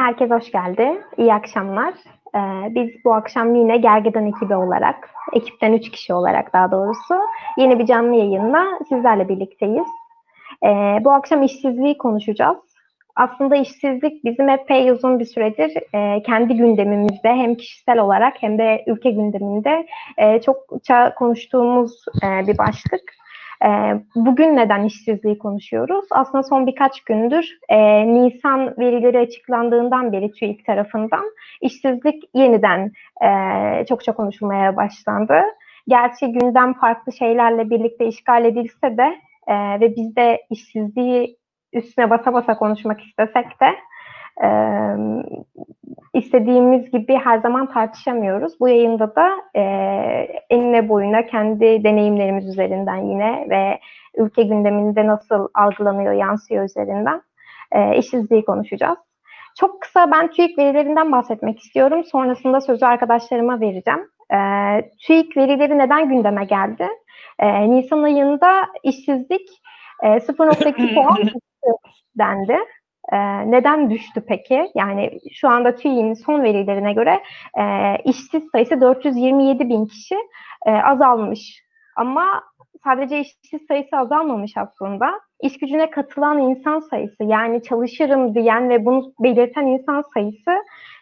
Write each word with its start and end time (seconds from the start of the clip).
herkes 0.00 0.30
hoş 0.30 0.52
geldi. 0.52 1.02
İyi 1.16 1.34
akşamlar. 1.34 1.94
Ee, 2.34 2.38
biz 2.74 3.04
bu 3.04 3.14
akşam 3.14 3.54
yine 3.54 3.76
Gergedan 3.76 4.26
ekibi 4.26 4.54
olarak, 4.54 5.10
ekipten 5.32 5.72
üç 5.72 5.90
kişi 5.90 6.14
olarak 6.14 6.52
daha 6.52 6.70
doğrusu 6.70 7.14
yeni 7.58 7.78
bir 7.78 7.86
canlı 7.86 8.14
yayınla 8.14 8.64
sizlerle 8.88 9.28
birlikteyiz. 9.28 9.88
Ee, 10.64 10.98
bu 11.04 11.12
akşam 11.12 11.42
işsizliği 11.42 11.98
konuşacağız. 11.98 12.58
Aslında 13.16 13.56
işsizlik 13.56 14.24
bizim 14.24 14.48
epey 14.48 14.90
uzun 14.90 15.18
bir 15.18 15.24
süredir 15.24 15.72
e, 15.94 16.22
kendi 16.22 16.56
gündemimizde 16.56 17.28
hem 17.28 17.54
kişisel 17.54 17.98
olarak 17.98 18.34
hem 18.40 18.58
de 18.58 18.84
ülke 18.86 19.10
gündeminde 19.10 19.86
e, 20.18 20.40
çokça 20.40 21.14
konuştuğumuz 21.14 22.04
e, 22.22 22.46
bir 22.46 22.58
başlık. 22.58 23.17
E, 23.64 23.68
bugün 24.14 24.56
neden 24.56 24.84
işsizliği 24.84 25.38
konuşuyoruz? 25.38 26.04
Aslında 26.10 26.42
son 26.42 26.66
birkaç 26.66 27.00
gündür 27.00 27.58
e, 27.68 28.06
Nisan 28.14 28.74
verileri 28.78 29.18
açıklandığından 29.18 30.12
beri 30.12 30.32
TÜİK 30.32 30.66
tarafından 30.66 31.24
işsizlik 31.60 32.24
yeniden 32.34 32.92
e, 33.24 33.84
çokça 33.86 34.12
konuşulmaya 34.12 34.76
başlandı. 34.76 35.42
Gerçi 35.88 36.32
gündem 36.32 36.74
farklı 36.74 37.12
şeylerle 37.12 37.70
birlikte 37.70 38.06
işgal 38.06 38.44
edilse 38.44 38.96
de 38.96 39.18
e, 39.46 39.80
ve 39.80 39.96
biz 39.96 40.16
de 40.16 40.40
işsizliği 40.50 41.36
üstüne 41.72 42.10
basa 42.10 42.32
basa 42.32 42.58
konuşmak 42.58 43.00
istesek 43.00 43.60
de 43.60 43.74
e, 44.42 44.48
istediğimiz 46.14 46.90
gibi 46.90 47.16
her 47.16 47.38
zaman 47.38 47.72
tartışamıyoruz. 47.72 48.60
Bu 48.60 48.68
yayında 48.68 49.16
da 49.16 49.30
e, 49.56 49.62
enine 50.50 50.88
boyuna 50.88 51.26
kendi 51.26 51.84
deneyimlerimiz 51.84 52.48
üzerinden 52.48 52.96
yine 52.96 53.46
ve 53.50 53.80
ülke 54.16 54.42
gündeminde 54.42 55.06
nasıl 55.06 55.48
algılanıyor, 55.54 56.12
yansıyor 56.12 56.64
üzerinden 56.64 57.22
e, 57.72 57.96
işsizliği 57.98 58.44
konuşacağız. 58.44 58.98
Çok 59.58 59.80
kısa 59.80 60.10
ben 60.10 60.30
TÜİK 60.30 60.58
verilerinden 60.58 61.12
bahsetmek 61.12 61.60
istiyorum. 61.60 62.04
Sonrasında 62.04 62.60
sözü 62.60 62.84
arkadaşlarıma 62.86 63.60
vereceğim. 63.60 64.10
E, 64.32 64.38
TÜİK 65.06 65.36
verileri 65.36 65.78
neden 65.78 66.08
gündeme 66.08 66.44
geldi? 66.44 66.88
E, 67.38 67.70
Nisan 67.70 68.02
ayında 68.02 68.66
işsizlik 68.82 69.48
e, 70.02 70.06
0.2 70.06 70.94
puan 70.94 71.18
dendi. 72.18 72.58
E, 73.12 73.16
neden 73.50 73.90
düştü 73.90 74.22
peki? 74.28 74.70
Yani 74.74 75.18
şu 75.32 75.48
anda 75.48 75.74
TÜİ'nin 75.74 76.14
son 76.14 76.42
verilerine 76.42 76.92
göre 76.92 77.22
e, 77.60 77.62
işsiz 78.04 78.42
sayısı 78.52 78.80
427 78.80 79.68
bin 79.68 79.86
kişi 79.86 80.16
e, 80.66 80.70
azalmış. 80.70 81.62
Ama 81.96 82.42
sadece 82.84 83.20
işsiz 83.20 83.66
sayısı 83.68 83.96
azalmamış 83.96 84.52
aslında. 84.56 85.20
İş 85.42 85.58
gücüne 85.58 85.90
katılan 85.90 86.38
insan 86.38 86.80
sayısı 86.80 87.24
yani 87.24 87.62
çalışırım 87.62 88.34
diyen 88.34 88.68
ve 88.70 88.86
bunu 88.86 89.12
belirten 89.22 89.66
insan 89.66 90.04
sayısı 90.14 90.50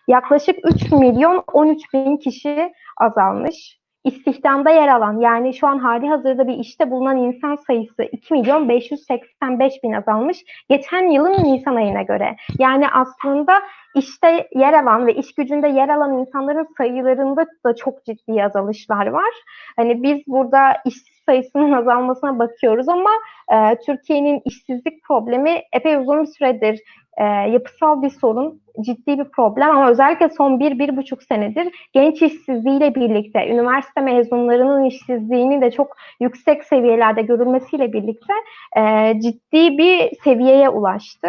yaklaşık 0.09 0.57
3 0.65 0.93
milyon 0.93 1.45
13 1.53 1.95
bin 1.95 2.17
kişi 2.17 2.73
azalmış 3.01 3.79
istihdamda 4.07 4.71
yer 4.71 4.89
alan 4.89 5.21
yani 5.21 5.55
şu 5.55 5.67
an 5.67 5.79
hali 5.79 6.09
hazırda 6.09 6.47
bir 6.47 6.59
işte 6.59 6.91
bulunan 6.91 7.17
insan 7.17 7.57
sayısı 7.57 8.03
2 8.13 8.35
milyon 8.35 8.69
585 8.69 9.73
bin 9.83 9.93
azalmış 9.93 10.45
geçen 10.69 11.11
yılın 11.11 11.45
Nisan 11.45 11.77
ayına 11.77 12.03
göre. 12.03 12.37
Yani 12.59 12.89
aslında 12.89 13.63
işte 13.95 14.49
yer 14.55 14.73
alan 14.73 15.07
ve 15.07 15.15
iş 15.15 15.35
gücünde 15.35 15.69
yer 15.69 15.89
alan 15.89 16.19
insanların 16.19 16.69
sayılarında 16.79 17.47
da 17.67 17.77
çok 17.77 18.05
ciddi 18.05 18.45
azalışlar 18.45 19.07
var. 19.07 19.35
Hani 19.77 20.03
biz 20.03 20.19
burada 20.27 20.77
işsiz 20.85 21.16
sayısının 21.27 21.73
azalmasına 21.73 22.39
bakıyoruz 22.39 22.89
ama 22.89 23.11
e, 23.53 23.79
Türkiye'nin 23.87 24.43
işsizlik 24.45 25.05
problemi 25.05 25.63
epey 25.73 25.97
uzun 25.97 26.23
bir 26.23 26.27
süredir 26.27 26.81
e, 27.17 27.25
yapısal 27.25 28.03
bir 28.03 28.11
sorun, 28.11 28.61
ciddi 28.81 29.19
bir 29.19 29.25
problem 29.25 29.71
ama 29.71 29.91
özellikle 29.91 30.29
son 30.29 30.61
bir, 30.61 30.79
bir 30.79 30.97
buçuk 30.97 31.23
senedir 31.23 31.89
genç 31.93 32.23
işsizliğiyle 32.23 32.95
birlikte, 32.95 33.49
üniversite 33.49 34.01
mezunlarının 34.01 34.85
işsizliğinin 34.85 35.61
de 35.61 35.71
çok 35.71 35.97
yüksek 36.21 36.65
seviyelerde 36.65 37.23
görülmesiyle 37.23 37.93
birlikte 37.93 38.33
e, 38.77 39.13
ciddi 39.21 39.79
bir 39.79 40.11
seviyeye 40.25 40.69
ulaştı. 40.69 41.29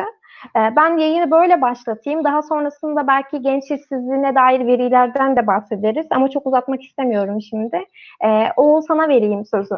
E, 0.56 0.60
ben 0.76 0.98
yayını 0.98 1.32
böyle 1.32 1.62
başlatayım. 1.62 2.24
Daha 2.24 2.42
sonrasında 2.42 3.08
belki 3.08 3.42
genç 3.42 3.64
işsizliğine 3.64 4.36
dair 4.36 4.68
verilerden 4.68 5.36
de 5.36 5.48
bahsederiz 5.48 6.08
ama 6.10 6.30
çok 6.30 6.48
uzatmak 6.48 6.84
istemiyorum 6.84 7.42
şimdi. 7.42 7.84
E, 8.26 8.50
Oğul 8.58 8.82
sana 8.82 9.10
vereyim 9.10 9.46
sözü. 9.46 9.76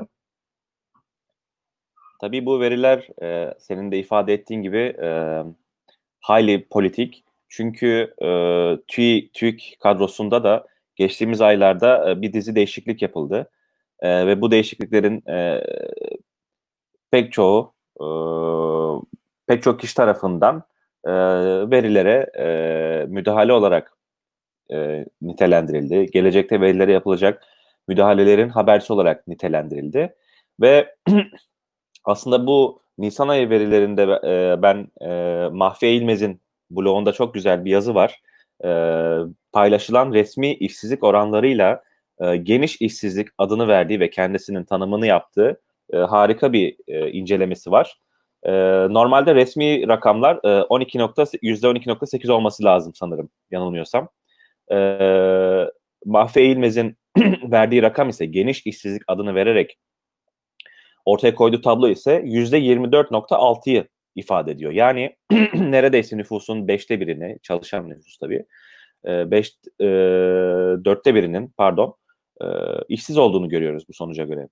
Tabii 2.21 2.45
bu 2.45 2.59
veriler 2.59 3.07
e, 3.21 3.53
senin 3.59 3.91
de 3.91 3.99
ifade 3.99 4.33
ettiğin 4.33 4.61
gibi 4.61 4.95
e, 5.01 5.43
highly 6.29 6.67
politik. 6.67 7.23
Çünkü 7.49 8.13
e, 8.21 8.29
TÜİ, 8.87 9.31
TÜİK 9.33 9.77
kadrosunda 9.79 10.43
da 10.43 10.67
geçtiğimiz 10.95 11.41
aylarda 11.41 12.21
bir 12.21 12.33
dizi 12.33 12.55
değişiklik 12.55 13.01
yapıldı. 13.01 13.49
Ve 14.03 14.41
bu 14.41 14.51
değişikliklerin 14.51 15.23
pek 17.11 17.33
çoğu 17.33 17.73
pek 19.49 19.63
çok 19.63 19.79
kişi 19.79 19.95
tarafından 19.95 20.63
e, 21.05 21.11
verilere 21.71 22.29
e, 22.39 22.45
müdahale 23.05 23.53
olarak 23.53 23.93
e, 24.71 25.05
nitelendirildi. 25.21 26.11
Gelecekte 26.11 26.61
verilere 26.61 26.91
yapılacak 26.91 27.43
müdahalelerin 27.87 28.49
haberci 28.49 28.93
olarak 28.93 29.27
nitelendirildi. 29.27 30.15
Ve 30.61 30.95
aslında 32.05 32.47
bu 32.47 32.81
Nisan 32.97 33.27
ayı 33.27 33.49
verilerinde 33.49 34.03
e, 34.03 34.61
ben 34.61 34.87
e, 35.01 35.49
Mahfiye 35.51 35.95
İlmez'in 35.95 36.41
blogunda 36.71 37.11
çok 37.11 37.33
güzel 37.33 37.65
bir 37.65 37.71
yazı 37.71 37.95
var. 37.95 38.21
E, 38.65 38.69
paylaşılan 39.51 40.13
resmi 40.13 40.53
işsizlik 40.53 41.03
oranlarıyla 41.03 41.83
e, 42.19 42.37
geniş 42.37 42.81
işsizlik 42.81 43.27
adını 43.37 43.67
verdiği 43.67 43.99
ve 43.99 44.09
kendisinin 44.09 44.63
tanımını 44.63 45.07
yaptığı 45.07 45.61
e, 45.93 45.97
harika 45.97 46.53
bir 46.53 46.75
e, 46.87 47.11
incelemesi 47.11 47.71
var. 47.71 47.99
E, 48.43 48.51
normalde 48.93 49.35
resmi 49.35 49.87
rakamlar 49.87 50.39
e, 50.43 50.63
12 50.63 50.97
%12.8 50.97 52.31
olması 52.31 52.63
lazım 52.63 52.93
sanırım 52.95 53.29
yanılmıyorsam. 53.51 54.09
E, 54.71 54.77
Mahfiye 56.05 56.45
İlmez'in 56.45 56.97
verdiği 57.43 57.81
rakam 57.81 58.09
ise 58.09 58.25
geniş 58.25 58.65
işsizlik 58.65 59.03
adını 59.07 59.35
vererek 59.35 59.77
ortaya 61.05 61.35
koyduğu 61.35 61.61
tablo 61.61 61.87
ise 61.87 62.21
%24.6'yı 62.25 63.87
ifade 64.15 64.51
ediyor. 64.51 64.71
Yani 64.71 65.15
neredeyse 65.53 66.17
nüfusun 66.17 66.67
beşte 66.67 66.99
birini, 66.99 67.37
çalışan 67.43 67.89
nüfus 67.89 68.17
tabii, 68.17 68.45
e, 69.07 69.11
e, 69.11 69.87
dörtte 70.85 71.15
birinin 71.15 71.53
pardon 71.57 71.95
e, 72.41 72.45
işsiz 72.87 73.17
olduğunu 73.17 73.49
görüyoruz 73.49 73.83
bu 73.89 73.93
sonuca 73.93 74.23
göre. 74.23 74.47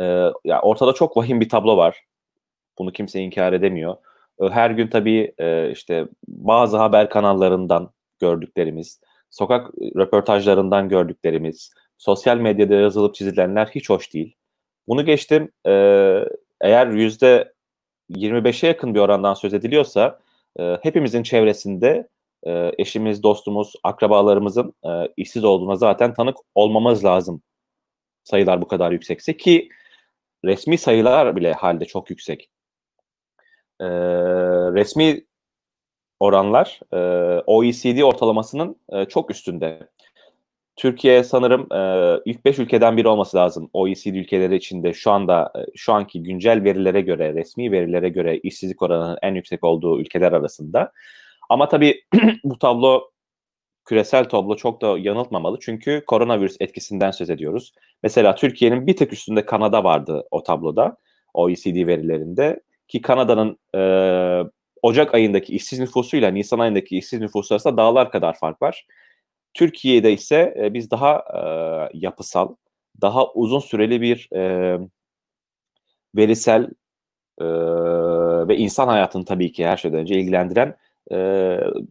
E, 0.00 0.04
ya 0.44 0.62
ortada 0.62 0.92
çok 0.92 1.16
vahim 1.16 1.40
bir 1.40 1.48
tablo 1.48 1.76
var. 1.76 2.04
Bunu 2.82 2.92
kimse 2.92 3.20
inkar 3.20 3.52
edemiyor. 3.52 3.96
E, 4.40 4.48
her 4.48 4.70
gün 4.70 4.88
tabii 4.88 5.34
e, 5.38 5.70
işte 5.70 6.06
bazı 6.28 6.76
haber 6.76 7.10
kanallarından 7.10 7.90
gördüklerimiz, 8.20 9.00
sokak 9.30 9.70
röportajlarından 9.96 10.88
gördüklerimiz, 10.88 11.70
sosyal 11.98 12.36
medyada 12.36 12.74
yazılıp 12.74 13.14
çizilenler 13.14 13.66
hiç 13.66 13.90
hoş 13.90 14.14
değil. 14.14 14.36
Bunu 14.88 15.04
geçtim. 15.04 15.52
E, 15.66 15.72
eğer 16.60 16.86
yüzde 16.86 17.52
25'e 18.10 18.68
yakın 18.68 18.94
bir 18.94 19.00
orandan 19.00 19.34
söz 19.34 19.54
ediliyorsa 19.54 20.18
e, 20.58 20.78
hepimizin 20.82 21.22
çevresinde 21.22 22.08
e, 22.46 22.72
eşimiz, 22.78 23.22
dostumuz, 23.22 23.72
akrabalarımızın 23.82 24.74
e, 24.84 24.88
işsiz 25.16 25.44
olduğuna 25.44 25.76
zaten 25.76 26.14
tanık 26.14 26.36
olmamız 26.54 27.04
lazım. 27.04 27.42
Sayılar 28.24 28.62
bu 28.62 28.68
kadar 28.68 28.92
yüksekse 28.92 29.36
ki 29.36 29.68
resmi 30.44 30.78
sayılar 30.78 31.36
bile 31.36 31.52
halde 31.52 31.84
çok 31.84 32.10
yüksek. 32.10 32.51
E, 33.82 33.86
resmi 34.74 35.24
oranlar 36.20 36.80
e, 36.92 36.98
OECD 37.46 38.02
ortalamasının 38.02 38.76
e, 38.92 39.04
çok 39.04 39.30
üstünde. 39.30 39.88
Türkiye 40.76 41.24
sanırım 41.24 41.72
e, 41.72 42.20
ilk 42.24 42.44
5 42.44 42.58
ülkeden 42.58 42.96
biri 42.96 43.08
olması 43.08 43.36
lazım 43.36 43.70
OECD 43.72 44.14
ülkeleri 44.14 44.56
içinde 44.56 44.92
şu 44.92 45.10
anda 45.10 45.52
e, 45.56 45.60
şu 45.76 45.92
anki 45.92 46.22
güncel 46.22 46.64
verilere 46.64 47.00
göre, 47.00 47.34
resmi 47.34 47.72
verilere 47.72 48.08
göre 48.08 48.38
işsizlik 48.38 48.82
oranının 48.82 49.18
en 49.22 49.34
yüksek 49.34 49.64
olduğu 49.64 50.00
ülkeler 50.00 50.32
arasında. 50.32 50.92
Ama 51.50 51.68
tabii 51.68 52.02
bu 52.44 52.58
tablo 52.58 53.10
küresel 53.84 54.28
tablo 54.28 54.56
çok 54.56 54.82
da 54.82 54.98
yanıltmamalı 54.98 55.58
çünkü 55.60 56.04
koronavirüs 56.06 56.56
etkisinden 56.60 57.10
söz 57.10 57.30
ediyoruz. 57.30 57.74
Mesela 58.02 58.34
Türkiye'nin 58.34 58.86
bir 58.86 58.96
tık 58.96 59.12
üstünde 59.12 59.46
Kanada 59.46 59.84
vardı 59.84 60.24
o 60.30 60.42
tabloda 60.42 60.96
OECD 61.34 61.86
verilerinde 61.86 62.60
ki 62.88 63.02
Kanada'nın 63.02 63.58
e, 63.74 63.82
Ocak 64.82 65.14
ayındaki 65.14 65.56
işsiz 65.56 65.78
nüfusuyla 65.78 66.30
Nisan 66.30 66.58
ayındaki 66.58 66.98
işsiz 66.98 67.20
nüfusu 67.20 67.54
arasında 67.54 67.76
dağlar 67.76 68.10
kadar 68.10 68.38
fark 68.38 68.62
var. 68.62 68.86
Türkiye'de 69.54 70.12
ise 70.12 70.54
e, 70.58 70.74
biz 70.74 70.90
daha 70.90 71.18
e, 71.18 71.98
yapısal, 71.98 72.54
daha 73.00 73.32
uzun 73.32 73.60
süreli 73.60 74.00
bir 74.00 74.28
e, 74.36 74.78
verisel 76.16 76.70
e, 77.40 77.44
ve 78.48 78.56
insan 78.56 78.88
hayatını 78.88 79.24
tabii 79.24 79.52
ki 79.52 79.66
her 79.66 79.76
şeyden 79.76 79.98
önce 79.98 80.14
ilgilendiren 80.14 80.76
e, 81.12 81.16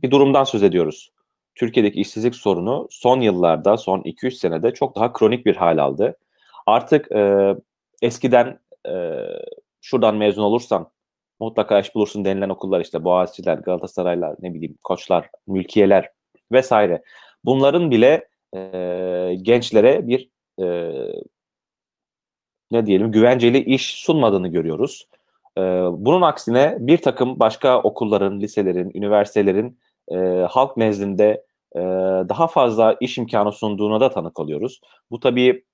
bir 0.03 0.11
durumdan 0.11 0.43
söz 0.43 0.63
ediyoruz. 0.63 1.11
Türkiye'deki 1.55 2.01
işsizlik 2.01 2.35
sorunu 2.35 2.87
son 2.91 3.19
yıllarda, 3.19 3.77
son 3.77 4.01
2-3 4.01 4.31
senede 4.31 4.73
çok 4.73 4.95
daha 4.95 5.13
kronik 5.13 5.45
bir 5.45 5.55
hal 5.55 5.77
aldı. 5.77 6.17
Artık 6.65 7.11
e, 7.11 7.55
eskiden 8.01 8.59
e, 8.87 8.91
şuradan 9.81 10.15
mezun 10.15 10.43
olursan 10.43 10.91
mutlaka 11.39 11.79
iş 11.79 11.95
bulursun 11.95 12.25
denilen 12.25 12.49
okullar 12.49 12.81
işte 12.81 13.03
Boğaziçi'ler, 13.03 13.57
Galatasaraylar, 13.57 14.35
ne 14.41 14.53
bileyim 14.53 14.77
Koçlar, 14.83 15.29
Mülkiyeler 15.47 16.09
vesaire. 16.51 17.03
Bunların 17.45 17.91
bile 17.91 18.27
e, 18.55 18.59
gençlere 19.41 20.07
bir 20.07 20.29
e, 20.61 20.65
ne 22.71 22.85
diyelim 22.85 23.11
güvenceli 23.11 23.57
iş 23.63 23.95
sunmadığını 23.95 24.47
görüyoruz. 24.47 25.07
E, 25.57 25.61
bunun 25.91 26.21
aksine 26.21 26.77
bir 26.79 26.97
takım 26.97 27.39
başka 27.39 27.81
okulların, 27.81 28.39
liselerin, 28.39 28.91
üniversitelerin 28.95 29.79
e, 30.11 30.15
halk 30.49 30.77
nezdinde 30.77 31.45
e, 31.75 31.79
daha 32.29 32.47
fazla 32.47 32.97
iş 32.99 33.17
imkanı 33.17 33.51
sunduğuna 33.51 34.01
da 34.01 34.09
tanık 34.09 34.39
oluyoruz. 34.39 34.81
Bu 35.11 35.19
tabii 35.19 35.65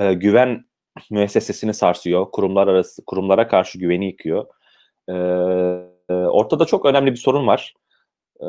e, 0.00 0.14
güven 0.14 0.64
müessesesini 1.10 1.74
sarsıyor, 1.74 2.30
kurumlar 2.30 2.68
arası 2.68 3.04
kurumlara 3.04 3.48
karşı 3.48 3.78
güveni 3.78 4.06
yıkıyor. 4.06 4.46
E, 5.08 5.14
e, 6.08 6.14
ortada 6.14 6.64
çok 6.64 6.86
önemli 6.86 7.10
bir 7.10 7.16
sorun 7.16 7.46
var 7.46 7.74
e, 8.40 8.46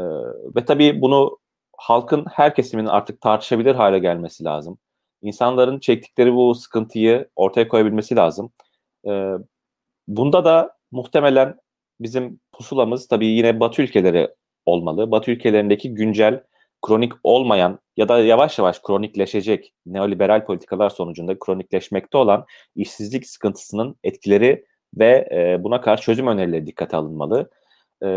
ve 0.55 0.65
tabii 0.65 1.01
bunu 1.01 1.37
halkın 1.77 2.25
her 2.33 2.55
kesiminin 2.55 2.87
artık 2.87 3.21
tartışabilir 3.21 3.75
hale 3.75 3.99
gelmesi 3.99 4.43
lazım. 4.43 4.77
İnsanların 5.21 5.79
çektikleri 5.79 6.33
bu 6.33 6.55
sıkıntıyı 6.55 7.29
ortaya 7.35 7.67
koyabilmesi 7.67 8.15
lazım. 8.15 8.51
E, 9.07 9.33
bunda 10.07 10.45
da 10.45 10.77
muhtemelen 10.91 11.59
bizim 11.99 12.39
pusulamız 12.51 13.07
tabii 13.07 13.27
yine 13.27 13.59
Batı 13.59 13.81
ülkeleri 13.81 14.29
olmalı. 14.65 15.11
Batı 15.11 15.31
ülkelerindeki 15.31 15.93
güncel, 15.93 16.43
kronik 16.81 17.13
olmayan 17.23 17.79
ya 17.97 18.09
da 18.09 18.19
yavaş 18.19 18.59
yavaş 18.59 18.81
kronikleşecek 18.81 19.73
neoliberal 19.85 20.45
politikalar 20.45 20.89
sonucunda 20.89 21.39
kronikleşmekte 21.39 22.17
olan 22.17 22.45
işsizlik 22.75 23.27
sıkıntısının 23.27 23.95
etkileri 24.03 24.65
ve 24.95 25.29
e, 25.31 25.63
buna 25.63 25.81
karşı 25.81 26.03
çözüm 26.03 26.27
önerileri 26.27 26.67
dikkate 26.67 26.97
alınmalı. 26.97 27.49
E, 28.03 28.09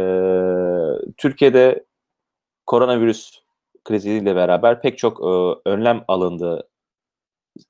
Türkiye'de 1.16 1.84
koronavirüs 2.66 3.40
kriziyle 3.84 4.36
beraber 4.36 4.82
pek 4.82 4.98
çok 4.98 5.20
e, 5.20 5.60
önlem 5.70 6.04
alındı 6.08 6.68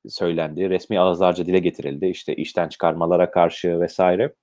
söylendi. 0.09 0.71
Resmi 0.71 1.01
ağızlarca 1.01 1.47
dile 1.47 1.59
getirildi. 1.59 2.07
İşte 2.07 2.35
işten 2.37 2.69
çıkarmalara 2.69 3.31
karşı 3.31 3.81
vesaire. 3.81 4.35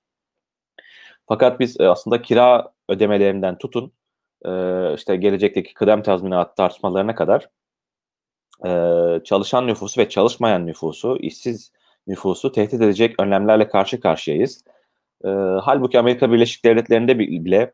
Fakat 1.28 1.60
biz 1.60 1.80
e, 1.80 1.88
aslında 1.88 2.22
kira 2.22 2.72
ödemelerinden 2.88 3.58
tutun 3.58 3.92
e, 4.44 4.94
işte 4.94 5.16
gelecekteki 5.16 5.74
kıdem 5.74 6.02
tazminatı 6.02 6.54
tartışmalarına 6.54 7.14
kadar 7.14 7.48
çalışan 9.24 9.66
nüfusu 9.66 10.00
ve 10.00 10.08
çalışmayan 10.08 10.66
nüfusu, 10.66 11.16
işsiz 11.20 11.72
nüfusu 12.06 12.52
tehdit 12.52 12.82
edecek 12.82 13.20
önlemlerle 13.20 13.68
karşı 13.68 14.00
karşıyayız. 14.00 14.64
Halbuki 15.62 15.98
Amerika 15.98 16.32
Birleşik 16.32 16.64
Devletleri'nde 16.64 17.18
bile 17.18 17.72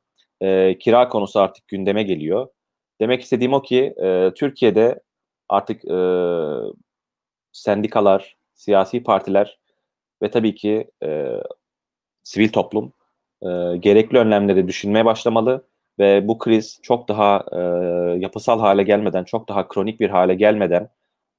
kira 0.78 1.08
konusu 1.08 1.40
artık 1.40 1.68
gündeme 1.68 2.02
geliyor. 2.02 2.48
Demek 3.00 3.22
istediğim 3.22 3.52
o 3.52 3.62
ki 3.62 3.94
Türkiye'de 4.36 5.00
artık 5.48 5.82
sendikalar, 7.52 8.36
siyasi 8.54 9.02
partiler 9.02 9.58
ve 10.22 10.30
tabii 10.30 10.54
ki 10.54 10.90
sivil 12.22 12.48
toplum 12.52 12.92
gerekli 13.80 14.18
önlemleri 14.18 14.68
düşünmeye 14.68 15.04
başlamalı 15.04 15.66
ve 15.98 16.28
bu 16.28 16.38
kriz 16.38 16.78
çok 16.82 17.08
daha 17.08 17.44
e, 17.52 17.58
yapısal 18.18 18.60
hale 18.60 18.82
gelmeden, 18.82 19.24
çok 19.24 19.48
daha 19.48 19.68
kronik 19.68 20.00
bir 20.00 20.10
hale 20.10 20.34
gelmeden, 20.34 20.88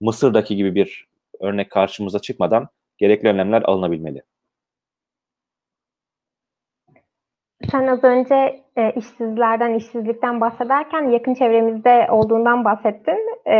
Mısır'daki 0.01 0.55
gibi 0.55 0.75
bir 0.75 1.07
örnek 1.39 1.69
karşımıza 1.71 2.19
çıkmadan 2.19 2.67
gerekli 2.97 3.27
önlemler 3.29 3.61
alınabilmeli. 3.61 4.21
Sen 7.71 7.87
az 7.87 8.03
önce 8.03 8.65
e, 8.77 8.91
işsizlerden, 8.91 9.73
işsizlikten 9.73 10.41
bahsederken 10.41 11.09
yakın 11.09 11.33
çevremizde 11.33 12.07
olduğundan 12.11 12.65
bahsettin. 12.65 13.17
E, 13.45 13.55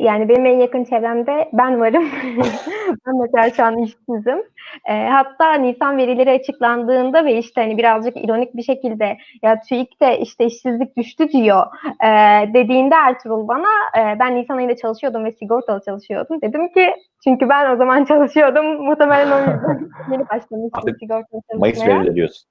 yani 0.00 0.28
benim 0.28 0.46
en 0.46 0.58
yakın 0.58 0.84
çevremde 0.84 1.48
ben 1.52 1.80
varım. 1.80 2.04
ben 3.06 3.20
mesela 3.20 3.50
şu 3.50 3.64
an 3.64 3.78
işsizim. 3.78 4.42
E, 4.88 5.08
hatta 5.08 5.52
Nisan 5.54 5.96
verileri 5.96 6.30
açıklandığında 6.30 7.24
ve 7.24 7.38
işte 7.38 7.60
hani 7.60 7.78
birazcık 7.78 8.16
ironik 8.16 8.56
bir 8.56 8.62
şekilde 8.62 9.16
ya 9.42 9.60
TÜİK 9.60 10.00
de 10.02 10.18
işte 10.18 10.46
işsizlik 10.46 10.96
düştü 10.96 11.28
diyor 11.28 11.66
e, 12.04 12.08
dediğinde 12.54 12.94
Ertuğrul 12.94 13.48
bana 13.48 13.68
e, 13.98 14.18
ben 14.18 14.36
Nisan 14.36 14.56
ayında 14.56 14.76
çalışıyordum 14.76 15.24
ve 15.24 15.32
sigortalı 15.32 15.80
çalışıyordum. 15.84 16.42
Dedim 16.42 16.68
ki 16.68 16.94
çünkü 17.24 17.48
ben 17.48 17.74
o 17.74 17.76
zaman 17.76 18.04
çalışıyordum. 18.04 18.66
Muhtemelen 18.66 19.32
o 19.32 19.38
yüzden 19.38 19.88
yeni 20.12 20.28
başlamıştım 20.28 20.96
sigortalı 21.00 21.40
çalışmaya. 21.50 21.58
Mayıs 21.58 21.86
verileri 21.86 22.14
diyorsun. 22.14 22.48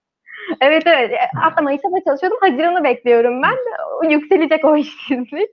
Evet 0.62 0.84
evet. 0.86 1.12
E, 1.12 1.18
hatta 1.36 1.62
Mayıs'ta 1.62 1.92
da 1.92 2.04
çalışıyordum. 2.04 2.38
Haziran'ı 2.42 2.84
bekliyorum 2.84 3.42
ben. 3.42 3.58
Yükselecek 4.10 4.66
o 4.66 4.78
işsizlik. 4.78 5.50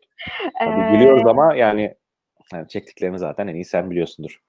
Tabii 0.59 0.93
biliyoruz 0.93 1.23
ee, 1.27 1.31
ama 1.31 1.55
yani, 1.55 1.95
yani 2.53 2.69
çektiklerini 2.69 3.19
zaten 3.19 3.47
en 3.47 3.55
iyi 3.55 3.65
sen 3.65 3.91
biliyorsundur. 3.91 4.41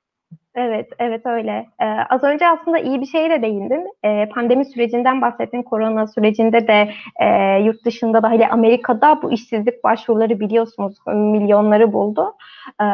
Evet, 0.55 0.89
evet 0.99 1.25
öyle. 1.25 1.65
Ee, 1.81 1.85
az 1.85 2.23
önce 2.23 2.47
aslında 2.47 2.77
iyi 2.77 3.01
bir 3.01 3.05
şeye 3.05 3.29
de 3.29 3.41
değindin. 3.41 3.87
Ee, 4.05 4.29
pandemi 4.29 4.65
sürecinden 4.65 5.21
bahsettin. 5.21 5.63
Korona 5.63 6.07
sürecinde 6.07 6.67
de 6.67 6.89
e, 7.21 7.59
yurt 7.63 7.85
dışında 7.85 8.23
da 8.23 8.31
hele 8.31 8.49
Amerika'da 8.49 9.21
bu 9.21 9.31
işsizlik 9.31 9.83
başvuruları 9.83 10.39
biliyorsunuz 10.39 10.97
milyonları 11.07 11.93
buldu. 11.93 12.35
Ee, 12.81 12.85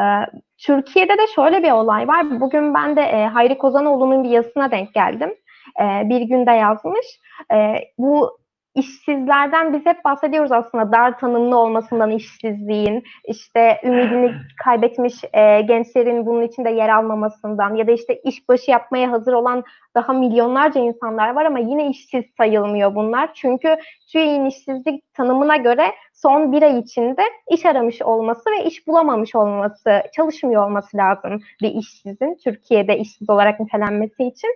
Türkiye'de 0.58 1.14
de 1.14 1.28
şöyle 1.36 1.64
bir 1.64 1.72
olay 1.72 2.08
var. 2.08 2.42
Bugün 2.42 2.74
ben 2.74 2.96
de 2.96 3.02
e, 3.02 3.26
Hayri 3.26 3.58
Kozanoğlu'nun 3.58 4.24
bir 4.24 4.30
yazısına 4.30 4.72
denk 4.72 4.94
geldim. 4.94 5.34
E, 5.80 6.10
bir 6.10 6.22
günde 6.22 6.52
yazmış. 6.52 7.20
E, 7.54 7.76
bu 7.98 8.42
işsizlerden 8.76 9.74
biz 9.74 9.86
hep 9.86 10.06
bahsediyoruz 10.06 10.52
aslında 10.52 10.92
dar 10.92 11.20
tanımlı 11.20 11.58
olmasından 11.58 12.12
işsizliğin, 12.12 13.04
işte 13.28 13.82
ümidini 13.84 14.34
kaybetmiş 14.64 15.14
e, 15.34 15.62
gençlerin 15.62 16.26
bunun 16.26 16.42
içinde 16.42 16.70
yer 16.70 16.90
almamasından 16.90 17.76
ya 17.76 17.88
da 17.88 17.92
işte 17.92 18.22
işbaşı 18.22 18.72
yapmaya 18.72 19.12
hazır 19.12 19.34
olan 19.34 19.64
daha 19.96 20.14
milyonlarca 20.14 20.82
insanlar 20.82 21.36
var 21.36 21.46
ama 21.46 21.60
yine 21.60 21.90
işsiz 21.90 22.26
sayılmıyor 22.38 22.96
bunlar. 22.96 23.34
Çünkü 23.34 23.78
TÜİ'nin 24.12 24.46
işsizlik 24.46 25.14
tanımına 25.14 25.58
göre 25.58 25.92
son 26.14 26.52
bir 26.52 26.64
ay 26.64 26.80
içinde 26.80 27.22
iş 27.50 27.66
aramış 27.66 28.02
olması 28.02 28.52
ve 28.52 28.66
iş 28.66 28.88
bulamamış 28.88 29.36
olması, 29.36 30.04
çalışmıyor 30.16 30.66
olması 30.66 30.98
lazım 30.98 31.42
bir 31.62 31.72
işsizin 31.72 32.38
Türkiye'de 32.44 32.98
işsiz 32.98 33.30
olarak 33.30 33.60
nitelenmesi 33.60 34.24
için. 34.24 34.50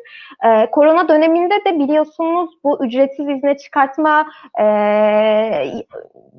Ee, 0.46 0.70
korona 0.72 1.10
döneminde 1.10 1.56
de 1.66 1.80
biliyorsunuz 1.80 2.50
bu 2.64 2.86
ücretsiz 2.86 3.30
izne 3.30 3.58
çıkartma 3.58 4.26
e, 4.60 4.66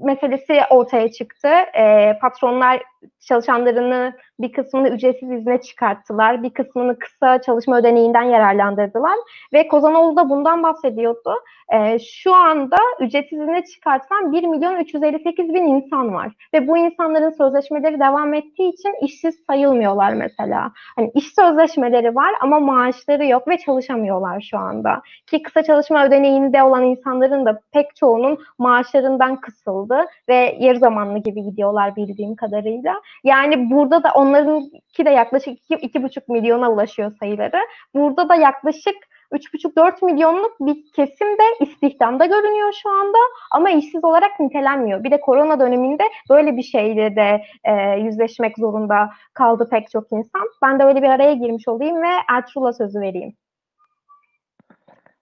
meselesi 0.05 0.61
ortaya 0.71 1.13
çıktı. 1.13 1.49
E, 1.79 2.19
patronlar 2.21 2.83
çalışanlarını 3.21 4.13
bir 4.41 4.53
kısmını 4.53 4.89
ücretsiz 4.89 5.31
izne 5.31 5.61
çıkarttılar. 5.61 6.43
Bir 6.43 6.51
kısmını 6.51 6.99
kısa 6.99 7.41
çalışma 7.43 7.79
ödeneğinden 7.79 8.23
yararlandırdılar. 8.23 9.17
Ve 9.53 9.69
Kozanoğlu 9.69 10.17
da 10.17 10.31
bundan 10.31 10.63
bahsediyordu. 10.63 11.35
E, 11.73 11.99
şu 11.99 12.35
anda 12.35 12.77
ücretsiz 13.01 13.41
izne 13.41 13.65
çıkartılan 13.65 14.33
1 14.33 14.45
milyon 14.45 14.77
358 14.77 15.55
bin 15.55 15.65
insan 15.65 16.15
var. 16.15 16.33
Ve 16.55 16.69
bu 16.69 16.79
insanların 16.79 17.31
sözleşmeleri 17.31 18.01
devam 18.01 18.35
ettiği 18.35 18.73
için 18.73 18.95
işsiz 19.03 19.45
sayılmıyorlar 19.47 20.13
mesela. 20.13 20.73
Hani 20.97 21.11
iş 21.15 21.35
sözleşmeleri 21.35 22.15
var 22.15 22.35
ama 22.41 22.61
maaşları 22.61 23.27
yok 23.27 23.49
ve 23.49 23.59
çalışamıyorlar 23.59 24.41
şu 24.41 24.59
anda. 24.59 25.03
Ki 25.27 25.43
kısa 25.43 25.63
çalışma 25.63 26.07
ödeneğinde 26.07 26.63
olan 26.63 26.85
insanların 26.85 27.47
da 27.47 27.61
pek 27.73 27.97
çoğunun 27.97 28.39
maaşlarından 28.59 29.41
kısıldı 29.41 30.05
ve 30.29 30.57
yarı 30.59 30.79
zamanlı 30.79 31.19
gibi 31.19 31.43
gidiyorlar 31.43 31.97
bildiğim 31.97 32.37
kadarıyla. 32.37 32.96
Yani 33.25 33.71
burada 33.71 34.03
da 34.03 34.13
onlarınki 34.15 35.05
de 35.05 35.11
yaklaşık 35.11 35.59
2,5 35.71 36.21
milyona 36.29 36.71
ulaşıyor 36.71 37.13
sayıları. 37.21 37.59
Burada 37.95 38.29
da 38.29 38.35
yaklaşık 38.35 38.97
3,5-4 39.33 40.05
milyonluk 40.05 40.61
bir 40.61 40.93
kesim 40.93 41.29
de 41.29 41.65
istihdamda 41.65 42.27
görünüyor 42.27 42.73
şu 42.83 42.91
anda 42.91 43.19
ama 43.53 43.71
işsiz 43.71 44.05
olarak 44.05 44.41
nitelenmiyor. 44.41 45.05
Bir 45.05 45.11
de 45.11 45.21
korona 45.21 45.61
döneminde 45.61 46.03
böyle 46.31 46.57
bir 46.57 46.63
şeyle 46.63 47.17
de 47.17 47.43
e, 47.65 48.01
yüzleşmek 48.01 48.59
zorunda 48.59 49.11
kaldı 49.35 49.69
pek 49.71 49.91
çok 49.91 50.13
insan. 50.13 50.43
Ben 50.63 50.79
de 50.79 50.85
öyle 50.85 51.03
bir 51.03 51.09
araya 51.09 51.33
girmiş 51.33 51.69
olayım 51.69 52.03
ve 52.03 52.09
Ertuğrul'a 52.29 52.73
sözü 52.73 53.01
vereyim. 53.01 53.33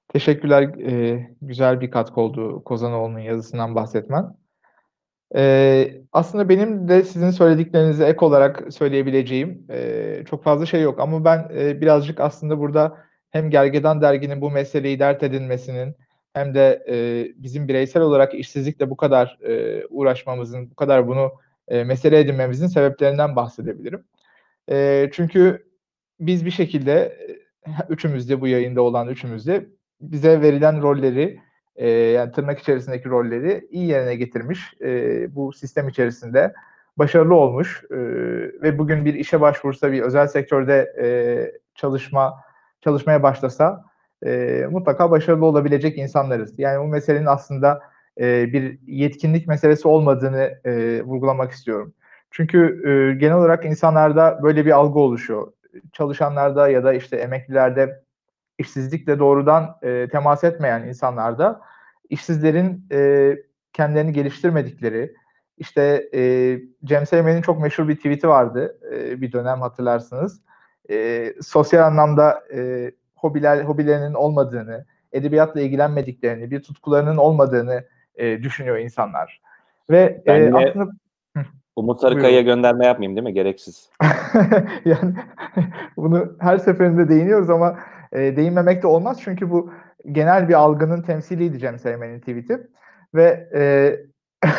Teşekkürler. 0.08 0.62
Ee, 0.62 1.30
güzel 1.42 1.80
bir 1.80 1.90
katkı 1.90 2.20
oldu 2.20 2.64
Kozanoğlu'nun 2.64 3.18
yazısından 3.18 3.74
bahsetmen. 3.74 4.34
Ee, 5.36 6.02
aslında 6.12 6.48
benim 6.48 6.88
de 6.88 7.02
sizin 7.02 7.30
söylediklerinize 7.30 8.06
ek 8.06 8.24
olarak 8.24 8.72
söyleyebileceğim 8.72 9.66
e, 9.70 10.22
çok 10.30 10.44
fazla 10.44 10.66
şey 10.66 10.82
yok. 10.82 11.00
Ama 11.00 11.24
ben 11.24 11.48
e, 11.58 11.80
birazcık 11.80 12.20
aslında 12.20 12.58
burada 12.58 12.98
hem 13.30 13.50
Gergedan 13.50 14.02
Dergi'nin 14.02 14.40
bu 14.40 14.50
meseleyi 14.50 14.98
dert 14.98 15.22
edinmesinin 15.22 15.96
hem 16.34 16.54
de 16.54 16.84
e, 16.88 17.26
bizim 17.42 17.68
bireysel 17.68 18.02
olarak 18.02 18.34
işsizlikle 18.34 18.90
bu 18.90 18.96
kadar 18.96 19.38
e, 19.42 19.82
uğraşmamızın, 19.86 20.70
bu 20.70 20.74
kadar 20.74 21.08
bunu 21.08 21.32
e, 21.68 21.84
mesele 21.84 22.18
edinmemizin 22.18 22.66
sebeplerinden 22.66 23.36
bahsedebilirim. 23.36 24.04
E, 24.70 25.08
çünkü 25.12 25.66
biz 26.20 26.46
bir 26.46 26.50
şekilde 26.50 27.18
üçümüz 27.88 28.28
de 28.30 28.40
bu 28.40 28.46
yayında 28.48 28.82
olan 28.82 29.08
üçümüz 29.08 29.46
de 29.46 29.66
bize 30.00 30.40
verilen 30.40 30.82
rolleri 30.82 31.40
e, 31.76 31.88
yani 31.88 32.32
tırnak 32.32 32.58
içerisindeki 32.58 33.08
rolleri 33.08 33.68
iyi 33.70 33.86
yerine 33.86 34.14
getirmiş 34.16 34.74
e, 34.80 35.34
bu 35.34 35.52
sistem 35.52 35.88
içerisinde 35.88 36.52
başarılı 36.96 37.34
olmuş 37.34 37.84
e, 37.90 37.96
ve 38.62 38.78
bugün 38.78 39.04
bir 39.04 39.14
işe 39.14 39.40
başvursa 39.40 39.92
bir 39.92 40.02
özel 40.02 40.26
sektörde 40.26 40.94
e, 41.02 41.06
çalışma 41.74 42.34
çalışmaya 42.80 43.22
başlasa 43.22 43.84
e, 44.26 44.62
mutlaka 44.70 45.10
başarılı 45.10 45.46
olabilecek 45.46 45.98
insanlarız. 45.98 46.58
Yani 46.58 46.84
bu 46.84 46.88
meselenin 46.88 47.26
aslında 47.26 47.80
e, 48.20 48.52
bir 48.52 48.78
yetkinlik 48.86 49.46
meselesi 49.46 49.88
olmadığını 49.88 50.60
e, 50.64 51.02
vurgulamak 51.02 51.52
istiyorum. 51.52 51.94
Çünkü 52.30 52.82
e, 52.84 53.18
genel 53.18 53.36
olarak 53.36 53.64
insanlarda 53.64 54.40
böyle 54.42 54.66
bir 54.66 54.70
algı 54.70 54.98
oluşuyor. 54.98 55.52
Çalışanlarda 55.92 56.68
ya 56.68 56.84
da 56.84 56.94
işte 56.94 57.16
emeklilerde 57.16 58.03
işsizlikle 58.58 59.18
doğrudan 59.18 59.76
e, 59.82 60.08
temas 60.08 60.44
etmeyen 60.44 60.82
insanlarda 60.82 61.60
işsizlerin 62.10 62.86
e, 62.92 63.36
kendilerini 63.72 64.12
geliştirmedikleri, 64.12 65.14
işte 65.58 66.08
e, 66.14 66.20
Cem 66.84 67.06
Seymen'in 67.06 67.42
çok 67.42 67.60
meşhur 67.60 67.88
bir 67.88 67.96
tweet'i 67.96 68.28
vardı 68.28 68.78
e, 68.92 69.20
bir 69.20 69.32
dönem 69.32 69.60
hatırlarsınız. 69.60 70.40
E, 70.90 71.32
sosyal 71.42 71.86
anlamda 71.86 72.42
e, 72.54 72.90
hobiler 73.14 73.64
hobilerinin 73.64 74.14
olmadığını, 74.14 74.84
edebiyatla 75.12 75.60
ilgilenmediklerini, 75.60 76.50
bir 76.50 76.62
tutkularının 76.62 77.16
olmadığını 77.16 77.84
e, 78.16 78.42
düşünüyor 78.42 78.78
insanlar. 78.78 79.40
Ve 79.90 80.22
ben 80.26 80.52
e, 80.52 80.54
aslında 80.54 80.90
Umut 81.76 82.04
Arıkaya'ya 82.04 82.42
gönderme 82.42 82.86
yapmayayım 82.86 83.16
değil 83.16 83.26
mi? 83.26 83.34
Gereksiz. 83.34 83.90
yani 84.84 85.14
bunu 85.96 86.36
her 86.40 86.58
seferinde 86.58 87.08
değiniyoruz 87.08 87.50
ama 87.50 87.78
e, 88.12 88.36
değinmemek 88.36 88.82
de 88.82 88.86
olmaz 88.86 89.20
çünkü 89.24 89.50
bu 89.50 89.72
genel 90.12 90.48
bir 90.48 90.54
algının 90.54 91.02
temsiliydi 91.02 91.58
Cem 91.58 91.78
Seymen'in 91.78 92.20
tweet'i. 92.20 92.66
Ve 93.14 93.48
e, 93.54 93.96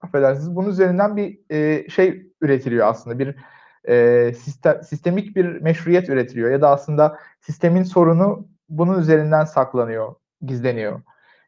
affedersiniz 0.00 0.56
bunun 0.56 0.70
üzerinden 0.70 1.16
bir 1.16 1.38
e, 1.50 1.88
şey 1.88 2.32
üretiliyor 2.40 2.86
aslında. 2.86 3.18
Bir 3.18 3.34
e, 3.88 4.32
sistem, 4.32 4.82
sistemik 4.82 5.36
bir 5.36 5.60
meşruiyet 5.60 6.08
üretiliyor 6.08 6.50
ya 6.50 6.60
da 6.60 6.70
aslında 6.70 7.18
sistemin 7.40 7.82
sorunu 7.82 8.48
bunun 8.68 9.00
üzerinden 9.00 9.44
saklanıyor, 9.44 10.14
gizleniyor. 10.42 11.00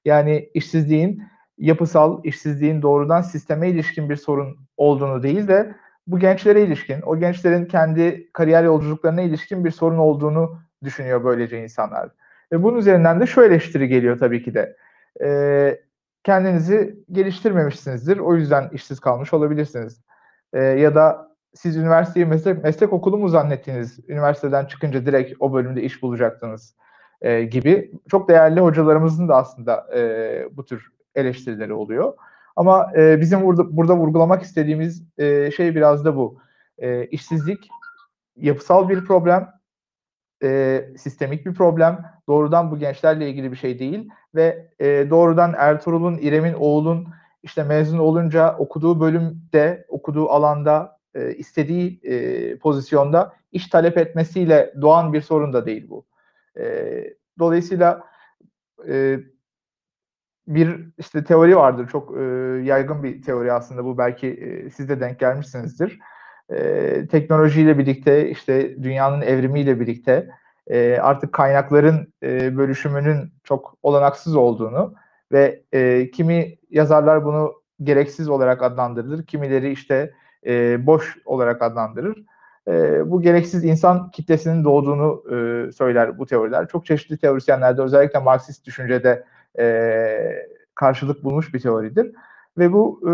Yani 0.04 0.50
işsizliğin 0.54 1.22
yapısal, 1.58 2.24
işsizliğin 2.24 2.82
doğrudan 2.82 3.22
sisteme 3.22 3.70
ilişkin 3.70 4.10
bir 4.10 4.16
sorun 4.16 4.56
olduğunu 4.76 5.22
değil 5.22 5.48
de 5.48 5.74
bu 6.06 6.18
gençlere 6.18 6.62
ilişkin, 6.62 7.02
o 7.02 7.18
gençlerin 7.18 7.64
kendi 7.64 8.32
kariyer 8.32 8.64
yolculuklarına 8.64 9.20
ilişkin 9.20 9.64
bir 9.64 9.70
sorun 9.70 9.98
olduğunu 9.98 10.58
düşünüyor 10.84 11.24
böylece 11.24 11.62
insanlar. 11.62 12.08
Ve 12.52 12.62
bunun 12.62 12.78
üzerinden 12.78 13.20
de 13.20 13.26
şu 13.26 13.42
eleştiri 13.42 13.88
geliyor 13.88 14.18
tabii 14.18 14.42
ki 14.42 14.54
de. 14.54 14.76
E, 15.22 15.80
kendinizi 16.24 16.96
geliştirmemişsinizdir, 17.12 18.18
o 18.18 18.36
yüzden 18.36 18.68
işsiz 18.72 19.00
kalmış 19.00 19.34
olabilirsiniz. 19.34 20.00
E, 20.52 20.62
ya 20.62 20.94
da 20.94 21.30
siz 21.54 21.76
üniversiteyi 21.76 22.26
meslek, 22.26 22.64
meslek 22.64 22.92
okulu 22.92 23.18
mu 23.18 23.28
zannettiniz? 23.28 23.98
Üniversiteden 24.08 24.64
çıkınca 24.64 25.06
direkt 25.06 25.34
o 25.40 25.52
bölümde 25.52 25.82
iş 25.82 26.02
bulacaktınız 26.02 26.76
e, 27.22 27.42
gibi. 27.42 27.92
Çok 28.10 28.28
değerli 28.28 28.60
hocalarımızın 28.60 29.28
da 29.28 29.36
aslında 29.36 29.86
e, 29.96 30.48
bu 30.52 30.64
tür 30.64 30.92
eleştirileri 31.14 31.72
oluyor. 31.72 32.14
Ama 32.56 32.92
e, 32.96 33.20
bizim 33.20 33.42
burada, 33.42 33.76
burada 33.76 33.96
vurgulamak 33.96 34.42
istediğimiz 34.42 35.04
e, 35.18 35.50
şey 35.50 35.74
biraz 35.74 36.04
da 36.04 36.16
bu. 36.16 36.38
E, 36.78 37.06
işsizlik 37.06 37.68
yapısal 38.36 38.88
bir 38.88 39.04
problem, 39.04 39.48
e, 40.42 40.84
sistemik 40.96 41.46
bir 41.46 41.54
problem. 41.54 42.04
Doğrudan 42.28 42.70
bu 42.70 42.78
gençlerle 42.78 43.30
ilgili 43.30 43.52
bir 43.52 43.56
şey 43.56 43.78
değil 43.78 44.10
ve 44.34 44.68
e, 44.78 45.10
doğrudan 45.10 45.54
Ertuğrul'un, 45.56 46.18
İrem'in, 46.18 46.54
Oğul'un 46.54 47.08
işte 47.42 47.64
mezun 47.64 47.98
olunca 47.98 48.56
okuduğu 48.56 49.00
bölümde, 49.00 49.86
okuduğu 49.88 50.28
alanda, 50.28 50.98
e, 51.14 51.34
istediği 51.34 52.00
e, 52.02 52.58
pozisyonda 52.58 53.32
iş 53.52 53.66
talep 53.66 53.98
etmesiyle 53.98 54.74
doğan 54.80 55.12
bir 55.12 55.20
sorun 55.20 55.52
da 55.52 55.66
değil 55.66 55.90
bu. 55.90 56.06
E, 56.58 57.04
dolayısıyla 57.38 58.04
e, 58.88 59.20
bir 60.46 60.88
işte 60.98 61.24
teori 61.24 61.56
vardır. 61.56 61.88
Çok 61.88 62.16
e, 62.18 62.22
yaygın 62.64 63.02
bir 63.02 63.22
teori 63.22 63.52
aslında 63.52 63.84
bu. 63.84 63.98
Belki 63.98 64.28
e, 64.28 64.70
siz 64.70 64.88
de 64.88 65.00
denk 65.00 65.18
gelmişsinizdir. 65.18 65.98
E, 66.50 67.06
teknolojiyle 67.06 67.78
birlikte 67.78 68.30
işte 68.30 68.82
dünyanın 68.82 69.20
evrimiyle 69.20 69.80
birlikte 69.80 70.28
e, 70.66 70.98
artık 70.98 71.32
kaynakların 71.32 72.12
e, 72.22 72.56
bölüşümünün 72.56 73.32
çok 73.44 73.74
olanaksız 73.82 74.36
olduğunu 74.36 74.94
ve 75.32 75.62
e, 75.72 76.10
kimi 76.10 76.56
yazarlar 76.70 77.24
bunu 77.24 77.52
gereksiz 77.82 78.28
olarak 78.28 78.62
adlandırır. 78.62 79.26
Kimileri 79.26 79.70
işte 79.72 80.12
e, 80.46 80.86
boş 80.86 81.18
olarak 81.24 81.62
adlandırır. 81.62 82.24
E, 82.68 83.10
bu 83.10 83.22
gereksiz 83.22 83.64
insan 83.64 84.10
kitlesinin 84.10 84.64
doğduğunu 84.64 85.24
e, 85.28 85.72
söyler 85.72 86.18
bu 86.18 86.26
teoriler. 86.26 86.68
Çok 86.68 86.86
çeşitli 86.86 87.18
teorisyenlerde 87.18 87.82
özellikle 87.82 88.18
Marksist 88.18 88.66
düşüncede 88.66 89.24
e, 89.58 90.46
karşılık 90.74 91.24
bulmuş 91.24 91.54
bir 91.54 91.60
teoridir. 91.60 92.12
Ve 92.58 92.72
bu 92.72 93.00
e, 93.08 93.12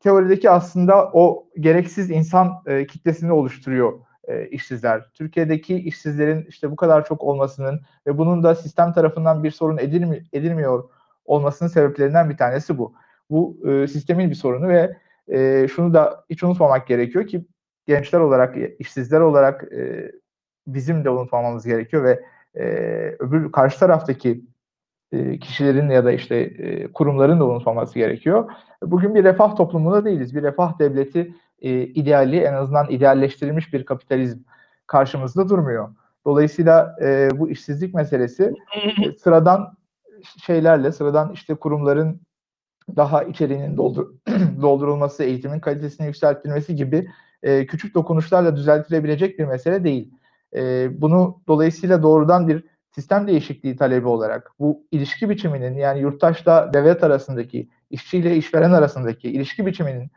teorideki 0.00 0.50
aslında 0.50 1.10
o 1.12 1.48
gereksiz 1.60 2.10
insan 2.10 2.62
e, 2.66 2.86
kitlesini 2.86 3.32
oluşturuyor 3.32 4.00
e, 4.24 4.48
işsizler. 4.48 5.10
Türkiye'deki 5.14 5.76
işsizlerin 5.76 6.46
işte 6.48 6.70
bu 6.70 6.76
kadar 6.76 7.04
çok 7.04 7.22
olmasının 7.22 7.80
ve 8.06 8.18
bunun 8.18 8.42
da 8.42 8.54
sistem 8.54 8.92
tarafından 8.92 9.44
bir 9.44 9.50
sorun 9.50 9.78
edilmi, 9.78 10.24
edilmiyor 10.32 10.84
olmasının 11.24 11.68
sebeplerinden 11.68 12.30
bir 12.30 12.36
tanesi 12.36 12.78
bu. 12.78 12.94
Bu 13.30 13.58
e, 13.68 13.88
sistemin 13.88 14.30
bir 14.30 14.34
sorunu 14.34 14.68
ve 14.68 14.96
e, 15.28 15.68
şunu 15.68 15.94
da 15.94 16.24
hiç 16.30 16.42
unutmamak 16.42 16.86
gerekiyor 16.86 17.26
ki 17.26 17.46
gençler 17.86 18.20
olarak, 18.20 18.56
işsizler 18.78 19.20
olarak 19.20 19.72
e, 19.72 20.12
bizim 20.66 21.04
de 21.04 21.10
unutmamamız 21.10 21.66
gerekiyor 21.66 22.04
ve 22.04 22.20
e, 22.54 22.64
öbür 23.18 23.52
karşı 23.52 23.78
taraftaki 23.78 24.30
e, 24.30 24.40
kişilerin 25.40 25.90
ya 25.90 26.04
da 26.04 26.12
işte 26.12 26.36
e, 26.36 26.92
kurumların 26.92 27.40
da 27.40 27.44
unutmaması 27.44 27.94
gerekiyor. 27.98 28.50
Bugün 28.82 29.14
bir 29.14 29.24
refah 29.24 29.56
toplumunda 29.56 30.04
değiliz. 30.04 30.34
Bir 30.34 30.42
refah 30.42 30.78
devleti 30.78 31.34
e, 31.62 31.82
ideali 31.82 32.40
en 32.40 32.52
azından 32.52 32.90
idealleştirilmiş 32.90 33.72
bir 33.72 33.84
kapitalizm 33.84 34.38
karşımızda 34.86 35.48
durmuyor. 35.48 35.88
Dolayısıyla 36.24 36.96
bu 37.34 37.50
işsizlik 37.50 37.94
meselesi 37.94 38.54
sıradan 39.18 39.76
şeylerle, 40.46 40.92
sıradan 40.92 41.32
işte 41.32 41.54
kurumların 41.54 42.20
daha 42.96 43.22
içeriğinin 43.22 43.76
doldur 43.76 44.14
doldurulması, 44.62 45.24
eğitimin 45.24 45.60
kalitesini 45.60 46.06
yükseltilmesi 46.06 46.76
gibi 46.76 47.08
küçük 47.42 47.94
dokunuşlarla 47.94 48.56
düzeltilebilecek 48.56 49.38
bir 49.38 49.44
mesele 49.44 49.84
değil. 49.84 50.12
bunu 51.00 51.42
dolayısıyla 51.48 52.02
doğrudan 52.02 52.48
bir 52.48 52.64
sistem 52.90 53.26
değişikliği 53.26 53.76
talebi 53.76 54.06
olarak 54.06 54.52
bu 54.58 54.86
ilişki 54.90 55.30
biçiminin 55.30 55.78
yani 55.78 56.00
yurttaşla 56.00 56.72
devlet 56.74 57.04
arasındaki, 57.04 57.68
işçiyle 57.90 58.36
işveren 58.36 58.72
arasındaki 58.72 59.30
ilişki 59.30 59.66
biçiminin 59.66 60.10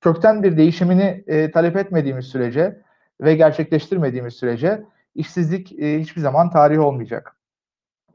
kökten 0.00 0.42
bir 0.42 0.56
değişimini 0.56 1.24
e, 1.26 1.50
talep 1.50 1.76
etmediğimiz 1.76 2.26
sürece 2.26 2.82
ve 3.20 3.34
gerçekleştirmediğimiz 3.34 4.34
sürece 4.34 4.84
işsizlik 5.14 5.72
e, 5.72 6.00
hiçbir 6.00 6.20
zaman 6.20 6.50
tarih 6.50 6.78
olmayacak. 6.78 7.36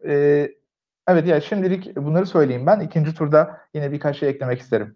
E, 0.08 0.50
evet 1.08 1.28
ya 1.28 1.42
şimdilik 1.42 1.96
bunları 1.96 2.26
söyleyeyim 2.26 2.66
ben. 2.66 2.80
İkinci 2.80 3.14
turda 3.14 3.58
yine 3.74 3.92
birkaç 3.92 4.18
şey 4.18 4.30
eklemek 4.30 4.60
isterim. 4.60 4.96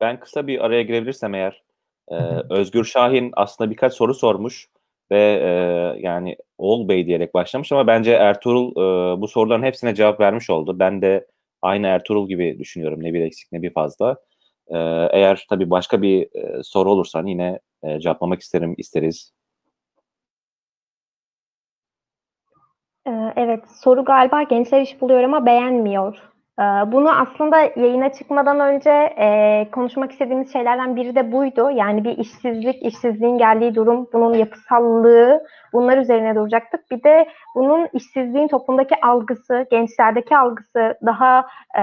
Ben 0.00 0.20
kısa 0.20 0.46
bir 0.46 0.64
araya 0.64 0.82
girebilirsem 0.82 1.34
eğer. 1.34 1.62
Ee, 2.10 2.14
Özgür 2.50 2.84
Şahin 2.84 3.32
aslında 3.36 3.70
birkaç 3.70 3.94
soru 3.94 4.14
sormuş 4.14 4.68
ve 5.10 5.40
e, 5.42 5.50
yani 6.00 6.36
Oğul 6.58 6.88
Bey 6.88 7.06
diyerek 7.06 7.34
başlamış 7.34 7.72
ama 7.72 7.86
bence 7.86 8.12
Ertuğrul 8.12 8.70
e, 8.72 9.20
bu 9.20 9.28
soruların 9.28 9.62
hepsine 9.62 9.94
cevap 9.94 10.20
vermiş 10.20 10.50
oldu. 10.50 10.78
Ben 10.78 11.02
de 11.02 11.26
aynı 11.62 11.86
Ertuğrul 11.86 12.28
gibi 12.28 12.58
düşünüyorum. 12.58 13.02
Ne 13.02 13.14
bir 13.14 13.20
eksik 13.20 13.52
ne 13.52 13.62
bir 13.62 13.72
fazla. 13.72 14.16
E, 14.68 14.78
eğer 15.12 15.46
tabii 15.50 15.70
başka 15.70 16.02
bir 16.02 16.22
e, 16.22 16.62
soru 16.62 16.90
olursa 16.90 17.22
yine 17.26 17.58
e, 17.82 18.00
cevaplamak 18.00 18.40
isterim, 18.40 18.74
isteriz. 18.78 19.32
Evet, 23.36 23.64
soru 23.70 24.04
galiba 24.04 24.42
gençler 24.42 24.80
iş 24.80 25.00
buluyor 25.00 25.22
ama 25.22 25.46
beğenmiyor 25.46 26.32
bunu 26.92 27.20
aslında 27.20 27.58
yayına 27.76 28.12
çıkmadan 28.12 28.60
önce 28.60 28.90
e, 29.18 29.68
konuşmak 29.72 30.12
istediğimiz 30.12 30.52
şeylerden 30.52 30.96
biri 30.96 31.14
de 31.14 31.32
buydu. 31.32 31.70
Yani 31.70 32.04
bir 32.04 32.18
işsizlik, 32.18 32.82
işsizliğin 32.82 33.38
geldiği 33.38 33.74
durum, 33.74 34.08
bunun 34.12 34.34
yapısallığı, 34.34 35.44
bunlar 35.72 35.98
üzerine 35.98 36.34
duracaktık. 36.34 36.90
Bir 36.90 37.02
de 37.02 37.28
bunun 37.54 37.88
işsizliğin 37.92 38.48
toplumdaki 38.48 38.94
algısı, 39.02 39.66
gençlerdeki 39.70 40.36
algısı 40.36 40.98
daha 41.06 41.46
e, 41.74 41.82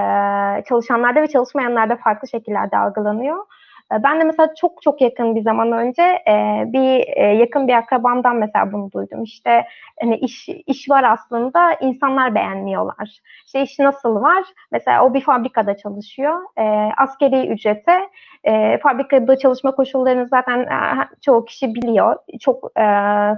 çalışanlarda 0.68 1.22
ve 1.22 1.26
çalışmayanlarda 1.26 1.96
farklı 1.96 2.28
şekillerde 2.28 2.78
algılanıyor. 2.78 3.44
E, 3.92 4.02
ben 4.02 4.20
de 4.20 4.24
mesela 4.24 4.54
çok 4.54 4.82
çok 4.82 5.00
yakın 5.00 5.34
bir 5.34 5.42
zaman 5.42 5.72
önce 5.72 6.02
e, 6.02 6.64
bir 6.66 7.04
e, 7.16 7.34
yakın 7.36 7.68
bir 7.68 7.72
akrabamdan 7.72 8.36
mesela 8.36 8.72
bunu 8.72 8.92
duydum. 8.92 9.22
İşte 9.22 9.66
hani 10.00 10.16
iş 10.16 10.48
iş 10.48 10.90
var 10.90 11.04
aslında 11.04 11.72
insanlar 11.80 12.34
beğenmiyorlar. 12.34 13.20
İşte 13.46 13.62
iş 13.62 13.78
nasıl 13.78 14.14
var? 14.22 14.44
Mesela 14.72 15.04
o 15.04 15.14
bir 15.14 15.20
fabrikada 15.20 15.76
çalışıyor. 15.76 16.38
E, 16.58 16.62
askeri 16.96 17.46
ücrete 17.46 18.08
e, 18.46 18.78
fabrikada 18.82 19.38
çalışma 19.38 19.74
koşullarını 19.74 20.28
zaten 20.28 20.60
e, 20.60 21.08
çoğu 21.24 21.44
kişi 21.44 21.74
biliyor. 21.74 22.16
Çok 22.40 22.64
e, 22.64 22.84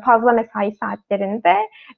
fazla 0.05 0.33
mesai 0.33 0.73
saatlerinde 0.73 1.55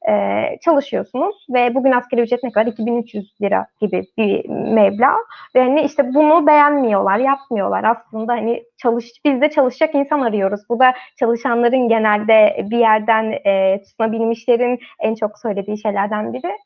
e, 0.08 0.44
çalışıyorsunuz 0.64 1.46
ve 1.50 1.74
bugün 1.74 1.92
askeri 1.92 2.20
ücret 2.20 2.42
ne 2.42 2.52
kadar? 2.52 2.66
2300 2.66 3.34
lira 3.42 3.66
gibi 3.80 4.06
bir 4.18 4.48
meblağ. 4.48 5.16
Ve 5.54 5.62
hani 5.62 5.82
işte 5.82 6.14
bunu 6.14 6.46
beğenmiyorlar, 6.46 7.18
yapmıyorlar. 7.18 7.84
Aslında 7.84 8.32
hani 8.32 8.62
çalış, 8.76 9.06
biz 9.24 9.40
de 9.40 9.50
çalışacak 9.50 9.94
insan 9.94 10.20
arıyoruz. 10.20 10.60
Bu 10.68 10.78
da 10.78 10.92
çalışanların 11.18 11.88
genelde 11.88 12.66
bir 12.70 12.78
yerden 12.78 13.32
e, 13.46 13.82
tutunabilmişlerin 13.82 14.78
en 15.00 15.14
çok 15.14 15.38
söylediği 15.38 15.78
şeylerden 15.78 16.32
biri. 16.32 16.56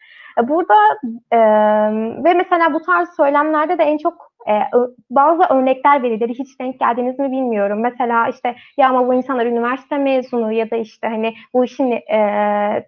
Burada 0.42 0.74
e, 1.32 1.38
ve 2.24 2.34
mesela 2.34 2.74
bu 2.74 2.82
tarz 2.82 3.08
söylemlerde 3.16 3.78
de 3.78 3.82
en 3.82 3.98
çok 3.98 4.33
e, 4.48 4.52
bazı 5.10 5.42
örnekler 5.42 6.02
verilir. 6.02 6.28
Hiç 6.28 6.60
denk 6.60 6.80
geldiniz 6.80 7.18
mi 7.18 7.32
bilmiyorum. 7.32 7.80
Mesela 7.80 8.28
işte 8.28 8.56
ya 8.76 8.88
ama 8.88 9.08
bu 9.08 9.14
insanlar 9.14 9.46
üniversite 9.46 9.98
mezunu 9.98 10.52
ya 10.52 10.70
da 10.70 10.76
işte 10.76 11.08
hani 11.08 11.34
bu 11.54 11.64
işin 11.64 11.90
e, 11.90 12.86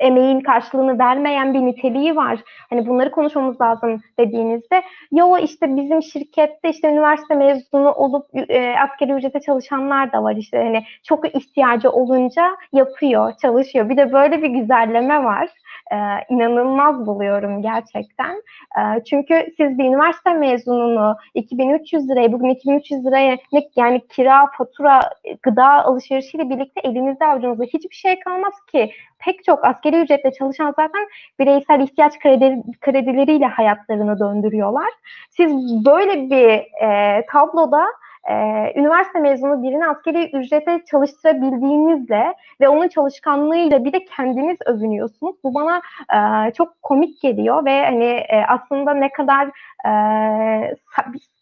emeğin 0.00 0.40
karşılığını 0.40 0.98
vermeyen 0.98 1.54
bir 1.54 1.60
niteliği 1.60 2.16
var. 2.16 2.38
Hani 2.70 2.86
bunları 2.86 3.10
konuşmamız 3.10 3.60
lazım 3.60 4.02
dediğinizde 4.18 4.82
yo 5.12 5.38
işte 5.38 5.76
bizim 5.76 6.02
şirkette 6.02 6.70
işte 6.70 6.88
üniversite 6.88 7.34
mezunu 7.34 7.92
olup 7.92 8.26
e, 8.48 8.74
askeri 8.78 9.12
ücrete 9.12 9.40
çalışanlar 9.40 10.12
da 10.12 10.22
var 10.22 10.36
işte 10.36 10.58
hani 10.58 10.82
çok 11.02 11.36
ihtiyacı 11.36 11.90
olunca 11.90 12.56
yapıyor, 12.72 13.32
çalışıyor. 13.42 13.88
Bir 13.88 13.96
de 13.96 14.12
böyle 14.12 14.42
bir 14.42 14.48
güzelleme 14.48 15.24
var 15.24 15.48
e, 15.92 15.96
inanılmaz 16.28 17.06
buluyorum 17.06 17.62
gerçekten. 17.62 18.42
E, 18.78 19.04
çünkü 19.04 19.54
siz 19.56 19.78
bir 19.78 19.84
üniversite 19.84 20.32
mezununu 20.32 21.16
2300 21.34 22.08
liraya, 22.08 22.32
bugün 22.32 22.48
2300 22.48 23.06
liraya 23.06 23.38
yani 23.76 24.00
kira, 24.08 24.46
fatura, 24.58 25.00
gıda 25.42 25.66
alışverişiyle 25.66 26.50
birlikte 26.50 26.80
elinizde 26.80 27.26
avucunuzda 27.26 27.64
hiçbir 27.64 27.96
şey 27.96 28.20
kalmaz 28.20 28.54
ki. 28.72 28.92
Pek 29.18 29.44
çok 29.44 29.64
askeri 29.64 30.00
ücretle 30.00 30.32
çalışan 30.32 30.74
zaten 30.76 31.06
bireysel 31.38 31.80
ihtiyaç 31.80 32.18
kredi, 32.18 32.62
kredileriyle 32.80 33.46
hayatlarını 33.46 34.18
döndürüyorlar. 34.18 34.88
Siz 35.30 35.52
böyle 35.86 36.30
bir 36.30 36.82
e, 36.86 37.26
tabloda 37.26 37.86
e, 38.30 38.34
üniversite 38.76 39.18
mezunu 39.18 39.62
birini 39.62 39.86
askeri 39.86 40.30
ücrete 40.36 40.84
çalıştırabildiğinizle 40.90 42.34
ve 42.60 42.68
onun 42.68 42.88
çalışkanlığıyla 42.88 43.84
bir 43.84 43.92
de 43.92 44.04
kendiniz 44.04 44.58
övünüyorsunuz. 44.66 45.36
Bu 45.44 45.54
bana 45.54 45.80
e, 46.14 46.52
çok 46.52 46.82
komik 46.82 47.20
geliyor 47.22 47.64
ve 47.64 47.84
hani 47.84 48.04
e, 48.04 48.44
aslında 48.48 48.94
ne 48.94 49.12
kadar 49.12 49.48
e, 49.86 50.74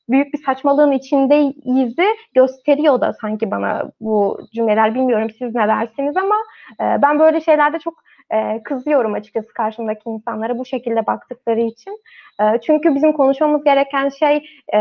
büyük 0.08 0.34
bir 0.34 0.38
saçmalığın 0.38 0.92
içindeyiz 0.92 1.96
gösteriyor 2.34 3.00
da 3.00 3.12
sanki 3.20 3.50
bana 3.50 3.90
bu 4.00 4.38
cümleler. 4.54 4.95
Bilmiyorum 4.95 5.30
siz 5.38 5.54
ne 5.54 5.69
dersiniz 5.69 6.17
ama 6.17 6.34
e, 6.80 7.02
ben 7.02 7.19
böyle 7.19 7.40
şeylerde 7.40 7.78
çok 7.78 7.95
e, 8.30 8.62
kızıyorum 8.62 9.14
açıkçası 9.14 9.52
karşımdaki 9.52 10.08
insanlara 10.08 10.58
bu 10.58 10.64
şekilde 10.64 11.06
baktıkları 11.06 11.60
için. 11.60 11.99
E, 12.40 12.60
çünkü 12.60 12.95
bizim 12.95 13.12
konuşmamız 13.12 13.64
gereken 13.64 14.08
şey 14.08 14.47
e, 14.75 14.80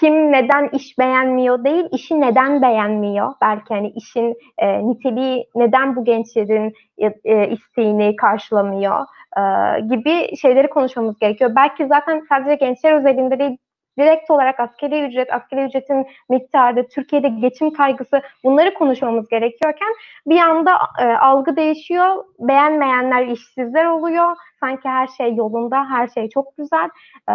kim 0.00 0.32
neden 0.32 0.68
iş 0.68 0.98
beğenmiyor 0.98 1.64
değil, 1.64 1.84
işi 1.92 2.20
neden 2.20 2.62
beğenmiyor. 2.62 3.32
Belki 3.42 3.74
hani 3.74 3.90
işin 3.90 4.34
e, 4.58 4.88
niteliği 4.88 5.46
neden 5.54 5.96
bu 5.96 6.04
gençlerin 6.04 6.72
e, 6.98 7.06
e, 7.24 7.48
isteğini 7.50 8.16
karşılamıyor 8.16 9.06
e, 9.36 9.42
gibi 9.80 10.36
şeyleri 10.36 10.70
konuşmamız 10.70 11.18
gerekiyor. 11.18 11.52
Belki 11.56 11.86
zaten 11.86 12.22
sadece 12.28 12.54
gençler 12.54 12.92
özelinde 12.92 13.38
değil, 13.38 13.56
direkt 14.00 14.30
olarak 14.30 14.60
askeri 14.60 15.06
ücret, 15.06 15.32
askeri 15.32 15.64
ücretin 15.64 16.06
miktarı, 16.28 16.88
Türkiye'de 16.88 17.28
geçim 17.28 17.72
kaygısı 17.72 18.22
bunları 18.44 18.74
konuşmamız 18.74 19.28
gerekiyorken 19.28 19.88
bir 20.26 20.38
anda 20.38 20.70
e, 21.00 21.04
algı 21.04 21.56
değişiyor. 21.56 22.24
Beğenmeyenler 22.38 23.26
işsizler 23.26 23.84
oluyor. 23.84 24.36
Sanki 24.60 24.88
her 24.88 25.06
şey 25.06 25.34
yolunda, 25.34 25.90
her 25.90 26.08
şey 26.08 26.28
çok 26.28 26.56
güzel. 26.56 26.86
E, 27.28 27.34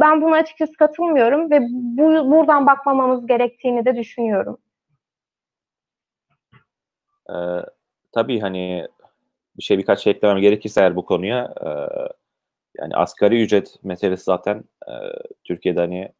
ben 0.00 0.22
buna 0.22 0.36
açıkçası 0.36 0.72
katılmıyorum 0.72 1.50
ve 1.50 1.58
bu, 1.70 2.30
buradan 2.30 2.66
bakmamamız 2.66 3.26
gerektiğini 3.26 3.84
de 3.84 3.96
düşünüyorum. 3.96 4.58
Ee, 7.30 7.34
tabii 8.12 8.40
hani 8.40 8.88
bir 9.58 9.62
şey 9.62 9.78
birkaç 9.78 10.00
şey 10.00 10.10
eklemem 10.10 10.38
gerekirse 10.38 10.80
eğer 10.80 10.96
bu 10.96 11.04
konuya 11.04 11.54
e, 11.66 11.68
yani 12.78 12.96
asgari 12.96 13.42
ücret 13.42 13.84
meselesi 13.84 14.24
zaten 14.24 14.64
e, 14.88 14.92
Türkiye'de 15.44 15.80
hani 15.80 16.12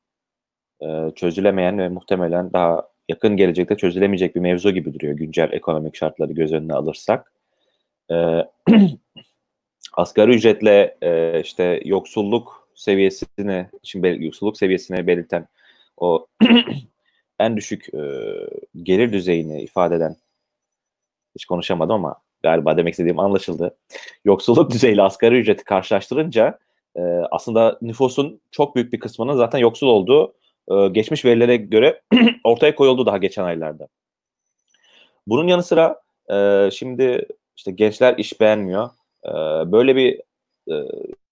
e, 0.82 1.10
çözülemeyen 1.14 1.78
ve 1.78 1.88
muhtemelen 1.88 2.52
daha 2.52 2.88
yakın 3.08 3.36
gelecekte 3.36 3.76
çözülemeyecek 3.76 4.34
bir 4.34 4.40
mevzu 4.40 4.70
gibi 4.70 4.94
duruyor 4.94 5.14
güncel 5.14 5.52
ekonomik 5.52 5.96
şartları 5.96 6.32
göz 6.32 6.52
önüne 6.52 6.74
alırsak. 6.74 7.32
E, 8.10 8.14
asgari 9.92 10.34
ücretle 10.34 10.96
e, 11.02 11.40
işte 11.40 11.80
yoksulluk 11.84 12.68
seviyesini, 12.74 13.66
şimdi 13.82 14.16
yoksulluk 14.20 14.56
seviyesini 14.58 15.06
belirten 15.06 15.48
o 15.96 16.26
en 17.38 17.56
düşük 17.56 17.94
e, 17.94 18.00
gelir 18.82 19.12
düzeyini 19.12 19.62
ifade 19.62 19.94
eden 19.94 20.16
hiç 21.34 21.44
konuşamadım 21.44 21.94
ama 21.94 22.23
galiba 22.44 22.76
demek 22.76 22.92
istediğim 22.92 23.18
anlaşıldı. 23.18 23.76
Yoksulluk 24.24 24.70
düzeyiyle 24.70 25.02
asgari 25.02 25.38
ücreti 25.38 25.64
karşılaştırınca 25.64 26.58
e, 26.96 27.02
aslında 27.30 27.78
nüfusun 27.82 28.40
çok 28.50 28.76
büyük 28.76 28.92
bir 28.92 29.00
kısmının 29.00 29.36
zaten 29.36 29.58
yoksul 29.58 29.86
olduğu 29.86 30.34
e, 30.70 30.88
geçmiş 30.88 31.24
verilere 31.24 31.56
göre 31.56 32.02
ortaya 32.44 32.74
koyuldu 32.74 33.06
daha 33.06 33.18
geçen 33.18 33.44
aylarda. 33.44 33.88
Bunun 35.26 35.48
yanı 35.48 35.62
sıra 35.62 36.00
e, 36.30 36.68
şimdi 36.72 37.26
işte 37.56 37.72
gençler 37.72 38.18
iş 38.18 38.40
beğenmiyor. 38.40 38.90
E, 39.24 39.32
böyle 39.72 39.96
bir 39.96 40.20
e, 40.70 40.74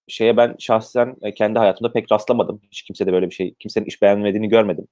şeye 0.07 0.37
ben 0.37 0.55
şahsen 0.59 1.15
kendi 1.35 1.59
hayatımda 1.59 1.91
pek 1.91 2.11
rastlamadım. 2.11 2.61
Hiç 2.71 2.81
kimse 2.81 3.05
de 3.05 3.13
böyle 3.13 3.29
bir 3.29 3.35
şey, 3.35 3.53
kimsenin 3.53 3.85
iş 3.85 4.01
beğenmediğini 4.01 4.49
görmedim. 4.49 4.87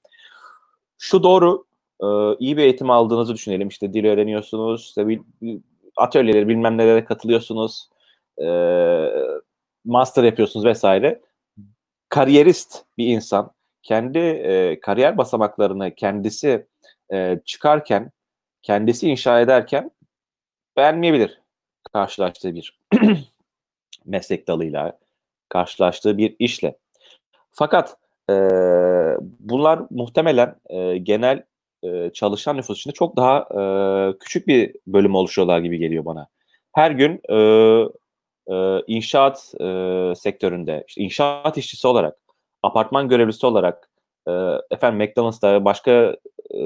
Şu 0.98 1.24
doğru, 1.24 1.66
e, 2.04 2.08
iyi 2.40 2.58
bir 2.58 2.64
eğitim 2.64 2.90
aldığınızı 2.90 3.34
düşünelim. 3.34 3.68
İşte 3.68 3.94
dil 3.94 4.06
öğreniyorsunuz, 4.06 4.82
işte 4.82 5.08
atölyeleri 5.98 6.48
bilmem 6.48 6.78
nelere 6.78 7.06
katılıyorsunuz. 7.06 7.90
E, 8.38 8.48
master 9.86 10.24
yapıyorsunuz 10.24 10.66
vesaire. 10.66 11.22
Kariyerist 12.10 12.86
bir 12.98 13.08
insan 13.08 13.52
kendi 13.84 14.20
e, 14.20 14.80
kariyer 14.80 15.18
basamaklarını 15.18 15.96
kendisi 15.96 16.68
e, 17.14 17.40
çıkarken, 17.46 18.12
kendisi 18.62 19.10
inşa 19.10 19.42
ederken 19.42 19.92
beğenmeyebilir 20.78 21.42
karşılaştığı 21.94 22.56
bir 22.56 22.80
meslek 24.06 24.48
dalıyla, 24.48 25.00
karşılaştığı 25.50 26.18
bir 26.18 26.36
işle. 26.40 26.78
Fakat 27.52 27.98
e, 28.30 28.34
bunlar 29.40 29.82
muhtemelen 29.90 30.56
e, 30.70 30.98
genel 30.98 31.44
e, 31.84 32.12
çalışan 32.14 32.58
nüfus 32.58 32.78
içinde 32.78 32.94
çok 32.94 33.18
daha 33.18 33.38
e, 33.40 33.64
küçük 34.18 34.48
bir 34.48 34.76
bölüm 34.88 35.16
oluşuyorlar 35.16 35.60
gibi 35.60 35.78
geliyor 35.78 36.06
bana. 36.06 36.28
Her 36.72 36.92
gün 36.92 37.22
e, 37.30 37.36
e, 38.56 38.84
inşaat 38.88 39.54
e, 39.62 39.66
sektöründe, 40.16 40.84
işte 40.88 41.02
inşaat 41.02 41.58
işçisi 41.58 41.88
olarak, 41.88 42.18
apartman 42.64 43.08
görevlisi 43.10 43.46
olarak, 43.46 43.90
e, 44.28 44.32
efendim 44.72 45.08
McDonald's'ta 45.08 45.66
başka 45.66 45.92
e, 46.52 46.60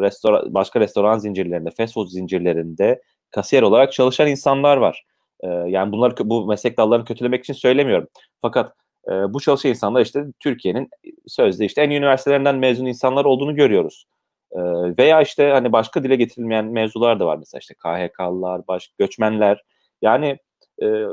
restoran 0.00 0.54
başka 0.54 0.80
restoran 0.80 1.18
zincirlerinde, 1.18 1.70
fast 1.70 1.94
food 1.94 2.06
zincirlerinde 2.06 3.02
kasiyer 3.30 3.62
olarak 3.62 3.92
çalışan 3.92 4.28
insanlar 4.28 4.76
var. 4.76 5.04
E, 5.40 5.48
yani 5.48 5.92
bunları 5.92 6.14
bu 6.30 6.46
meslek 6.46 6.78
dallarını 6.78 7.04
kötülemek 7.04 7.44
için 7.44 7.54
söylemiyorum. 7.54 8.08
Fakat 8.42 8.72
e, 9.08 9.12
bu 9.12 9.40
çalışan 9.40 9.70
insanlar 9.70 10.00
işte 10.00 10.24
Türkiye'nin 10.40 10.88
sözde 11.26 11.64
işte 11.64 11.82
en 11.82 11.90
üniversitelerinden 11.90 12.56
mezun 12.56 12.86
insanlar 12.86 13.24
olduğunu 13.24 13.54
görüyoruz. 13.54 14.04
Veya 14.98 15.22
işte 15.22 15.50
hani 15.50 15.72
başka 15.72 16.04
dile 16.04 16.16
getirilmeyen 16.16 16.64
mevzular 16.64 17.20
da 17.20 17.26
var 17.26 17.36
mesela 17.36 17.58
işte 17.58 17.74
KHK'lılar, 17.74 18.68
baş 18.68 18.88
göçmenler. 18.98 19.64
Yani 20.02 20.38
e, 20.82 21.04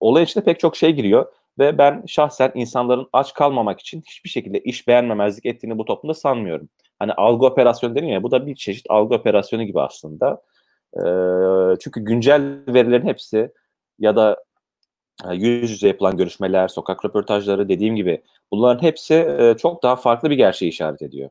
olay 0.00 0.22
içinde 0.22 0.44
pek 0.44 0.60
çok 0.60 0.76
şey 0.76 0.92
giriyor. 0.92 1.32
Ve 1.58 1.78
ben 1.78 2.02
şahsen 2.06 2.52
insanların 2.54 3.08
aç 3.12 3.34
kalmamak 3.34 3.80
için 3.80 4.02
hiçbir 4.06 4.30
şekilde 4.30 4.60
iş 4.60 4.88
beğenmemezlik 4.88 5.46
ettiğini 5.46 5.78
bu 5.78 5.84
toplumda 5.84 6.14
sanmıyorum. 6.14 6.68
Hani 6.98 7.12
algı 7.12 7.46
operasyonu 7.46 7.94
deniyor 7.94 8.12
ya 8.12 8.22
bu 8.22 8.30
da 8.30 8.46
bir 8.46 8.54
çeşit 8.54 8.86
algı 8.90 9.14
operasyonu 9.14 9.62
gibi 9.64 9.80
aslında. 9.80 10.42
E, 10.94 11.00
çünkü 11.80 12.00
güncel 12.00 12.42
verilerin 12.68 13.06
hepsi 13.06 13.52
ya 13.98 14.16
da 14.16 14.44
yüz 15.32 15.70
yüze 15.70 15.88
yapılan 15.88 16.16
görüşmeler, 16.16 16.68
sokak 16.68 17.04
röportajları 17.04 17.68
dediğim 17.68 17.96
gibi 17.96 18.22
bunların 18.52 18.82
hepsi 18.82 19.36
çok 19.58 19.82
daha 19.82 19.96
farklı 19.96 20.30
bir 20.30 20.36
gerçeği 20.36 20.70
işaret 20.70 21.02
ediyor. 21.02 21.30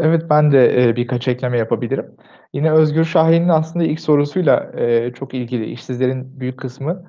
Evet 0.00 0.22
ben 0.30 0.52
de 0.52 0.84
e, 0.88 0.96
birkaç 0.96 1.28
ekleme 1.28 1.58
yapabilirim. 1.58 2.16
Yine 2.52 2.72
Özgür 2.72 3.04
Şahin'in 3.04 3.48
aslında 3.48 3.84
ilk 3.84 4.00
sorusuyla 4.00 4.72
e, 4.76 5.12
çok 5.12 5.34
ilgili. 5.34 5.70
İşsizlerin 5.70 6.40
büyük 6.40 6.58
kısmı 6.58 7.04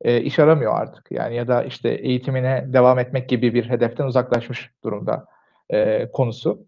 e, 0.00 0.20
iş 0.20 0.38
aramıyor 0.38 0.80
artık. 0.80 1.06
Yani 1.10 1.36
ya 1.36 1.48
da 1.48 1.64
işte 1.64 1.88
eğitimine 1.88 2.64
devam 2.66 2.98
etmek 2.98 3.28
gibi 3.28 3.54
bir 3.54 3.70
hedeften 3.70 4.04
uzaklaşmış 4.04 4.70
durumda 4.84 5.26
e, 5.70 6.10
konusu. 6.12 6.66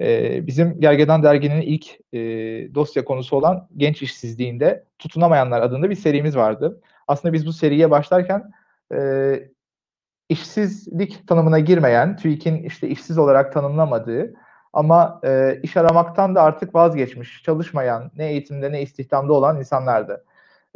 E, 0.00 0.46
bizim 0.46 0.80
Gergedan 0.80 1.22
Dergi'nin 1.22 1.60
ilk 1.60 1.86
e, 2.12 2.18
dosya 2.74 3.04
konusu 3.04 3.36
olan 3.36 3.68
genç 3.76 4.02
işsizliğinde 4.02 4.84
tutunamayanlar 4.98 5.62
adında 5.62 5.90
bir 5.90 5.94
serimiz 5.94 6.36
vardı. 6.36 6.80
Aslında 7.08 7.32
biz 7.32 7.46
bu 7.46 7.52
seriye 7.52 7.90
başlarken 7.90 8.50
e, 8.94 9.32
işsizlik 10.28 11.28
tanımına 11.28 11.58
girmeyen, 11.58 12.16
TÜİK'in 12.16 12.62
işte 12.62 12.88
işsiz 12.88 13.18
olarak 13.18 13.52
tanımlamadığı 13.52 14.34
ama 14.72 15.20
e, 15.24 15.60
iş 15.62 15.76
aramaktan 15.76 16.34
da 16.34 16.42
artık 16.42 16.74
vazgeçmiş, 16.74 17.42
çalışmayan, 17.42 18.10
ne 18.16 18.30
eğitimde 18.30 18.72
ne 18.72 18.82
istihdamda 18.82 19.32
olan 19.32 19.58
insanlardı. 19.58 20.24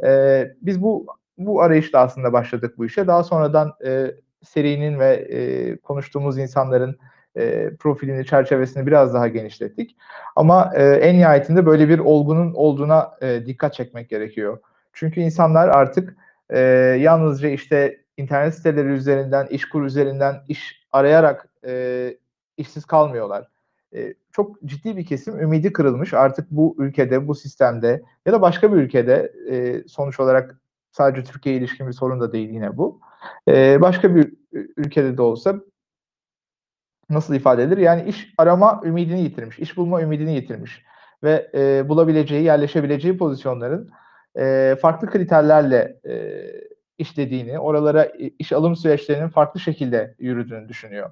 E, 0.03 0.43
biz 0.61 0.81
bu 0.81 1.07
bu 1.37 1.61
arayışla 1.61 1.99
aslında 1.99 2.33
başladık 2.33 2.77
bu 2.77 2.85
işe. 2.85 3.07
Daha 3.07 3.23
sonradan 3.23 3.73
e, 3.85 4.11
serinin 4.43 4.99
ve 4.99 5.13
e, 5.15 5.77
konuştuğumuz 5.77 6.37
insanların 6.37 6.99
e, 7.37 7.75
profilini, 7.75 8.25
çerçevesini 8.25 8.87
biraz 8.87 9.13
daha 9.13 9.27
genişlettik. 9.27 9.95
Ama 10.35 10.71
e, 10.75 10.83
en 10.83 11.17
nihayetinde 11.17 11.65
böyle 11.65 11.89
bir 11.89 11.99
olgunun 11.99 12.53
olduğuna 12.53 13.11
e, 13.21 13.45
dikkat 13.45 13.73
çekmek 13.73 14.09
gerekiyor. 14.09 14.59
Çünkü 14.93 15.21
insanlar 15.21 15.67
artık 15.67 16.17
e, 16.49 16.59
yalnızca 16.99 17.49
işte 17.49 18.01
internet 18.17 18.55
siteleri 18.55 18.87
üzerinden, 18.87 19.47
işkur 19.47 19.83
üzerinden 19.83 20.35
iş 20.47 20.87
arayarak 20.91 21.49
e, 21.65 22.17
işsiz 22.57 22.85
kalmıyorlar. 22.85 23.47
Çok 24.31 24.61
ciddi 24.65 24.97
bir 24.97 25.05
kesim 25.05 25.39
ümidi 25.39 25.73
kırılmış. 25.73 26.13
Artık 26.13 26.51
bu 26.51 26.75
ülkede, 26.79 27.27
bu 27.27 27.35
sistemde 27.35 28.03
ya 28.25 28.33
da 28.33 28.41
başka 28.41 28.73
bir 28.73 28.77
ülkede 28.77 29.33
sonuç 29.87 30.19
olarak 30.19 30.59
sadece 30.91 31.23
Türkiye 31.23 31.55
ilişkin 31.55 31.87
bir 31.87 31.93
sorun 31.93 32.21
da 32.21 32.33
değil 32.33 32.49
yine 32.49 32.77
bu. 32.77 33.01
Başka 33.81 34.15
bir 34.15 34.33
ülkede 34.77 35.17
de 35.17 35.21
olsa 35.21 35.55
nasıl 37.09 37.33
ifade 37.35 37.63
edilir? 37.63 37.77
Yani 37.77 38.09
iş 38.09 38.33
arama 38.37 38.81
ümidini 38.85 39.21
yitirmiş, 39.21 39.59
iş 39.59 39.77
bulma 39.77 40.01
ümidini 40.01 40.33
yitirmiş 40.33 40.83
ve 41.23 41.51
bulabileceği, 41.89 42.43
yerleşebileceği 42.43 43.17
pozisyonların 43.17 43.91
farklı 44.75 45.09
kriterlerle 45.09 45.99
işlediğini, 46.97 47.59
oralara 47.59 48.05
iş 48.39 48.53
alım 48.53 48.75
süreçlerinin 48.75 49.29
farklı 49.29 49.59
şekilde 49.59 50.15
yürüdüğünü 50.19 50.69
düşünüyor. 50.69 51.11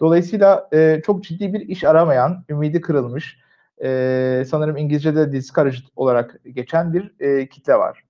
Dolayısıyla 0.00 0.68
e, 0.72 1.02
çok 1.06 1.24
ciddi 1.24 1.54
bir 1.54 1.60
iş 1.60 1.84
aramayan, 1.84 2.44
ümidi 2.50 2.80
kırılmış, 2.80 3.38
e, 3.82 4.44
sanırım 4.48 4.76
İngilizce'de 4.76 5.32
discouraged 5.32 5.84
olarak 5.96 6.40
geçen 6.52 6.92
bir 6.92 7.14
e, 7.20 7.48
kitle 7.48 7.74
var. 7.74 8.04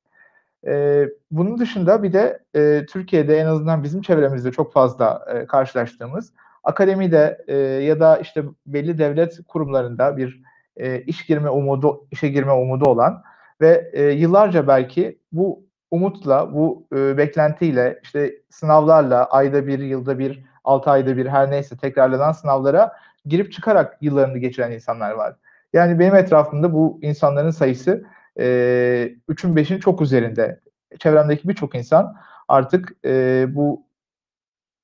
E, 0.66 1.04
bunun 1.30 1.58
dışında 1.58 2.02
bir 2.02 2.12
de 2.12 2.38
e, 2.56 2.86
Türkiye'de 2.86 3.38
en 3.38 3.46
azından 3.46 3.84
bizim 3.84 4.02
çevremizde 4.02 4.52
çok 4.52 4.72
fazla 4.72 5.24
e, 5.34 5.46
karşılaştığımız 5.46 6.32
akademide 6.64 7.44
e, 7.48 7.56
ya 7.56 8.00
da 8.00 8.16
işte 8.18 8.44
belli 8.66 8.98
devlet 8.98 9.38
kurumlarında 9.48 10.16
bir 10.16 10.42
e, 10.76 11.00
iş 11.00 11.26
girme 11.26 11.50
umudu, 11.50 12.06
işe 12.10 12.28
girme 12.28 12.52
umudu 12.52 12.84
olan 12.84 13.22
ve 13.60 13.90
e, 13.92 14.02
yıllarca 14.02 14.68
belki 14.68 15.18
bu 15.32 15.62
umutla, 15.90 16.54
bu 16.54 16.86
e, 16.96 17.16
beklentiyle, 17.18 18.00
işte 18.02 18.34
sınavlarla, 18.50 19.24
ayda 19.24 19.66
bir, 19.66 19.78
yılda 19.78 20.18
bir, 20.18 20.44
altı 20.68 20.90
ayda 20.90 21.16
bir 21.16 21.26
her 21.26 21.50
neyse 21.50 21.76
tekrarlanan 21.76 22.32
sınavlara 22.32 22.92
girip 23.26 23.52
çıkarak 23.52 23.98
yıllarını 24.00 24.38
geçiren 24.38 24.70
insanlar 24.70 25.10
var. 25.10 25.36
Yani 25.72 25.98
benim 25.98 26.14
etrafımda 26.14 26.72
bu 26.72 26.98
insanların 27.02 27.50
sayısı 27.50 28.04
e, 28.38 28.44
3'ün 29.28 29.56
5'in 29.56 29.78
çok 29.78 30.00
üzerinde. 30.02 30.60
Çevremdeki 30.98 31.48
birçok 31.48 31.74
insan 31.74 32.16
artık 32.48 32.92
e, 33.04 33.46
bu 33.48 33.86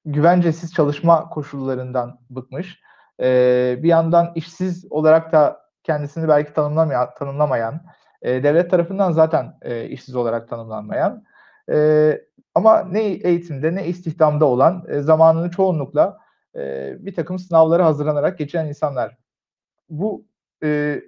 güvencesiz 0.05 0.75
çalışma 0.75 1.29
koşullarından 1.29 2.18
bıkmış. 2.31 2.81
E, 3.20 3.79
bir 3.83 3.88
yandan 3.88 4.33
işsiz 4.35 4.87
olarak 4.90 5.33
da 5.33 5.61
kendisini 5.83 6.29
belki 6.29 6.53
tanımlamayan, 6.53 7.09
tanımlamayan 7.18 7.81
e, 8.23 8.42
devlet 8.42 8.70
tarafından 8.70 9.12
zaten 9.12 9.59
e, 9.62 9.88
işsiz 9.88 10.16
olarak 10.16 10.49
tanımlanmayan 10.49 11.25
e, 11.70 12.20
ama 12.55 12.83
ne 12.90 13.03
eğitimde 13.03 13.75
ne 13.75 13.87
istihdamda 13.87 14.45
olan 14.45 14.85
e, 14.88 15.01
zamanını 15.01 15.51
çoğunlukla 15.51 16.19
e, 16.57 16.95
bir 17.07 17.14
takım 17.14 17.38
sınavlara 17.38 17.87
hazırlanarak 17.87 18.38
geçiren 18.38 18.67
insanlar. 18.67 19.17
Bu 19.88 20.25
e, 20.64 21.01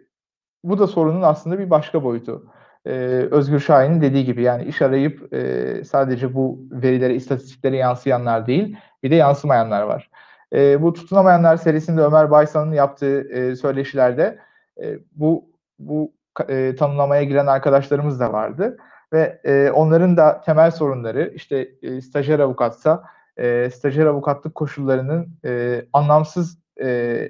bu 0.65 0.79
da 0.79 0.87
sorunun 0.87 1.23
aslında 1.23 1.59
bir 1.59 1.71
başka 1.71 2.05
boyutu. 2.05 2.53
Ee, 2.87 3.29
Özgür 3.31 3.61
Şahin'in 3.61 4.01
dediği 4.01 4.25
gibi 4.25 4.43
yani 4.43 4.65
iş 4.65 4.83
arayıp 4.83 5.35
e, 5.35 5.85
sadece 5.85 6.35
bu 6.35 6.59
verilere, 6.71 7.15
istatistiklere 7.15 7.77
yansıyanlar 7.77 8.47
değil, 8.47 8.77
bir 9.03 9.11
de 9.11 9.15
yansımayanlar 9.15 9.83
var. 9.83 10.11
E, 10.53 10.83
bu 10.83 10.93
tutunamayanlar 10.93 11.57
serisinde 11.57 12.03
Ömer 12.03 12.31
Baysan'ın 12.31 12.73
yaptığı 12.73 13.21
e, 13.21 13.57
söyleşilerde 13.57 14.39
e, 14.83 14.99
bu 15.13 15.51
bu 15.79 16.13
e, 16.49 16.77
tanımlamaya 16.77 17.23
giren 17.23 17.47
arkadaşlarımız 17.47 18.21
da 18.21 18.33
vardı 18.33 18.77
ve 19.17 19.41
e, 19.45 19.71
onların 19.71 20.17
da 20.17 20.41
temel 20.41 20.71
sorunları 20.71 21.33
işte 21.35 21.69
e, 21.83 22.01
stajyer 22.01 22.39
avukatsa 22.39 23.05
e, 23.37 23.71
stajyer 23.71 24.07
avukatlık 24.07 24.55
koşullarının 24.55 25.29
e, 25.45 25.83
anlamsız 25.93 26.59
e, 26.81 27.29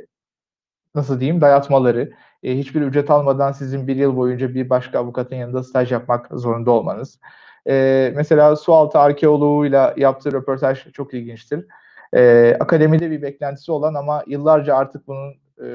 nasıl 0.94 1.20
diyeyim 1.20 1.40
dayatmaları, 1.40 2.12
e, 2.42 2.58
hiçbir 2.58 2.82
ücret 2.82 3.10
almadan 3.10 3.52
sizin 3.52 3.86
bir 3.86 3.96
yıl 3.96 4.16
boyunca 4.16 4.54
bir 4.54 4.70
başka 4.70 4.98
avukatın 4.98 5.36
yanında 5.36 5.62
staj 5.62 5.92
yapmak 5.92 6.28
zorunda 6.30 6.70
olmanız. 6.70 7.20
E, 7.68 8.12
mesela 8.16 8.56
sualtı 8.56 8.98
arkeoloğuyla 8.98 9.94
yaptığı 9.96 10.32
röportaj 10.32 10.92
çok 10.92 11.14
ilginçtir. 11.14 11.66
E, 12.14 12.56
akademide 12.60 13.10
bir 13.10 13.22
beklentisi 13.22 13.72
olan 13.72 13.94
ama 13.94 14.24
yıllarca 14.26 14.76
artık 14.76 15.08
bunun 15.08 15.34
e, 15.64 15.68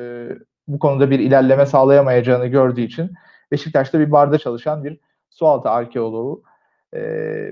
bu 0.68 0.80
konuda 0.80 1.10
bir 1.10 1.20
ilerleme 1.20 1.66
sağlayamayacağını 1.66 2.48
gördüğü 2.48 2.82
için 2.82 3.12
Beşiktaş'ta 3.52 4.00
bir 4.00 4.12
barda 4.12 4.38
çalışan 4.38 4.84
bir 4.84 5.00
sualtı 5.32 5.70
arkeoloğu. 5.70 6.44
E, 6.94 7.00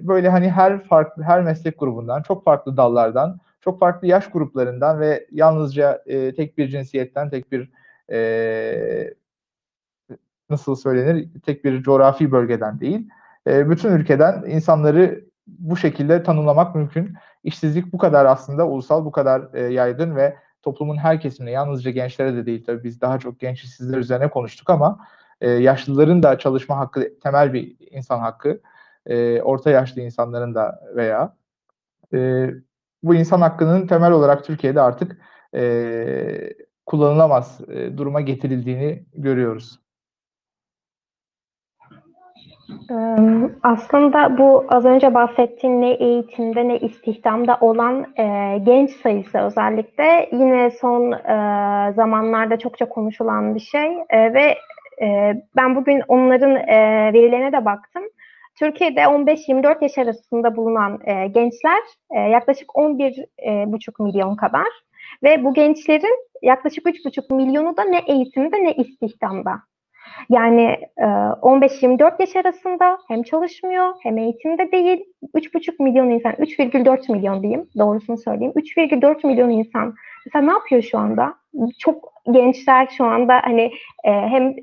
böyle 0.02 0.30
hani 0.30 0.50
her 0.50 0.84
farklı 0.84 1.24
her 1.24 1.42
meslek 1.42 1.80
grubundan, 1.80 2.22
çok 2.22 2.44
farklı 2.44 2.78
dallardan, 2.78 3.40
çok 3.62 3.80
farklı 3.80 4.08
yaş 4.08 4.32
gruplarından 4.32 5.00
ve 5.00 5.28
yalnızca 5.32 6.04
e, 6.06 6.36
tek 6.36 6.58
bir 6.58 6.68
cinsiyetten, 6.68 7.30
tek 7.30 7.52
bir 7.52 7.70
e, 8.12 9.14
nasıl 10.50 10.76
söylenir, 10.76 11.30
tek 11.46 11.66
bir 11.66 11.84
coğrafi 11.84 12.32
bölgeden 12.32 12.80
değil, 12.80 13.10
e, 13.48 13.70
bütün 13.70 13.92
ülkeden 13.92 14.44
insanları 14.48 15.26
bu 15.48 15.78
şekilde 15.78 16.24
tanımlamak 16.24 16.76
mümkün. 16.76 17.14
İşsizlik 17.44 17.94
bu 17.94 17.98
kadar 17.98 18.26
aslında 18.26 18.68
ulusal, 18.68 19.06
bu 19.06 19.12
kadar 19.12 19.54
e, 19.54 19.62
yaygın 19.62 20.16
ve 20.16 20.36
toplumun 20.62 20.98
her 20.98 21.22
kesimine, 21.22 21.52
yalnızca 21.52 21.92
gençlere 21.92 22.36
de 22.36 22.46
değil 22.46 22.66
tabii 22.66 22.84
biz 22.84 23.02
daha 23.02 23.20
çok 23.20 23.40
genç 23.40 23.64
işsizler 23.64 23.98
üzerine 23.98 24.30
konuştuk 24.30 24.70
ama 24.70 25.00
e, 25.42 25.50
yaşlıların 25.50 26.24
da 26.24 26.40
çalışma 26.40 26.78
hakkı 26.78 27.20
temel 27.24 27.54
bir 27.54 27.76
insan 27.92 28.20
hakkı. 28.20 28.62
E, 29.06 29.42
orta 29.42 29.70
yaşlı 29.70 30.02
insanların 30.02 30.56
da 30.56 30.80
veya 30.96 31.36
e, 32.14 32.50
bu 33.04 33.16
insan 33.16 33.42
hakkının 33.42 33.88
temel 33.88 34.12
olarak 34.12 34.44
Türkiye'de 34.44 34.82
artık 34.82 35.18
e, 35.56 36.54
kullanılamaz 36.86 37.62
e, 37.70 37.98
duruma 37.98 38.22
getirildiğini 38.22 39.04
görüyoruz. 39.14 39.80
Aslında 43.64 44.38
bu 44.38 44.66
az 44.70 44.86
önce 44.86 45.14
bahsettiğim 45.14 45.82
ne 45.82 45.92
eğitimde 45.92 46.68
ne 46.68 46.80
istihdamda 46.80 47.58
olan 47.62 48.06
e, 48.18 48.58
genç 48.64 48.92
sayısı 48.92 49.38
özellikle 49.38 50.30
yine 50.32 50.72
son 50.72 51.12
e, 51.12 51.94
zamanlarda 51.94 52.60
çokça 52.60 52.90
konuşulan 52.90 53.56
bir 53.56 53.60
şey 53.60 53.98
e, 54.10 54.34
ve 54.34 54.58
e, 55.02 55.34
ben 55.56 55.76
bugün 55.76 56.02
onların 56.08 56.56
e, 56.56 57.14
verilerine 57.14 57.52
de 57.52 57.66
baktım. 57.66 58.04
Türkiye'de 58.60 59.00
15-24 59.00 59.84
yaş 59.84 59.98
arasında 59.98 60.56
bulunan 60.56 61.00
e, 61.06 61.28
gençler 61.28 61.82
e, 62.12 62.20
yaklaşık 62.20 62.70
11,5 62.70 64.04
milyon 64.04 64.36
kadar 64.36 64.68
ve 65.24 65.44
bu 65.44 65.54
gençlerin 65.54 66.30
yaklaşık 66.42 66.86
3,5 66.86 67.36
milyonu 67.36 67.78
da 67.78 67.84
ne 67.84 68.04
eğitimde 68.08 68.64
ne 68.64 68.74
istihdamda. 68.74 69.52
Yani 70.30 70.78
15-24 70.98 72.16
yaş 72.20 72.36
arasında 72.36 72.98
hem 73.08 73.24
çalışmıyor 73.24 73.94
hem 74.04 74.18
eğitimde 74.18 74.72
değil. 74.72 75.04
3,5 75.36 75.84
milyon 75.84 76.10
insan, 76.10 76.32
3,4 76.32 77.12
milyon 77.12 77.44
diyeyim 77.44 77.70
doğrusunu 77.78 78.18
söyleyeyim. 78.18 78.54
3,4 78.56 79.28
milyon 79.28 79.50
insan. 79.50 79.96
Mesela 80.26 80.46
ne 80.46 80.52
yapıyor 80.52 80.82
şu 80.82 80.98
anda? 80.98 81.36
Çok 81.80 82.14
gençler 82.32 82.88
şu 82.98 83.06
anda 83.06 83.42
hani 83.44 83.72
hem 84.04 84.56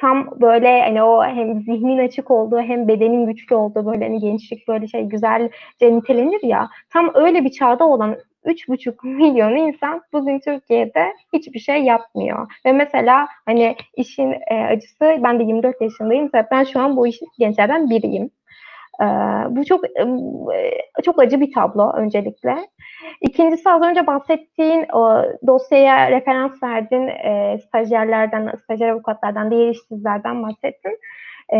tam 0.00 0.40
böyle 0.40 0.82
hani 0.82 1.02
o 1.02 1.24
hem 1.24 1.60
zihnin 1.60 1.98
açık 1.98 2.30
olduğu 2.30 2.60
hem 2.60 2.88
bedenin 2.88 3.26
güçlü 3.26 3.56
olduğu 3.56 3.86
böyle 3.86 4.04
hani 4.04 4.20
gençlik 4.20 4.68
böyle 4.68 4.88
şey 4.88 5.02
güzelce 5.02 5.50
nitelenir 5.82 6.42
ya 6.42 6.68
tam 6.92 7.10
öyle 7.14 7.44
bir 7.44 7.50
çağda 7.50 7.84
olan 7.86 8.16
3,5 8.44 9.06
milyon 9.16 9.56
insan 9.56 10.02
bugün 10.12 10.40
Türkiye'de 10.40 11.12
hiçbir 11.32 11.58
şey 11.58 11.82
yapmıyor. 11.82 12.52
Ve 12.66 12.72
mesela 12.72 13.28
hani 13.46 13.76
işin 13.96 14.34
e, 14.50 14.54
acısı 14.54 15.20
ben 15.22 15.38
de 15.38 15.42
24 15.42 15.80
yaşındayım. 15.80 16.30
Ben 16.50 16.64
şu 16.64 16.80
an 16.80 16.96
bu 16.96 17.06
iş 17.06 17.20
gençlerden 17.38 17.90
biriyim. 17.90 18.30
Ee, 19.02 19.06
bu 19.50 19.64
çok 19.64 19.84
e, 19.84 21.02
çok 21.04 21.18
acı 21.20 21.40
bir 21.40 21.52
tablo 21.52 21.92
öncelikle. 21.92 22.56
İkincisi 23.20 23.70
az 23.70 23.82
önce 23.82 24.06
bahsettiğin 24.06 24.86
o 24.92 25.22
dosyaya 25.46 26.10
referans 26.10 26.62
verdin, 26.62 27.08
e, 27.08 27.58
stajyerlerden, 27.66 28.52
stajyer 28.64 28.88
avukatlardan, 28.88 29.50
diğer 29.50 29.68
işsizlerden 29.68 30.42
bahsettin. 30.42 30.98
E, 31.54 31.58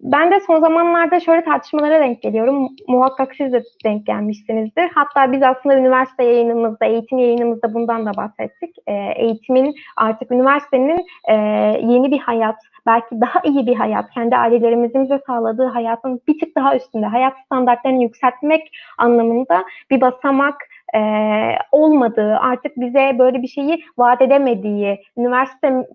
ben 0.00 0.30
de 0.30 0.40
son 0.40 0.60
zamanlarda 0.60 1.20
şöyle 1.20 1.44
tartışmalara 1.44 2.00
denk 2.00 2.22
geliyorum. 2.22 2.68
Muhakkak 2.88 3.34
siz 3.34 3.52
de 3.52 3.62
denk 3.84 4.06
gelmişsinizdir. 4.06 4.90
Hatta 4.94 5.32
biz 5.32 5.42
aslında 5.42 5.76
üniversite 5.76 6.24
yayınımızda, 6.24 6.86
eğitim 6.86 7.18
yayınımızda 7.18 7.74
bundan 7.74 8.06
da 8.06 8.10
bahsettik. 8.16 8.76
E, 8.86 8.92
eğitimin 9.16 9.74
artık 9.96 10.32
üniversitenin 10.32 11.06
e, 11.28 11.34
yeni 11.82 12.10
bir 12.10 12.18
hayat, 12.18 12.56
belki 12.86 13.20
daha 13.20 13.40
iyi 13.44 13.66
bir 13.66 13.74
hayat, 13.74 14.10
kendi 14.10 14.36
ailelerimizin 14.36 15.04
bize 15.04 15.20
sağladığı 15.26 15.66
hayatın 15.66 16.20
bir 16.28 16.38
tık 16.38 16.56
daha 16.56 16.76
üstünde, 16.76 17.06
hayat 17.06 17.34
standartlarını 17.46 18.02
yükseltmek 18.02 18.72
anlamında 18.98 19.64
bir 19.90 20.00
basamak 20.00 20.56
e, 20.94 21.00
olmadığı, 21.72 22.36
artık 22.36 22.76
bize 22.76 23.16
böyle 23.18 23.42
bir 23.42 23.48
şeyi 23.48 23.84
vaat 23.98 24.22
edemediği, 24.22 25.02
üniversite 25.16 25.86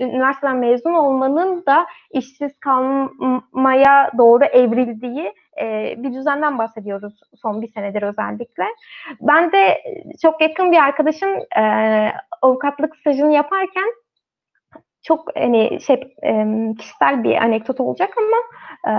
üniversiteden 0.00 0.56
mezun 0.56 0.94
olmanın 0.94 1.66
da 1.66 1.86
işsiz 2.10 2.58
kalmaya 2.60 4.10
doğru 4.18 4.44
evrildiği 4.44 5.32
e, 5.62 5.94
bir 5.98 6.14
düzenden 6.14 6.58
bahsediyoruz 6.58 7.20
son 7.42 7.62
bir 7.62 7.68
senedir 7.68 8.02
özellikle. 8.02 8.64
Ben 9.20 9.52
de 9.52 9.82
çok 10.22 10.40
yakın 10.40 10.72
bir 10.72 10.78
arkadaşım 10.78 11.30
e, 11.56 11.62
avukatlık 12.42 12.96
stajını 12.96 13.32
yaparken 13.32 13.88
çok 15.06 15.36
hani 15.36 15.78
şey 15.80 16.00
kişisel 16.78 17.24
bir 17.24 17.36
anekdot 17.36 17.80
olacak 17.80 18.10
ama 18.18 18.36
e, 18.86 18.92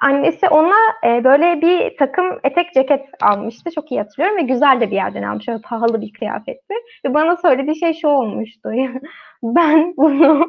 annesi 0.00 0.48
ona 0.48 0.76
e, 1.04 1.24
böyle 1.24 1.60
bir 1.62 1.96
takım 1.96 2.38
etek 2.44 2.74
ceket 2.74 3.06
almıştı. 3.22 3.70
Çok 3.74 3.92
iyi 3.92 4.00
hatırlıyorum 4.00 4.38
ve 4.38 4.42
güzel 4.42 4.80
de 4.80 4.90
bir 4.90 4.96
yerden 4.96 5.22
almış. 5.22 5.48
Öyle 5.48 5.60
pahalı 5.60 6.00
bir 6.00 6.12
kıyafetti. 6.12 6.74
Ve 7.06 7.14
bana 7.14 7.36
söylediği 7.36 7.76
şey 7.76 7.94
şu 7.94 8.08
olmuştu. 8.08 8.70
ben 9.42 9.94
bunu 9.96 10.46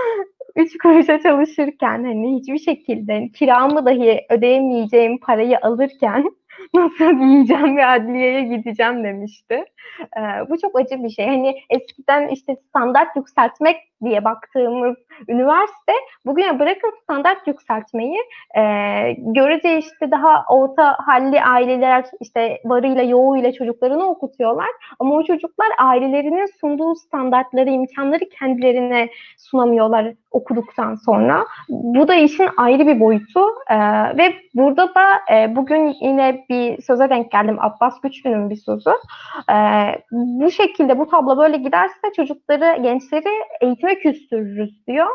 üç 0.56 0.78
kuruşa 0.78 1.18
çalışırken 1.22 2.04
hani 2.04 2.36
hiçbir 2.36 2.58
şekilde 2.58 3.28
kiramı 3.34 3.86
dahi 3.86 4.20
ödeyemeyeceğim 4.30 5.18
parayı 5.18 5.58
alırken 5.62 6.30
nasıl 6.74 7.20
yiyeceğim 7.20 7.76
ve 7.76 7.86
adliyeye 7.86 8.42
gideceğim 8.42 9.04
demişti. 9.04 9.64
Ee, 10.18 10.50
bu 10.50 10.58
çok 10.58 10.80
acı 10.80 11.04
bir 11.04 11.10
şey. 11.10 11.26
Hani 11.26 11.54
eskiden 11.70 12.28
işte 12.28 12.56
standart 12.68 13.16
yükseltmek 13.16 13.76
diye 14.04 14.24
baktığımız 14.24 14.96
üniversite 15.28 15.92
bugüne 16.26 16.58
bırakın 16.58 16.92
standart 17.02 17.46
yükseltmeyi 17.46 18.18
e, 18.56 18.62
görece 19.18 19.78
işte 19.78 20.10
daha 20.10 20.44
orta 20.48 20.96
halli 20.98 21.42
aileler 21.42 22.04
işte 22.20 22.60
varıyla 22.64 23.02
yoğuyla 23.02 23.52
çocuklarını 23.52 24.06
okutuyorlar 24.06 24.68
ama 24.98 25.14
o 25.14 25.24
çocuklar 25.24 25.68
ailelerinin 25.78 26.48
sunduğu 26.60 26.94
standartları 26.94 27.70
imkanları 27.70 28.28
kendilerine 28.38 29.08
sunamıyorlar 29.38 30.14
okuduktan 30.30 30.94
sonra. 30.94 31.46
Bu 31.68 32.08
da 32.08 32.14
işin 32.14 32.48
ayrı 32.56 32.86
bir 32.86 33.00
boyutu 33.00 33.40
e, 33.70 33.76
ve 34.16 34.34
burada 34.54 34.94
da 34.94 35.34
e, 35.34 35.56
bugün 35.56 35.94
yine 36.00 36.44
bir 36.48 36.82
söze 36.82 37.10
denk 37.10 37.30
geldim 37.30 37.56
Abbas 37.60 38.00
Güçlü'nün 38.00 38.50
bir 38.50 38.56
sözü. 38.56 38.90
E, 39.50 39.56
bu 40.12 40.50
şekilde 40.50 40.98
bu 40.98 41.08
tablo 41.08 41.38
böyle 41.38 41.56
giderse 41.56 42.12
çocukları, 42.16 42.82
gençleri 42.82 43.28
eğitime 43.60 43.91
küstürürüz 43.98 44.86
diyor. 44.86 45.08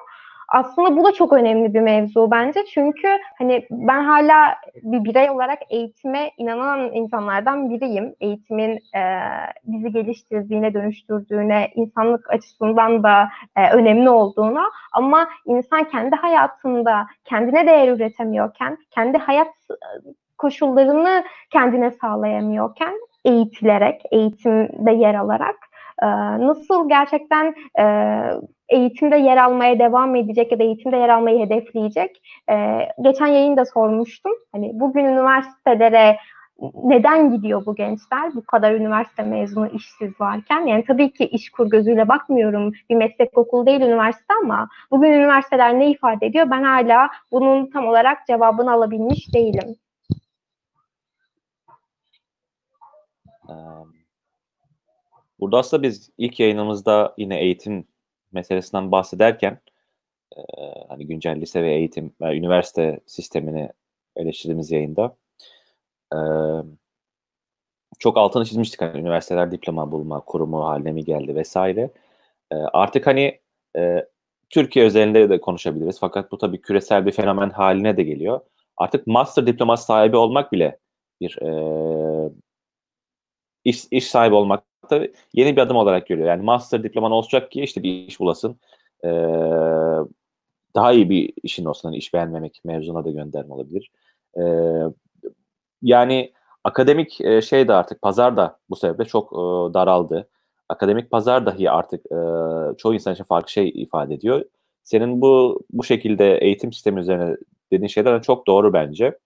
Aslında 0.47 0.97
bu 0.97 1.03
da 1.03 1.13
çok 1.13 1.33
önemli 1.33 1.73
bir 1.73 1.79
mevzu 1.79 2.31
bence. 2.31 2.65
Çünkü 2.73 3.07
hani 3.37 3.67
ben 3.71 4.03
hala 4.03 4.55
bir 4.75 5.03
birey 5.03 5.29
olarak 5.29 5.59
eğitime 5.69 6.31
inanan 6.37 6.93
insanlardan 6.93 7.69
biriyim. 7.69 8.15
Eğitimin 8.21 8.79
e, 8.95 9.01
bizi 9.63 9.91
geliştirdiğine, 9.91 10.73
dönüştürdüğüne, 10.73 11.71
insanlık 11.75 12.29
açısından 12.29 13.03
da 13.03 13.29
e, 13.55 13.71
önemli 13.71 14.09
olduğuna. 14.09 14.63
Ama 14.93 15.29
insan 15.45 15.83
kendi 15.83 16.15
hayatında 16.15 17.07
kendine 17.25 17.67
değer 17.67 17.87
üretemiyorken, 17.87 18.77
kendi 18.91 19.17
hayat 19.17 19.53
koşullarını 20.37 21.23
kendine 21.49 21.91
sağlayamıyorken 21.91 22.93
eğitilerek, 23.25 24.01
eğitimde 24.11 24.91
yer 24.91 25.15
alarak 25.15 25.55
nasıl 26.39 26.89
gerçekten 26.89 27.55
eğitimde 28.69 29.17
yer 29.17 29.37
almaya 29.37 29.79
devam 29.79 30.15
edecek 30.15 30.51
ya 30.51 30.59
da 30.59 30.63
eğitimde 30.63 30.97
yer 30.97 31.09
almayı 31.09 31.45
hedefleyecek. 31.45 32.21
geçen 33.01 33.27
yayında 33.27 33.65
sormuştum. 33.65 34.31
Hani 34.51 34.71
bugün 34.73 35.05
üniversitelere 35.05 36.17
neden 36.83 37.31
gidiyor 37.31 37.65
bu 37.65 37.75
gençler? 37.75 38.35
Bu 38.35 38.45
kadar 38.45 38.71
üniversite 38.71 39.23
mezunu 39.23 39.67
işsiz 39.67 40.21
varken. 40.21 40.65
Yani 40.65 40.83
tabii 40.87 41.13
ki 41.13 41.25
iş 41.25 41.49
kur 41.49 41.69
gözüyle 41.69 42.07
bakmıyorum. 42.07 42.73
Bir 42.89 42.95
meslek 42.95 43.37
okulu 43.37 43.65
değil 43.65 43.81
üniversite 43.81 44.33
ama 44.43 44.69
bugün 44.91 45.11
üniversiteler 45.11 45.79
ne 45.79 45.91
ifade 45.91 46.25
ediyor? 46.25 46.51
Ben 46.51 46.63
hala 46.63 47.09
bunun 47.31 47.69
tam 47.69 47.87
olarak 47.87 48.27
cevabını 48.27 48.71
alabilmiş 48.71 49.33
değilim. 49.33 49.75
Burada 55.39 55.57
aslında 55.57 55.83
biz 55.83 56.09
ilk 56.17 56.39
yayınımızda 56.39 57.13
yine 57.17 57.39
eğitim 57.39 57.87
meselesinden 58.31 58.91
bahsederken 58.91 59.59
e, 60.37 60.41
hani 60.89 61.07
güncel 61.07 61.41
lise 61.41 61.63
ve 61.63 61.75
eğitim 61.75 62.13
ve 62.21 62.37
üniversite 62.37 62.99
sistemini 63.05 63.69
eleştirdiğimiz 64.15 64.71
yayında 64.71 65.15
e, 66.13 66.19
çok 67.99 68.17
altını 68.17 68.45
çizmiştik 68.45 68.81
hani 68.81 68.99
üniversiteler 68.99 69.51
diploma 69.51 69.91
bulma 69.91 70.19
kurumu 70.21 70.65
haline 70.65 70.91
mi 70.91 71.05
geldi 71.05 71.35
vesaire. 71.35 71.89
E, 72.51 72.55
artık 72.55 73.07
hani 73.07 73.39
e, 73.77 74.07
Türkiye 74.49 74.85
özelinde 74.85 75.29
de 75.29 75.41
konuşabiliriz 75.41 75.99
fakat 75.99 76.31
bu 76.31 76.37
tabii 76.37 76.61
küresel 76.61 77.05
bir 77.05 77.11
fenomen 77.11 77.49
haline 77.49 77.97
de 77.97 78.03
geliyor. 78.03 78.39
Artık 78.77 79.07
master 79.07 79.47
diploması 79.47 79.85
sahibi 79.85 80.17
olmak 80.17 80.51
bile 80.51 80.79
bir 81.21 81.37
e, 81.41 81.49
iş, 83.63 83.85
iş 83.91 84.07
sahibi 84.07 84.35
olmak 84.35 84.63
da 84.91 85.07
yeni 85.33 85.55
bir 85.55 85.61
adım 85.61 85.77
olarak 85.77 86.07
görüyor. 86.07 86.27
Yani 86.27 86.43
master 86.43 86.83
diploman 86.83 87.11
olacak 87.11 87.51
ki 87.51 87.61
işte 87.61 87.83
bir 87.83 88.07
iş 88.07 88.19
bulasın. 88.19 88.59
Ee, 89.03 89.09
daha 90.75 90.91
iyi 90.91 91.09
bir 91.09 91.33
işin 91.43 91.65
olsun. 91.65 91.89
Hani 91.89 91.97
iş 91.97 92.13
beğenmemek 92.13 92.61
mevzuna 92.63 93.05
da 93.05 93.11
gönderme 93.11 93.53
olabilir. 93.53 93.91
Ee, 94.37 94.43
yani 95.81 96.33
akademik 96.63 97.21
e, 97.21 97.41
şey 97.41 97.67
de 97.67 97.73
artık 97.73 98.01
pazar 98.01 98.37
da 98.37 98.59
bu 98.69 98.75
sebeple 98.75 99.05
çok 99.05 99.33
e, 99.33 99.73
daraldı. 99.73 100.29
Akademik 100.69 101.11
pazar 101.11 101.45
dahi 101.45 101.71
artık 101.71 102.05
e, 102.05 102.17
çoğu 102.77 102.93
insan 102.93 103.13
için 103.13 103.23
farklı 103.23 103.51
şey 103.51 103.69
ifade 103.69 104.13
ediyor. 104.13 104.45
Senin 104.83 105.21
bu 105.21 105.61
bu 105.69 105.83
şekilde 105.83 106.37
eğitim 106.37 106.73
sistemi 106.73 106.99
üzerine 106.99 107.37
dediğin 107.71 107.87
şeyler 107.87 108.21
çok 108.21 108.47
doğru 108.47 108.73
bence. 108.73 109.17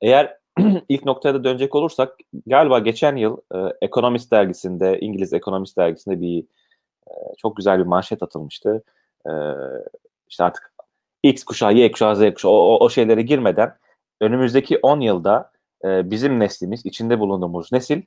Eğer 0.00 0.38
ilk 0.88 1.04
noktaya 1.04 1.34
da 1.34 1.44
dönecek 1.44 1.74
olursak 1.74 2.16
galiba 2.46 2.78
geçen 2.78 3.16
yıl 3.16 3.36
e, 3.54 3.58
Economist 3.82 4.32
dergisinde, 4.32 5.00
İngiliz 5.00 5.32
Economist 5.32 5.76
dergisinde 5.76 6.20
bir 6.20 6.44
e, 7.08 7.12
çok 7.38 7.56
güzel 7.56 7.78
bir 7.78 7.84
manşet 7.84 8.22
atılmıştı. 8.22 8.82
E, 9.26 9.32
işte 10.28 10.44
artık 10.44 10.72
X 11.22 11.44
kuşağı, 11.44 11.74
Y 11.74 11.92
kuşağı, 11.92 12.16
Z 12.16 12.34
kuşağı 12.34 12.52
o, 12.52 12.54
o, 12.54 12.84
o 12.84 12.90
şeylere 12.90 13.22
girmeden 13.22 13.76
önümüzdeki 14.20 14.78
10 14.78 15.00
yılda 15.00 15.50
e, 15.84 16.10
bizim 16.10 16.40
neslimiz, 16.40 16.86
içinde 16.86 17.18
bulunduğumuz 17.18 17.72
nesil 17.72 18.02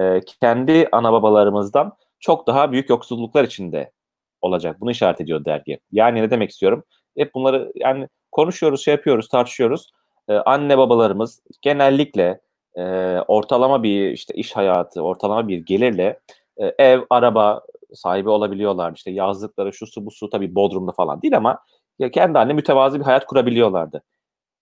e, 0.00 0.20
kendi 0.40 0.88
ana 0.92 1.12
babalarımızdan 1.12 1.92
çok 2.20 2.46
daha 2.46 2.72
büyük 2.72 2.90
yoksulluklar 2.90 3.44
içinde 3.44 3.92
olacak. 4.40 4.80
Bunu 4.80 4.90
işaret 4.90 5.20
ediyor 5.20 5.44
dergi. 5.44 5.78
Yani 5.92 6.22
ne 6.22 6.30
demek 6.30 6.50
istiyorum? 6.50 6.84
Hep 7.16 7.34
bunları 7.34 7.72
yani 7.74 8.08
konuşuyoruz, 8.32 8.84
şey 8.84 8.94
yapıyoruz, 8.94 9.28
tartışıyoruz 9.28 9.90
e, 10.28 10.34
anne 10.34 10.78
babalarımız 10.78 11.40
genellikle 11.62 12.40
e, 12.74 12.82
ortalama 13.28 13.82
bir 13.82 14.10
işte 14.10 14.34
iş 14.34 14.56
hayatı, 14.56 15.02
ortalama 15.02 15.48
bir 15.48 15.58
gelirle 15.58 16.20
e, 16.56 16.74
ev, 16.78 17.00
araba 17.10 17.62
sahibi 17.94 18.28
olabiliyorlar. 18.28 18.92
İşte 18.96 19.10
yazlıkları 19.10 19.72
şu 19.72 19.86
su 19.86 20.06
bu 20.06 20.10
su 20.10 20.30
tabii 20.30 20.54
Bodrum'da 20.54 20.92
falan 20.92 21.22
değil 21.22 21.36
ama 21.36 21.58
ya 21.98 22.10
kendi 22.10 22.38
haline 22.38 22.52
mütevazı 22.52 23.00
bir 23.00 23.04
hayat 23.04 23.26
kurabiliyorlardı. 23.26 24.02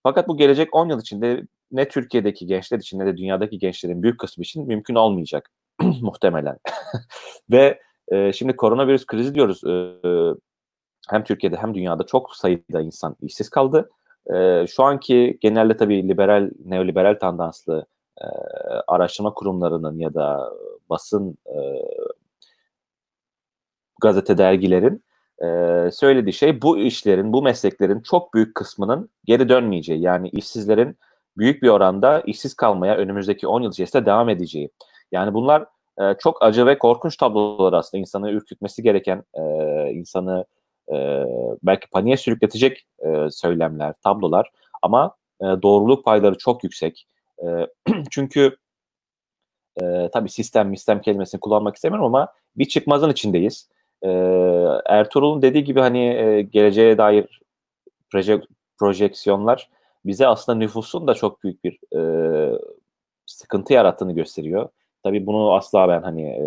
Fakat 0.02 0.28
bu 0.28 0.36
gelecek 0.36 0.74
10 0.74 0.88
yıl 0.88 1.00
içinde 1.00 1.42
ne 1.72 1.88
Türkiye'deki 1.88 2.46
gençler 2.46 2.78
için 2.78 2.98
ne 2.98 3.06
de 3.06 3.16
dünyadaki 3.16 3.58
gençlerin 3.58 4.02
büyük 4.02 4.20
kısmı 4.20 4.42
için 4.42 4.66
mümkün 4.66 4.94
olmayacak 4.94 5.50
muhtemelen. 5.82 6.58
Ve 7.50 7.80
e, 8.08 8.32
şimdi 8.32 8.56
koronavirüs 8.56 9.06
krizi 9.06 9.34
diyoruz. 9.34 9.64
E, 9.64 9.74
hem 11.10 11.24
Türkiye'de 11.24 11.56
hem 11.56 11.74
dünyada 11.74 12.06
çok 12.06 12.36
sayıda 12.36 12.80
insan 12.80 13.16
işsiz 13.22 13.48
kaldı. 13.50 13.90
E, 14.34 14.66
şu 14.66 14.82
anki 14.82 15.38
genelde 15.40 15.76
tabii 15.76 16.08
liberal, 16.08 16.50
neoliberal 16.64 17.18
tandanslı 17.20 17.86
e, 18.20 18.26
araştırma 18.86 19.34
kurumlarının 19.34 19.98
ya 19.98 20.14
da 20.14 20.52
basın 20.90 21.38
e, 21.46 21.58
gazete 24.00 24.38
dergilerin 24.38 25.04
e, 25.42 25.46
söylediği 25.92 26.32
şey 26.32 26.62
bu 26.62 26.78
işlerin, 26.78 27.32
bu 27.32 27.42
mesleklerin 27.42 28.00
çok 28.00 28.34
büyük 28.34 28.54
kısmının 28.54 29.10
geri 29.24 29.48
dönmeyeceği. 29.48 30.00
Yani 30.00 30.28
işsizlerin 30.28 30.98
büyük 31.36 31.62
bir 31.62 31.68
oranda 31.68 32.20
işsiz 32.20 32.54
kalmaya 32.54 32.96
önümüzdeki 32.96 33.46
10 33.46 33.62
yıl 33.62 33.70
içerisinde 33.72 34.06
devam 34.06 34.28
edeceği. 34.28 34.70
Yani 35.12 35.34
bunlar 35.34 35.66
e, 36.00 36.14
çok 36.18 36.42
acı 36.42 36.66
ve 36.66 36.78
korkunç 36.78 37.16
tablolar 37.16 37.72
aslında 37.72 38.00
insanı 38.00 38.30
ürkütmesi 38.30 38.82
gereken, 38.82 39.22
e, 39.34 39.42
insanı 39.92 40.44
e, 40.92 41.24
belki 41.62 41.90
paniğe 41.90 42.16
sürükletecek 42.16 42.86
e, 42.98 43.30
söylemler, 43.30 43.94
tablolar 44.04 44.50
ama 44.82 45.16
e, 45.40 45.44
doğruluk 45.44 46.04
payları 46.04 46.38
çok 46.38 46.64
yüksek. 46.64 47.06
E, 47.42 47.46
çünkü 48.10 48.56
e, 49.82 50.10
tabii 50.12 50.28
sistem, 50.28 50.76
sistem 50.76 51.00
kelimesini 51.00 51.40
kullanmak 51.40 51.76
istemiyorum 51.76 52.06
ama 52.06 52.32
bir 52.56 52.64
çıkmazın 52.64 53.10
içindeyiz. 53.10 53.68
E, 54.02 54.08
Ertuğrul'un 54.86 55.42
dediği 55.42 55.64
gibi 55.64 55.80
hani 55.80 56.06
e, 56.06 56.42
geleceğe 56.42 56.98
dair 56.98 57.40
proje, 58.10 58.40
projeksiyonlar 58.78 59.68
bize 60.04 60.26
aslında 60.26 60.58
nüfusun 60.58 61.06
da 61.06 61.14
çok 61.14 61.44
büyük 61.44 61.64
bir 61.64 61.78
e, 61.96 62.58
sıkıntı 63.26 63.72
yarattığını 63.72 64.12
gösteriyor. 64.12 64.68
Tabii 65.02 65.26
bunu 65.26 65.52
asla 65.54 65.88
ben 65.88 66.02
hani 66.02 66.22
e, 66.22 66.44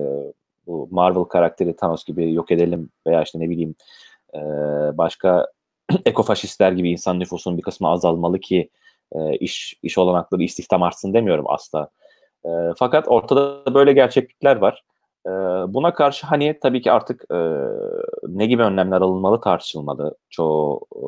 bu 0.68 0.88
Marvel 0.92 1.24
karakteri 1.24 1.76
Thanos 1.76 2.06
gibi 2.06 2.34
yok 2.34 2.52
edelim 2.52 2.90
veya 3.08 3.24
işte 3.24 3.40
ne 3.40 3.50
bileyim 3.50 3.76
e, 4.34 4.40
başka 4.98 5.48
ekofaşistler 6.06 6.72
gibi 6.72 6.92
insan 6.92 7.20
nüfusunun 7.20 7.58
bir 7.58 7.64
kısmı 7.64 7.88
azalmalı 7.90 8.40
ki 8.40 8.70
e, 9.12 9.38
iş 9.38 9.80
iş 9.84 9.98
olanakları 9.98 10.44
istihdam 10.44 10.84
artsın 10.84 11.14
demiyorum 11.14 11.46
asla. 11.48 11.90
E, 12.46 12.50
fakat 12.78 13.08
ortada 13.08 13.74
böyle 13.74 13.94
gerçeklikler 13.94 14.56
var. 14.56 14.84
E, 15.26 15.30
buna 15.74 15.94
karşı 15.94 16.28
hani 16.28 16.60
tabii 16.62 16.82
ki 16.82 16.92
artık 16.92 17.26
e, 17.32 17.38
ne 18.28 18.46
gibi 18.46 18.64
önlemler 18.64 19.02
alınmalı 19.02 19.42
tartışılmalı. 19.42 20.16
Çoğu 20.30 20.82
e, 20.96 21.04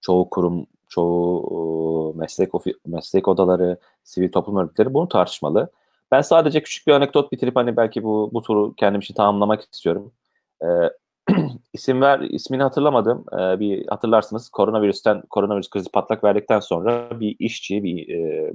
çoğu 0.00 0.30
kurum, 0.30 0.66
çoğu 0.88 2.14
meslek 2.16 2.54
ofi, 2.54 2.74
meslek 2.86 3.28
odaları, 3.28 3.76
sivil 4.04 4.32
toplum 4.32 4.56
örgütleri 4.56 4.94
bunu 4.94 5.08
tartışmalı. 5.08 5.70
Ben 6.10 6.20
sadece 6.22 6.62
küçük 6.62 6.86
bir 6.86 6.92
anekdot 6.92 7.32
bitirip 7.32 7.56
hani 7.56 7.76
belki 7.76 8.04
bu 8.04 8.30
bu 8.32 8.42
turu 8.42 8.74
kendim 8.74 9.00
için 9.00 9.14
tamamlamak 9.14 9.68
istiyorum. 9.72 10.12
Ee, 10.62 10.66
isim 11.72 12.00
ver 12.00 12.20
ismini 12.20 12.62
hatırlamadım. 12.62 13.24
Ee, 13.32 13.60
bir 13.60 13.86
hatırlarsınız 13.88 14.48
koronavirüsten 14.48 15.22
koronavirüs 15.30 15.70
krizi 15.70 15.90
patlak 15.90 16.24
verdikten 16.24 16.60
sonra 16.60 17.20
bir 17.20 17.36
işçi 17.38 17.82
bir 17.84 18.08
e, 18.08 18.52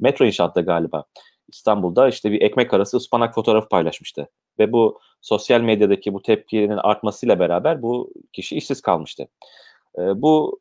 metro 0.00 0.24
inşaatta 0.24 0.60
galiba 0.60 1.04
İstanbul'da 1.48 2.08
işte 2.08 2.32
bir 2.32 2.42
ekmek 2.42 2.74
arası 2.74 2.96
ıspanak 2.96 3.34
fotoğrafı 3.34 3.68
paylaşmıştı. 3.68 4.28
Ve 4.58 4.72
bu 4.72 5.00
sosyal 5.20 5.60
medyadaki 5.60 6.14
bu 6.14 6.22
tepkinin 6.22 6.76
artmasıyla 6.76 7.38
beraber 7.38 7.82
bu 7.82 8.12
kişi 8.32 8.56
işsiz 8.56 8.80
kalmıştı. 8.82 9.28
E, 9.98 10.22
bu 10.22 10.60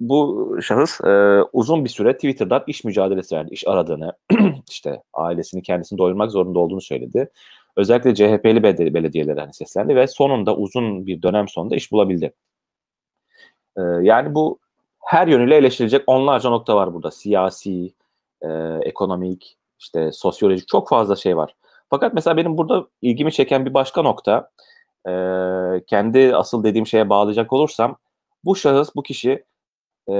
bu 0.00 0.58
şahıs 0.62 1.00
e, 1.00 1.42
uzun 1.52 1.84
bir 1.84 1.90
süre 1.90 2.14
Twitter'dan 2.14 2.64
iş 2.66 2.84
mücadelesi 2.84 3.36
verdi. 3.36 3.54
İş 3.54 3.68
aradığını, 3.68 4.12
işte 4.70 5.02
ailesini 5.14 5.62
kendisini 5.62 5.98
doyurmak 5.98 6.30
zorunda 6.30 6.58
olduğunu 6.58 6.80
söyledi. 6.80 7.30
Özellikle 7.76 8.14
CHP'li 8.14 8.62
belediyelere 8.94 9.40
hani 9.40 9.54
seslendi 9.54 9.96
ve 9.96 10.06
sonunda 10.06 10.56
uzun 10.56 11.06
bir 11.06 11.22
dönem 11.22 11.48
sonunda 11.48 11.76
iş 11.76 11.92
bulabildi. 11.92 12.32
E, 13.76 13.82
yani 14.02 14.34
bu 14.34 14.58
her 15.04 15.26
yönüyle 15.26 15.56
eleştirilecek 15.56 16.02
onlarca 16.06 16.50
nokta 16.50 16.76
var 16.76 16.94
burada. 16.94 17.10
Siyasi, 17.10 17.92
e, 18.42 18.48
ekonomik, 18.82 19.56
işte 19.78 20.12
sosyolojik 20.12 20.68
çok 20.68 20.88
fazla 20.88 21.16
şey 21.16 21.36
var. 21.36 21.54
Fakat 21.90 22.14
mesela 22.14 22.36
benim 22.36 22.58
burada 22.58 22.86
ilgimi 23.02 23.32
çeken 23.32 23.66
bir 23.66 23.74
başka 23.74 24.02
nokta, 24.02 24.50
e, 25.08 25.12
kendi 25.86 26.36
asıl 26.36 26.64
dediğim 26.64 26.86
şeye 26.86 27.08
bağlayacak 27.10 27.52
olursam, 27.52 27.96
bu 28.44 28.56
şahıs, 28.56 28.96
bu 28.96 29.02
kişi 29.02 29.44
e, 30.10 30.14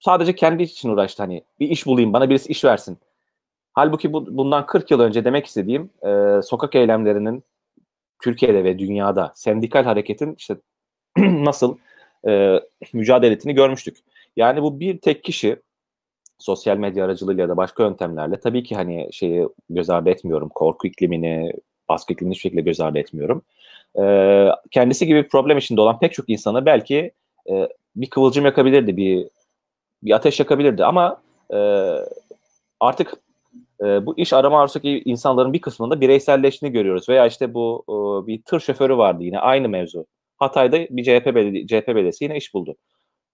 sadece 0.00 0.34
kendi 0.34 0.62
için 0.62 0.88
uğraştı. 0.88 1.22
Hani 1.22 1.44
bir 1.60 1.68
iş 1.68 1.86
bulayım, 1.86 2.12
bana 2.12 2.30
birisi 2.30 2.48
iş 2.48 2.64
versin. 2.64 2.98
Halbuki 3.78 4.12
bu, 4.12 4.36
bundan 4.36 4.66
40 4.66 4.90
yıl 4.90 5.00
önce 5.00 5.24
demek 5.24 5.46
istediğim 5.46 5.90
e, 6.06 6.42
sokak 6.42 6.74
eylemlerinin 6.74 7.44
Türkiye'de 8.22 8.64
ve 8.64 8.78
dünyada 8.78 9.32
sendikal 9.34 9.84
hareketin 9.84 10.34
işte 10.38 10.56
nasıl 11.18 11.78
e, 12.28 12.60
mücadele 12.92 13.34
ettiğini 13.34 13.54
görmüştük. 13.54 13.96
Yani 14.36 14.62
bu 14.62 14.80
bir 14.80 14.98
tek 14.98 15.24
kişi 15.24 15.56
sosyal 16.38 16.76
medya 16.76 17.04
aracılığıyla 17.04 17.48
da 17.48 17.56
başka 17.56 17.82
yöntemlerle 17.82 18.40
tabii 18.40 18.62
ki 18.62 18.74
hani 18.74 19.08
şeyi 19.12 19.48
göz 19.70 19.90
ardı 19.90 20.10
etmiyorum. 20.10 20.48
Korku 20.48 20.86
iklimini, 20.86 21.52
baskı 21.88 22.12
iklimini 22.12 22.34
hiçbir 22.34 22.42
şekilde 22.42 22.60
göz 22.60 22.80
ardı 22.80 22.98
etmiyorum. 22.98 23.42
E, 24.00 24.04
kendisi 24.70 25.06
gibi 25.06 25.28
problem 25.28 25.58
içinde 25.58 25.80
olan 25.80 25.98
pek 25.98 26.12
çok 26.12 26.28
insanı 26.28 26.66
belki 26.66 27.12
e, 27.50 27.68
bir 27.96 28.10
kıvılcım 28.10 28.44
yakabilirdi, 28.44 28.96
bir 28.96 29.28
bir 30.02 30.12
ateş 30.12 30.40
yakabilirdi 30.40 30.84
ama 30.84 31.20
e, 31.52 31.58
artık 32.80 33.27
e, 33.84 34.06
bu 34.06 34.18
iş 34.18 34.32
arama 34.32 34.60
arzusundaki 34.60 35.02
insanların 35.04 35.52
bir 35.52 35.60
kısmında 35.60 36.00
bireyselleştiğini 36.00 36.72
görüyoruz. 36.72 37.08
Veya 37.08 37.26
işte 37.26 37.54
bu 37.54 37.84
e, 37.88 38.26
bir 38.26 38.42
tır 38.42 38.60
şoförü 38.60 38.96
vardı 38.96 39.24
yine 39.24 39.38
aynı 39.38 39.68
mevzu. 39.68 40.06
Hatay'da 40.36 40.78
bir 40.78 41.04
CHP, 41.04 41.34
beledi 41.34 41.66
CHP 41.66 41.88
belediyesi 41.88 42.24
yine 42.24 42.36
iş 42.36 42.54
buldu. 42.54 42.76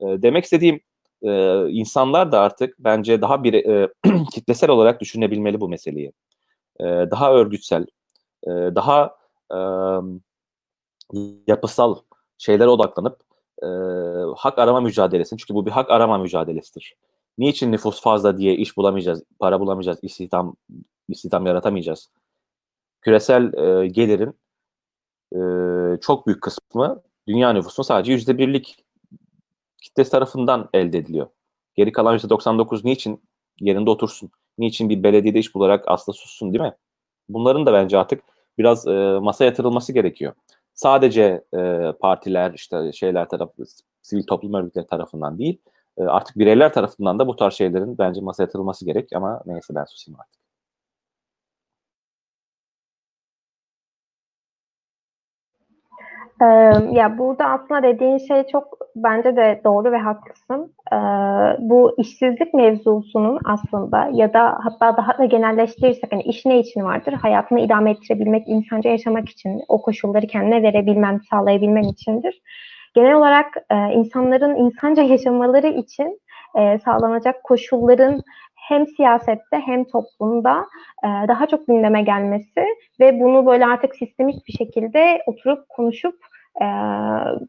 E, 0.01 0.05
demek 0.07 0.45
istediğim 0.45 0.81
e, 1.23 1.63
insanlar 1.71 2.33
da 2.33 2.41
artık 2.41 2.77
bence 2.79 3.21
daha 3.21 3.45
bir 3.45 3.55
e, 3.55 3.89
kitlesel 4.35 4.71
olarak 4.71 5.01
düşünebilmeli 5.01 5.61
bu 5.61 5.69
meseleyi. 5.69 6.13
E, 6.81 6.85
daha 6.85 7.35
örgütsel, 7.35 7.87
e, 8.47 8.51
daha 8.51 9.17
e, 9.53 9.59
yapısal 11.47 11.97
şeylere 12.39 12.69
odaklanıp 12.69 13.21
e, 13.63 13.67
hak 14.37 14.59
arama 14.59 14.81
mücadelesini 14.81 15.39
çünkü 15.39 15.55
bu 15.55 15.67
bir 15.67 15.71
hak 15.71 15.91
arama 15.91 16.19
mücadelesidir. 16.19 16.97
Niçin 17.39 17.73
nüfus 17.73 18.03
fazla 18.03 18.39
diye 18.39 18.57
iş 18.57 18.77
bulamayacağız, 18.77 19.23
para 19.39 19.61
bulamayacağız, 19.61 19.99
istihdam 20.03 20.57
istihdam 21.09 21.47
yaratamayacağız? 21.47 22.11
Küresel 23.01 23.53
e, 23.55 23.89
gelirin 23.89 24.35
e, 25.37 25.41
çok 26.01 26.27
büyük 26.27 26.43
kısmı 26.43 27.03
dünya 27.29 27.53
nüfusunun 27.53 27.87
sadece 27.87 28.13
yüzde 28.13 28.39
birlik 28.39 28.85
kitlesi 29.83 30.11
tarafından 30.11 30.69
elde 30.75 30.99
ediliyor. 30.99 31.27
Geri 31.75 31.93
kalan 31.93 32.13
yüzde 32.13 32.29
99 32.31 32.85
niçin 32.85 33.23
yerinde 33.61 33.91
otursun? 33.91 34.31
Niçin 34.59 34.89
bir 34.89 35.03
belediyede 35.03 35.39
iş 35.39 35.55
bularak 35.55 35.85
asla 35.87 36.13
sussun 36.13 36.53
değil 36.53 36.65
mi? 36.65 36.75
Bunların 37.29 37.67
da 37.67 37.73
bence 37.73 37.99
artık 37.99 38.23
biraz 38.59 38.87
e, 38.87 39.19
masaya 39.23 39.45
yatırılması 39.45 39.93
gerekiyor 39.93 40.35
sadece 40.75 41.45
e, 41.57 41.93
partiler 42.01 42.53
işte 42.55 42.93
şeyler 42.93 43.29
tarafı 43.29 43.65
sivil 44.03 44.23
toplum 44.27 44.55
örgütleri 44.55 44.87
tarafından 44.87 45.39
değil 45.39 45.59
e, 45.99 46.03
artık 46.05 46.39
bireyler 46.39 46.73
tarafından 46.73 47.19
da 47.19 47.27
bu 47.29 47.37
tarz 47.37 47.55
şeylerin 47.55 47.99
bence 47.99 48.21
masaya 48.21 48.43
yatırılması 48.43 48.85
gerek 48.85 49.09
ama 49.15 49.43
neyse 49.47 49.75
ben 49.75 49.85
susayım 49.85 50.21
artık. 50.21 50.45
ya 56.93 57.19
burada 57.19 57.45
aslında 57.45 57.83
dediğin 57.83 58.19
şey 58.19 58.47
çok 58.47 58.79
bence 58.97 59.37
de 59.37 59.61
doğru 59.65 59.93
ve 59.93 59.99
haklısın. 59.99 60.75
bu 61.59 61.95
işsizlik 61.99 62.55
mevzusunun 62.55 63.39
aslında 63.45 64.09
ya 64.13 64.33
da 64.35 64.59
hatta 64.63 64.97
daha 64.97 65.19
da 65.19 65.25
genelleştirirsek 65.25 66.13
hani 66.13 66.23
iş 66.23 66.47
ne 66.47 66.59
için 66.59 66.85
vardır? 66.85 67.13
Hayatını 67.13 67.61
idame 67.61 67.91
ettirebilmek, 67.91 68.49
insanca 68.49 68.91
yaşamak 68.91 69.29
için, 69.29 69.63
o 69.69 69.83
koşulları 69.83 70.27
kendine 70.27 70.63
verebilmen, 70.63 71.21
sağlayabilmen 71.31 71.83
içindir. 71.83 72.43
Genel 72.95 73.15
olarak 73.15 73.57
insanların 73.93 74.57
insanca 74.57 75.03
yaşamaları 75.03 75.67
için 75.67 76.21
sağlanacak 76.85 77.43
koşulların 77.45 78.23
hem 78.55 78.87
siyasette 78.87 79.59
hem 79.67 79.85
toplumda 79.85 80.67
daha 81.05 81.47
çok 81.47 81.67
gündeme 81.67 82.03
gelmesi 82.03 82.65
ve 83.01 83.21
bunu 83.21 83.47
böyle 83.47 83.67
artık 83.67 83.97
sistemik 83.97 84.47
bir 84.47 84.53
şekilde 84.53 85.23
oturup 85.27 85.69
konuşup 85.69 86.15
e, 86.63 86.67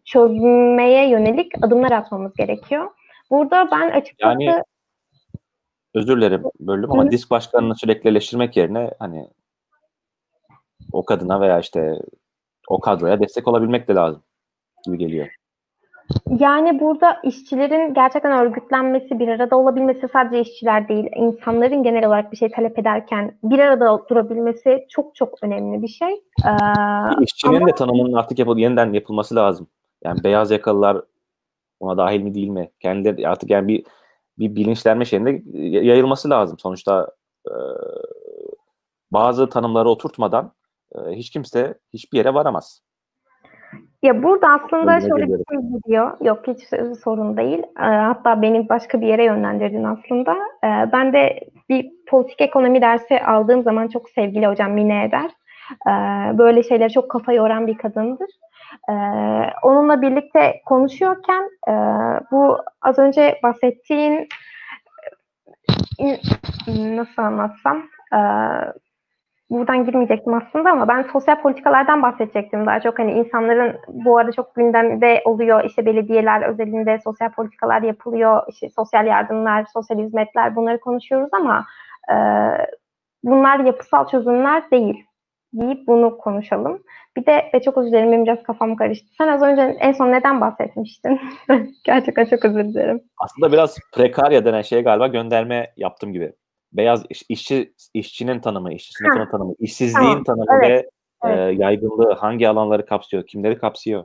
çözmeye 0.06 1.10
yönelik 1.10 1.52
adımlar 1.62 1.92
atmamız 1.92 2.34
gerekiyor. 2.34 2.92
Burada 3.32 3.68
ben 3.72 3.90
açıkçası 3.90 4.44
yani, 4.44 4.64
özür 5.94 6.18
dilerim 6.18 6.44
böldüm 6.60 6.92
ama 6.92 7.12
disk 7.12 7.32
başkanını 7.32 7.76
sürekli 7.76 8.10
eleştirmek 8.10 8.58
yerine 8.58 8.92
hani 9.00 9.28
o 10.92 11.06
kadına 11.06 11.42
veya 11.42 11.60
işte 11.60 11.94
o 12.70 12.80
kadroya 12.80 13.20
destek 13.20 13.48
olabilmek 13.48 13.88
de 13.88 13.96
lazım 13.96 14.24
gibi 14.86 14.98
geliyor. 14.98 15.28
Yani 16.40 16.80
burada 16.80 17.18
işçilerin 17.24 17.94
gerçekten 17.94 18.32
örgütlenmesi, 18.32 19.20
bir 19.20 19.28
arada 19.28 19.58
olabilmesi 19.58 20.08
sadece 20.14 20.42
işçiler 20.42 20.88
değil, 20.88 21.06
insanların 21.16 21.84
genel 21.84 22.08
olarak 22.08 22.32
bir 22.32 22.38
şey 22.38 22.52
talep 22.52 22.80
ederken 22.80 23.38
bir 23.44 23.60
arada 23.60 24.10
durabilmesi 24.10 24.86
çok 24.90 25.16
çok 25.16 25.38
önemli 25.42 25.82
bir 25.82 25.88
şey. 25.88 26.14
Ee, 26.46 26.52
İşçinin 27.22 27.56
ama... 27.56 27.68
de 27.68 27.72
tanımının 27.72 28.14
artık 28.14 28.40
yapıl 28.40 28.58
yeniden 28.58 28.94
yapılması 28.94 29.36
lazım. 29.36 29.68
Yani 30.04 30.24
beyaz 30.24 30.52
yakalılar 30.52 31.02
ona 31.80 31.98
dahil 31.98 32.22
mi 32.22 32.34
değil 32.34 32.50
mi? 32.50 32.70
Kendileri 32.80 33.28
artık 33.28 33.50
yani 33.50 33.68
bir 33.68 33.84
bir 34.40 34.56
bilinçlenme 34.56 35.06
şeyinde 35.06 35.42
yayılması 35.60 36.30
lazım. 36.30 36.60
Sonuçta 36.60 37.12
e, 37.48 37.54
bazı 39.12 39.50
tanımları 39.50 39.90
oturtmadan 39.90 40.52
e, 40.96 41.00
hiç 41.12 41.30
kimse 41.30 41.80
hiçbir 41.94 42.18
yere 42.18 42.34
varamaz. 42.34 42.82
Ya 44.04 44.24
burada 44.24 44.48
aslında 44.48 44.92
Önüne 44.92 45.08
şöyle 45.10 45.28
bir 45.28 45.44
şey 45.50 45.60
gidiyor. 45.76 46.18
Yok 46.22 46.48
hiç 46.48 46.60
sorun 47.04 47.38
değil. 47.38 47.64
E, 47.80 47.84
hatta 47.84 48.42
beni 48.42 48.70
başka 48.70 49.02
bir 49.02 49.08
yere 49.08 49.24
yönlendirdin 49.24 49.84
aslında. 49.84 50.34
E, 50.64 50.92
ben 50.92 51.14
de 51.14 51.40
bir 51.70 51.92
politik 52.08 52.42
ekonomi 52.42 52.82
dersi 52.82 53.22
aldığım 53.22 53.64
zaman 53.64 53.88
çok 53.88 54.10
sevgili 54.10 54.48
hocam 54.48 54.72
Mine 54.72 55.04
Eder. 55.04 55.30
E, 55.88 55.92
böyle 56.38 56.64
şeyler 56.64 56.90
çok 56.90 57.12
kafa 57.12 57.34
yoran 57.34 57.68
bir 57.68 57.78
kadındır. 57.78 58.30
Ee, 58.90 58.94
onunla 59.64 60.02
birlikte 60.02 60.62
konuşuyorken 60.66 61.50
e, 61.68 61.72
bu 62.32 62.58
az 62.82 63.00
önce 63.00 63.40
bahsettiğin 63.44 64.28
e, 66.00 66.20
nasıl 66.98 67.22
anlatsam 67.22 67.84
e, 68.14 68.20
buradan 69.50 69.86
girmeyecektim 69.86 70.34
aslında 70.34 70.72
ama 70.72 70.88
ben 70.88 71.08
sosyal 71.14 71.42
politikalardan 71.42 72.02
bahsedecektim 72.02 72.66
daha 72.66 72.80
çok 72.80 73.00
hani 73.00 73.12
insanların 73.12 73.76
bu 73.88 74.18
arada 74.18 74.32
çok 74.32 74.56
gündemde 74.56 75.22
oluyor 75.26 75.64
işte 75.64 75.86
belediyeler 75.86 76.42
özelinde 76.42 77.00
sosyal 77.04 77.32
politikalar 77.32 77.82
yapılıyor 77.82 78.44
işte 78.50 78.70
sosyal 78.70 79.08
yardımlar 79.08 79.66
sosyal 79.74 80.00
hizmetler 80.00 80.56
bunları 80.56 80.80
konuşuyoruz 80.80 81.30
ama 81.34 81.66
e, 82.12 82.16
bunlar 83.24 83.60
yapısal 83.60 84.08
çözümler 84.08 84.72
değil 84.72 85.06
deyip 85.54 85.88
bunu 85.88 86.18
konuşalım. 86.18 86.84
Bir 87.18 87.26
de 87.26 87.50
ve 87.54 87.62
çok 87.62 87.78
özür 87.78 87.92
dilerim 87.92 88.12
benim 88.12 88.26
biraz 88.26 88.44
kafam 88.44 88.76
karıştı. 88.76 89.08
Sen 89.18 89.28
az 89.28 89.42
önce 89.42 89.62
en 89.80 89.92
son 89.92 90.12
neden 90.12 90.42
bahsetmiştin? 90.42 91.20
Gerçekten 91.86 92.26
çok 92.26 92.46
özür 92.46 92.64
dilerim. 92.64 93.02
Aslında 93.18 93.52
biraz 93.52 93.78
prekarya 93.94 94.46
denen 94.46 94.62
şeye 94.62 94.82
galiba 94.82 95.08
gönderme 95.08 95.74
yaptım 95.78 96.14
gibi. 96.14 96.34
Beyaz 96.78 97.06
iş, 97.10 97.24
işçi 97.30 97.74
işçinin 97.94 98.40
tanımı, 98.40 98.74
işçi 98.74 98.94
sınıfının 98.94 99.32
tanımı, 99.32 99.54
işsizliğin 99.60 100.24
tamam. 100.24 100.24
tanımı 100.24 100.46
evet. 100.52 100.70
ve 100.70 100.90
evet. 101.24 101.60
E, 101.60 101.64
yaygınlığı 101.64 102.14
hangi 102.14 102.50
alanları 102.50 102.86
kapsıyor, 102.86 103.28
kimleri 103.28 103.58
kapsıyor? 103.58 104.04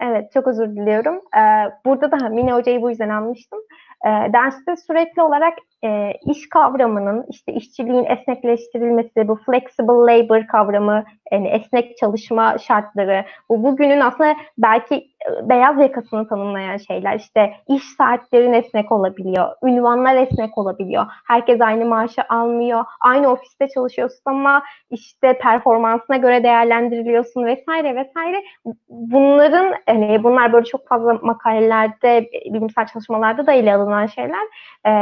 Evet, 0.00 0.32
çok 0.32 0.46
özür 0.46 0.68
diliyorum. 0.68 1.14
Ee, 1.14 1.40
burada 1.86 2.10
da 2.12 2.28
Mine 2.28 2.52
Hoca'yı 2.52 2.82
bu 2.82 2.90
yüzden 2.90 3.08
almıştım. 3.08 3.58
Ee, 4.06 4.32
derste 4.32 4.76
sürekli 4.76 5.22
olarak 5.22 5.54
e, 5.84 6.12
iş 6.26 6.48
kavramının, 6.48 7.26
işte 7.30 7.52
işçiliğin 7.52 8.04
esnekleştirilmesi, 8.04 9.28
bu 9.28 9.36
flexible 9.36 10.12
labor 10.12 10.46
kavramı, 10.46 11.04
yani 11.32 11.48
esnek 11.48 11.96
çalışma 11.96 12.58
şartları, 12.58 13.24
bu 13.48 13.62
bugünün 13.62 14.00
aslında 14.00 14.36
belki 14.58 14.94
e, 14.94 15.15
beyaz 15.42 15.78
yakasını 15.78 16.28
tanımlayan 16.28 16.76
şeyler. 16.76 17.16
İşte 17.16 17.52
iş 17.68 17.82
saatleri 17.98 18.56
esnek 18.56 18.92
olabiliyor, 18.92 19.48
ünvanlar 19.64 20.16
esnek 20.16 20.58
olabiliyor, 20.58 21.06
herkes 21.26 21.60
aynı 21.60 21.84
maaşı 21.84 22.22
almıyor, 22.28 22.84
aynı 23.00 23.32
ofiste 23.32 23.68
çalışıyorsun 23.68 24.22
ama 24.24 24.62
işte 24.90 25.38
performansına 25.38 26.16
göre 26.16 26.42
değerlendiriliyorsun 26.42 27.44
vesaire 27.44 27.96
vesaire. 27.96 28.42
Bunların, 28.88 29.74
hani 29.86 30.24
bunlar 30.24 30.52
böyle 30.52 30.64
çok 30.64 30.88
fazla 30.88 31.18
makalelerde, 31.22 32.30
bilimsel 32.46 32.86
çalışmalarda 32.86 33.46
da 33.46 33.52
ele 33.52 33.74
alınan 33.74 34.06
şeyler. 34.06 34.46
E, 34.86 34.92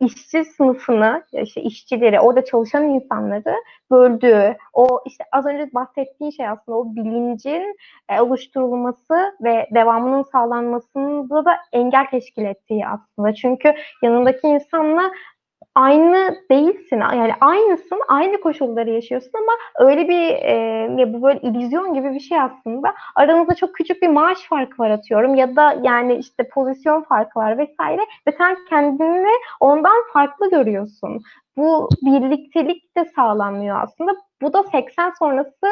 işçi 0.00 0.44
sınıfını, 0.44 1.22
işte 1.32 1.62
işçileri, 1.62 2.20
orada 2.20 2.44
çalışan 2.44 2.84
insanları 2.84 3.54
böldüğü, 3.90 4.56
o 4.72 5.00
işte 5.06 5.24
az 5.32 5.46
önce 5.46 5.74
bahsettiğin 5.74 6.30
şey 6.30 6.48
aslında 6.48 6.78
o 6.78 6.94
bilincin 6.94 7.76
e, 8.08 8.20
oluşturulması 8.20 9.36
ve 9.40 9.68
devamının 9.74 10.22
sağlanmasında 10.22 11.44
da 11.44 11.56
engel 11.72 12.06
teşkil 12.10 12.44
ettiği 12.44 12.86
aslında. 12.86 13.34
Çünkü 13.34 13.74
yanındaki 14.02 14.46
insanla 14.46 15.10
aynı 15.78 16.36
değilsin. 16.50 16.96
Yani 17.00 17.32
aynısın, 17.40 18.00
aynı 18.08 18.40
koşulları 18.40 18.90
yaşıyorsun 18.90 19.32
ama 19.34 19.86
öyle 19.88 20.08
bir 20.08 20.28
e, 20.30 21.12
bu 21.12 21.22
böyle 21.22 21.40
illüzyon 21.40 21.94
gibi 21.94 22.14
bir 22.14 22.20
şey 22.20 22.40
aslında. 22.40 22.94
Aranızda 23.14 23.54
çok 23.54 23.74
küçük 23.74 24.02
bir 24.02 24.08
maaş 24.08 24.38
farkı 24.48 24.82
var 24.82 24.90
atıyorum 24.90 25.34
ya 25.34 25.56
da 25.56 25.76
yani 25.82 26.16
işte 26.16 26.48
pozisyon 26.48 27.02
farkı 27.02 27.38
var 27.40 27.58
vesaire 27.58 28.00
ve 28.28 28.32
sen 28.38 28.56
kendini 28.68 29.32
ondan 29.60 29.96
farklı 30.12 30.50
görüyorsun. 30.50 31.22
Bu 31.56 31.88
birliktelik 32.02 32.96
de 32.96 33.04
sağlanmıyor 33.04 33.82
aslında. 33.82 34.12
Bu 34.42 34.52
da 34.52 34.62
80 34.62 35.12
sonrası 35.18 35.66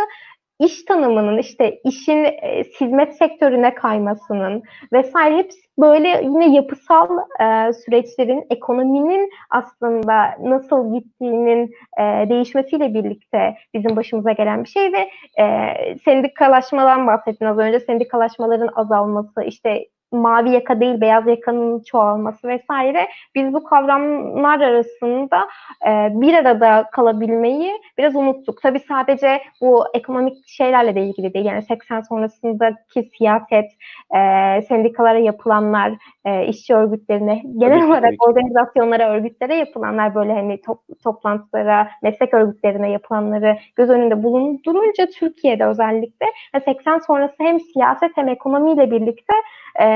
iş 0.61 0.85
tanımının 0.85 1.39
işte 1.39 1.81
işin 1.85 2.25
e, 2.25 2.65
hizmet 2.81 3.17
sektörüne 3.17 3.75
kaymasının 3.75 4.63
vesaire 4.93 5.37
hepsi 5.37 5.61
böyle 5.79 6.09
yine 6.23 6.55
yapısal 6.55 7.19
e, 7.41 7.73
süreçlerin 7.73 8.47
ekonominin 8.51 9.31
aslında 9.51 10.37
nasıl 10.43 10.95
gittiğinin 10.95 11.71
e, 12.01 12.29
değişmesiyle 12.29 12.95
birlikte 12.95 13.57
bizim 13.75 13.97
başımıza 13.97 14.33
gelen 14.33 14.65
bir 14.65 14.69
şey 14.69 14.93
ve 14.93 15.11
e, 15.43 15.75
sendikalaşmadan 16.05 17.07
bahsettin 17.07 17.45
az 17.47 17.59
önce. 17.59 17.81
Sendikalaşmaların 17.81 18.69
azalması 18.75 19.43
işte 19.43 19.87
mavi 20.13 20.51
yaka 20.51 20.81
değil 20.81 21.01
beyaz 21.01 21.27
yakanın 21.27 21.81
çoğalması 21.81 22.49
vesaire 22.49 23.09
biz 23.35 23.53
bu 23.53 23.65
kavramlar 23.65 24.61
arasında 24.61 25.49
e, 25.87 25.91
bir 26.21 26.35
arada 26.35 26.85
kalabilmeyi 26.93 27.73
biraz 27.99 28.17
unuttuk. 28.17 28.63
Tabii 28.63 28.81
sadece 28.81 29.43
bu 29.61 29.85
ekonomik 29.95 30.49
şeylerle 30.49 30.95
de 30.95 31.01
ilgili 31.03 31.35
değil. 31.35 31.45
Yani 31.45 31.63
80 31.63 32.01
sonrasındaki 32.01 33.11
siyaset, 33.19 33.71
e, 34.17 34.63
sendikalara 34.69 35.19
yapılanlar, 35.19 35.93
e, 36.25 36.47
işçi 36.47 36.75
örgütlerine, 36.75 37.43
genel 37.59 37.81
tabii, 37.81 37.91
olarak 37.91 38.11
tabii. 38.21 38.31
organizasyonlara, 38.31 39.11
örgütlere 39.11 39.55
yapılanlar 39.55 40.15
böyle 40.15 40.33
hani 40.33 40.61
top, 40.61 40.81
toplantılara, 41.05 41.89
meslek 42.03 42.35
örgütlerine 42.35 42.91
yapılanları 42.91 43.57
göz 43.77 43.91
önünde 43.91 44.23
bulundurunca 44.23 45.07
Türkiye'de 45.19 45.67
özellikle 45.67 46.27
80 46.65 46.99
sonrası 46.99 47.35
hem 47.39 47.61
siyaset 47.61 48.11
hem 48.17 48.29
ekonomiyle 48.29 48.91
birlikte 48.91 49.35
e, 49.81 49.87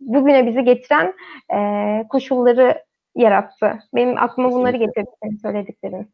bugüne 0.00 0.46
bizi 0.46 0.64
getiren 0.64 1.14
e, 1.54 1.58
koşulları 2.08 2.82
yarattı. 3.16 3.78
Benim 3.94 4.18
aklıma 4.18 4.52
bunları 4.52 4.76
getirdi 4.76 5.10
senin 5.22 5.36
söylediklerin. 5.36 6.10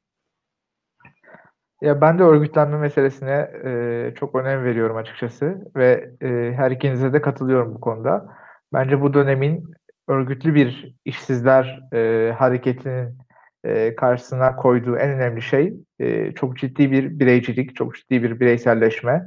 Ya 1.81 2.01
ben 2.01 2.19
de 2.19 2.23
örgütlenme 2.23 2.79
meselesine 2.79 3.51
e, 3.65 4.15
çok 4.15 4.35
önem 4.35 4.65
veriyorum 4.65 4.97
açıkçası 4.97 5.71
ve 5.77 6.11
e, 6.23 6.53
her 6.57 6.71
ikinize 6.71 7.13
de 7.13 7.21
katılıyorum 7.21 7.75
bu 7.75 7.81
konuda. 7.81 8.29
Bence 8.73 9.01
bu 9.01 9.15
dönemin 9.15 9.65
örgütlü 10.09 10.55
bir 10.55 10.95
işsizler 11.05 11.81
e, 11.93 12.33
hareketinin 12.33 13.19
e, 13.65 13.95
karşısına 13.95 14.57
koyduğu 14.57 14.97
en 14.97 15.11
önemli 15.11 15.43
şey 15.43 15.75
e, 15.99 16.33
çok 16.33 16.57
ciddi 16.57 16.93
bir 16.93 17.19
bireycilik, 17.19 17.77
çok 17.77 17.95
ciddi 17.95 18.23
bir 18.23 18.41
bireyselleşme. 18.41 19.27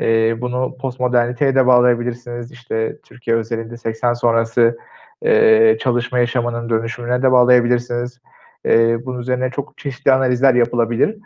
E, 0.00 0.40
bunu 0.40 0.76
postmoderniteye 0.80 1.54
de 1.54 1.66
bağlayabilirsiniz. 1.66 2.52
İşte 2.52 2.96
Türkiye 3.02 3.36
özelinde 3.36 3.76
80 3.76 4.12
sonrası 4.14 4.78
e, 5.22 5.76
çalışma 5.80 6.18
yaşamının 6.18 6.70
dönüşümüne 6.70 7.22
de 7.22 7.32
bağlayabilirsiniz. 7.32 8.20
E, 8.66 9.06
bunun 9.06 9.18
üzerine 9.18 9.50
çok 9.50 9.78
çeşitli 9.78 10.12
analizler 10.12 10.54
yapılabilir. 10.54 11.18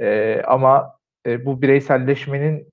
E, 0.00 0.42
ama 0.46 0.96
e, 1.26 1.46
bu 1.46 1.62
bireyselleşmenin 1.62 2.68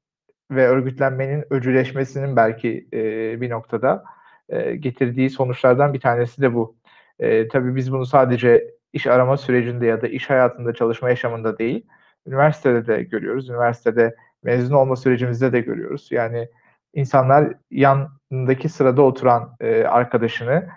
ve 0.51 0.67
örgütlenmenin 0.67 1.45
öcüleşmesinin 1.49 2.35
belki 2.35 2.87
e, 2.93 3.01
bir 3.41 3.49
noktada 3.49 4.03
e, 4.49 4.75
getirdiği 4.75 5.29
sonuçlardan 5.29 5.93
bir 5.93 5.99
tanesi 5.99 6.41
de 6.41 6.53
bu. 6.53 6.75
E, 7.19 7.47
tabii 7.47 7.75
biz 7.75 7.91
bunu 7.91 8.05
sadece 8.05 8.71
iş 8.93 9.07
arama 9.07 9.37
sürecinde 9.37 9.85
ya 9.85 10.01
da 10.01 10.07
iş 10.07 10.29
hayatında 10.29 10.73
çalışma 10.73 11.09
yaşamında 11.09 11.57
değil, 11.57 11.85
üniversitede 12.27 12.87
de 12.87 13.03
görüyoruz. 13.03 13.49
Üniversitede 13.49 14.15
mezun 14.43 14.75
olma 14.75 14.95
sürecimizde 14.95 15.53
de 15.53 15.61
görüyoruz. 15.61 16.07
Yani 16.11 16.49
insanlar 16.93 17.53
yanındaki 17.71 18.69
sırada 18.69 19.01
oturan 19.01 19.55
e, 19.59 19.83
arkadaşını 19.83 20.69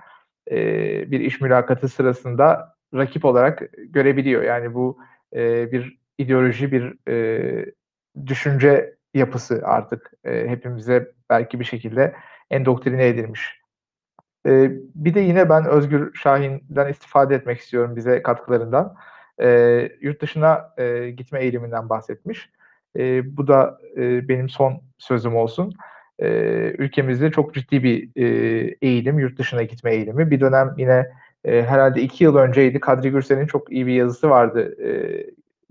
e, 0.50 0.56
bir 1.10 1.20
iş 1.20 1.40
mülakatı 1.40 1.88
sırasında 1.88 2.74
rakip 2.94 3.24
olarak 3.24 3.62
görebiliyor. 3.78 4.42
Yani 4.42 4.74
bu 4.74 4.98
e, 5.34 5.72
bir 5.72 5.98
ideoloji, 6.18 6.72
bir 6.72 7.08
e, 7.08 7.66
düşünce 8.26 8.94
yapısı 9.14 9.62
artık 9.64 10.12
e, 10.24 10.48
hepimize 10.48 11.12
belki 11.30 11.60
bir 11.60 11.64
şekilde 11.64 12.14
endoktrine 12.50 13.06
edilmiş. 13.06 13.60
E, 14.46 14.70
bir 14.94 15.14
de 15.14 15.20
yine 15.20 15.48
ben 15.48 15.66
Özgür 15.66 16.14
Şahin'den 16.14 16.88
istifade 16.88 17.34
etmek 17.34 17.58
istiyorum 17.58 17.96
bize 17.96 18.22
katkılarından. 18.22 18.94
E, 19.42 19.48
yurt 20.00 20.22
dışına 20.22 20.74
e, 20.78 21.10
gitme 21.10 21.40
eğiliminden 21.40 21.88
bahsetmiş. 21.88 22.50
E, 22.98 23.36
bu 23.36 23.48
da 23.48 23.78
e, 23.96 24.28
benim 24.28 24.48
son 24.48 24.80
sözüm 24.98 25.36
olsun. 25.36 25.74
E, 26.18 26.28
ülkemizde 26.78 27.30
çok 27.30 27.54
ciddi 27.54 27.82
bir 27.82 28.10
e, 28.16 28.26
eğilim, 28.82 29.18
yurt 29.18 29.38
dışına 29.38 29.62
gitme 29.62 29.94
eğilimi. 29.94 30.30
Bir 30.30 30.40
dönem 30.40 30.74
yine 30.78 31.10
e, 31.44 31.62
herhalde 31.62 32.02
iki 32.02 32.24
yıl 32.24 32.36
önceydi. 32.36 32.80
Kadri 32.80 33.10
Gürsel'in 33.10 33.46
çok 33.46 33.72
iyi 33.72 33.86
bir 33.86 33.92
yazısı 33.92 34.30
vardı. 34.30 34.82
E, 34.84 34.90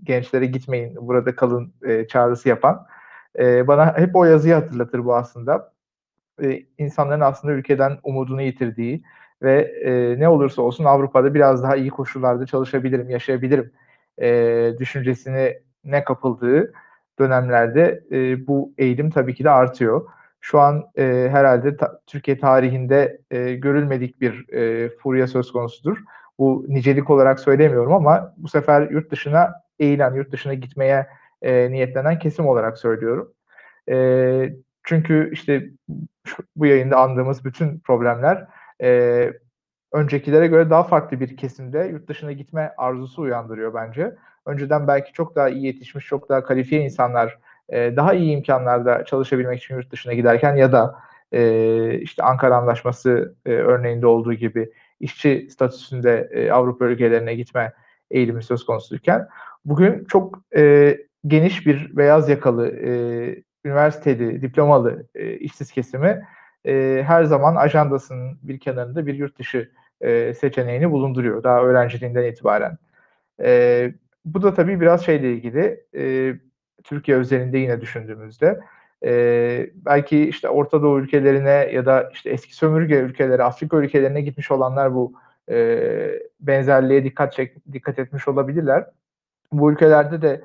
gençlere 0.02 0.46
gitmeyin, 0.46 0.96
burada 0.96 1.36
kalın 1.36 1.72
e, 1.86 2.06
çağrısı 2.06 2.48
yapan. 2.48 2.86
E, 3.38 3.66
bana 3.66 3.98
hep 3.98 4.16
o 4.16 4.24
yazıyı 4.24 4.54
hatırlatır 4.54 5.04
bu 5.04 5.16
aslında. 5.16 5.72
E, 6.42 6.62
insanların 6.78 7.20
aslında 7.20 7.54
ülkeden 7.54 7.98
umudunu 8.02 8.42
yitirdiği 8.42 9.02
ve 9.42 9.62
e, 9.84 10.20
ne 10.20 10.28
olursa 10.28 10.62
olsun 10.62 10.84
Avrupa'da 10.84 11.34
biraz 11.34 11.62
daha 11.62 11.76
iyi 11.76 11.90
koşullarda 11.90 12.46
çalışabilirim, 12.46 13.10
yaşayabilirim 13.10 13.72
e, 14.22 14.72
düşüncesine 14.78 15.58
ne 15.84 16.04
kapıldığı 16.04 16.72
dönemlerde 17.18 18.04
e, 18.12 18.46
bu 18.46 18.72
eğilim 18.78 19.10
tabii 19.10 19.34
ki 19.34 19.44
de 19.44 19.50
artıyor. 19.50 20.08
Şu 20.40 20.60
an 20.60 20.84
e, 20.98 21.28
herhalde 21.30 21.76
ta, 21.76 22.00
Türkiye 22.06 22.38
tarihinde 22.38 23.20
e, 23.30 23.54
görülmedik 23.54 24.20
bir 24.20 24.52
e, 24.52 24.90
furya 24.96 25.26
söz 25.26 25.52
konusudur. 25.52 25.98
Bu 26.38 26.64
nicelik 26.68 27.10
olarak 27.10 27.40
söylemiyorum 27.40 27.92
ama 27.92 28.34
bu 28.36 28.48
sefer 28.48 28.90
yurt 28.90 29.10
dışına 29.10 29.52
eğilen, 29.78 30.14
yurt 30.14 30.32
dışına 30.32 30.54
gitmeye 30.54 31.06
e, 31.42 31.70
niyetlenen 31.70 32.18
kesim 32.18 32.46
olarak 32.46 32.78
söylüyorum. 32.78 33.32
E, 33.90 34.52
çünkü 34.84 35.30
işte 35.32 35.68
şu, 36.26 36.42
bu 36.56 36.66
yayında 36.66 36.96
andığımız 36.96 37.44
bütün 37.44 37.78
problemler 37.78 38.46
e, 38.82 39.32
öncekilere 39.92 40.46
göre 40.46 40.70
daha 40.70 40.82
farklı 40.82 41.20
bir 41.20 41.36
kesimde 41.36 41.78
yurt 41.78 42.08
dışına 42.08 42.32
gitme 42.32 42.74
arzusu 42.76 43.22
uyandırıyor 43.22 43.74
bence. 43.74 44.16
Önceden 44.46 44.88
belki 44.88 45.12
çok 45.12 45.36
daha 45.36 45.48
iyi 45.48 45.66
yetişmiş, 45.66 46.06
çok 46.06 46.28
daha 46.28 46.44
kalifiye 46.44 46.80
insanlar 46.82 47.38
e, 47.68 47.96
daha 47.96 48.14
iyi 48.14 48.36
imkanlarda 48.36 49.04
çalışabilmek 49.04 49.62
için 49.62 49.74
yurt 49.74 49.92
dışına 49.92 50.12
giderken 50.12 50.56
ya 50.56 50.72
da 50.72 50.98
e, 51.32 51.98
işte 51.98 52.22
Ankara 52.22 52.56
Anlaşması 52.56 53.34
e, 53.46 53.50
örneğinde 53.50 54.06
olduğu 54.06 54.34
gibi 54.34 54.72
işçi 55.00 55.48
statüsünde 55.50 56.30
e, 56.32 56.50
Avrupa 56.50 56.84
ülkelerine 56.84 57.34
gitme 57.34 57.72
eğilimi 58.10 58.42
söz 58.42 58.66
konusuyken 58.66 59.28
bugün 59.64 60.04
çok 60.04 60.42
e, 60.56 60.98
geniş 61.26 61.66
bir 61.66 61.96
beyaz 61.96 62.28
yakalı 62.28 62.68
e, 62.68 62.90
üniversiteli, 63.64 64.42
diplomalı 64.42 65.06
e, 65.14 65.36
işsiz 65.36 65.72
kesimi 65.72 66.22
e, 66.66 67.02
her 67.06 67.24
zaman 67.24 67.56
ajandasının 67.56 68.38
bir 68.42 68.60
kenarında 68.60 69.06
bir 69.06 69.14
yurt 69.14 69.38
dışı 69.38 69.70
e, 70.00 70.34
seçeneğini 70.34 70.90
bulunduruyor 70.90 71.42
daha 71.42 71.62
öğrenciliğinden 71.62 72.24
itibaren. 72.24 72.78
E, 73.42 73.92
bu 74.24 74.42
da 74.42 74.54
tabii 74.54 74.80
biraz 74.80 75.04
şeyle 75.04 75.32
ilgili 75.32 75.84
e, 75.96 76.34
Türkiye 76.84 77.16
özelinde 77.16 77.58
yine 77.58 77.80
düşündüğümüzde 77.80 78.60
e, 79.04 79.70
belki 79.74 80.28
işte 80.28 80.48
Orta 80.48 80.82
Doğu 80.82 81.00
ülkelerine 81.00 81.70
ya 81.72 81.86
da 81.86 82.10
işte 82.12 82.30
eski 82.30 82.56
sömürge 82.56 82.96
ülkeleri, 82.96 83.42
Afrika 83.42 83.76
ülkelerine 83.76 84.20
gitmiş 84.20 84.50
olanlar 84.50 84.94
bu 84.94 85.12
e, 85.50 86.18
benzerliğe 86.40 87.04
dikkat 87.04 87.32
çek, 87.32 87.72
dikkat 87.72 87.98
etmiş 87.98 88.28
olabilirler. 88.28 88.86
Bu 89.52 89.72
ülkelerde 89.72 90.22
de 90.22 90.40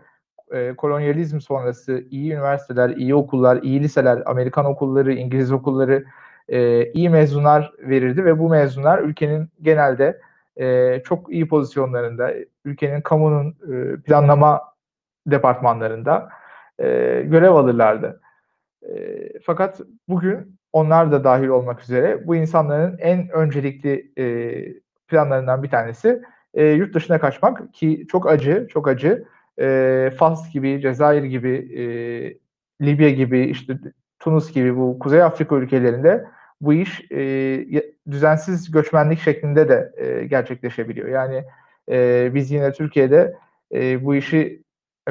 e, 0.52 0.74
kolonyalizm 0.74 1.40
sonrası 1.40 2.04
iyi 2.10 2.34
üniversiteler, 2.34 2.90
iyi 2.90 3.16
okullar, 3.16 3.62
iyi 3.62 3.84
liseler, 3.84 4.24
Amerikan 4.26 4.66
okulları, 4.66 5.14
İngiliz 5.14 5.52
okulları 5.52 6.06
e, 6.50 6.86
iyi 6.92 7.10
mezunlar 7.10 7.74
verirdi 7.80 8.26
ve 8.26 8.40
bu 8.40 8.50
mezunlar 8.50 9.00
ülkenin 9.00 9.50
genelde 9.62 10.20
e, 10.60 11.02
çok 11.06 11.34
iyi 11.34 11.48
pozisyonlarında, 11.48 12.34
ülkenin 12.66 13.02
kamunun 13.02 13.56
e, 13.74 14.02
planlama 14.02 14.62
departmanlarında 15.28 16.30
e, 16.80 16.86
görev 17.26 17.52
alırlardı. 17.52 18.22
E, 18.82 18.90
fakat 19.40 19.82
bugün 20.08 20.58
onlar 20.74 21.12
da 21.12 21.24
dahil 21.24 21.48
olmak 21.48 21.82
üzere 21.82 22.28
bu 22.28 22.36
insanların 22.36 22.98
en 22.98 23.30
öncelikli 23.30 24.12
e, 24.18 24.26
planlarından 25.08 25.64
bir 25.64 25.70
tanesi 25.70 26.22
e, 26.54 26.66
yurt 26.66 26.96
dışına 26.96 27.20
kaçmak 27.20 27.74
ki 27.74 28.06
çok 28.12 28.30
acı, 28.30 28.68
çok 28.72 28.88
acı. 28.88 29.26
E, 29.60 30.12
Fas 30.18 30.52
gibi, 30.52 30.82
Cezayir 30.82 31.24
gibi, 31.24 31.54
e, 31.82 31.84
Libya 32.86 33.10
gibi, 33.10 33.40
işte 33.40 33.80
Tunus 34.20 34.54
gibi 34.54 34.78
bu 34.78 35.00
Kuzey 35.00 35.24
Afrika 35.24 35.56
ülkelerinde 35.56 36.26
bu 36.62 36.74
iş 36.74 37.12
e, 37.12 37.20
düzensiz 38.12 38.72
göçmenlik 38.72 39.20
şeklinde 39.20 39.70
de 39.70 39.94
e, 39.98 40.26
gerçekleşebiliyor. 40.26 41.08
Yani 41.08 41.44
e, 41.90 42.30
biz 42.36 42.52
yine 42.52 42.72
Türkiye'de 42.72 43.38
e, 43.74 44.06
bu 44.06 44.16
işi 44.16 44.64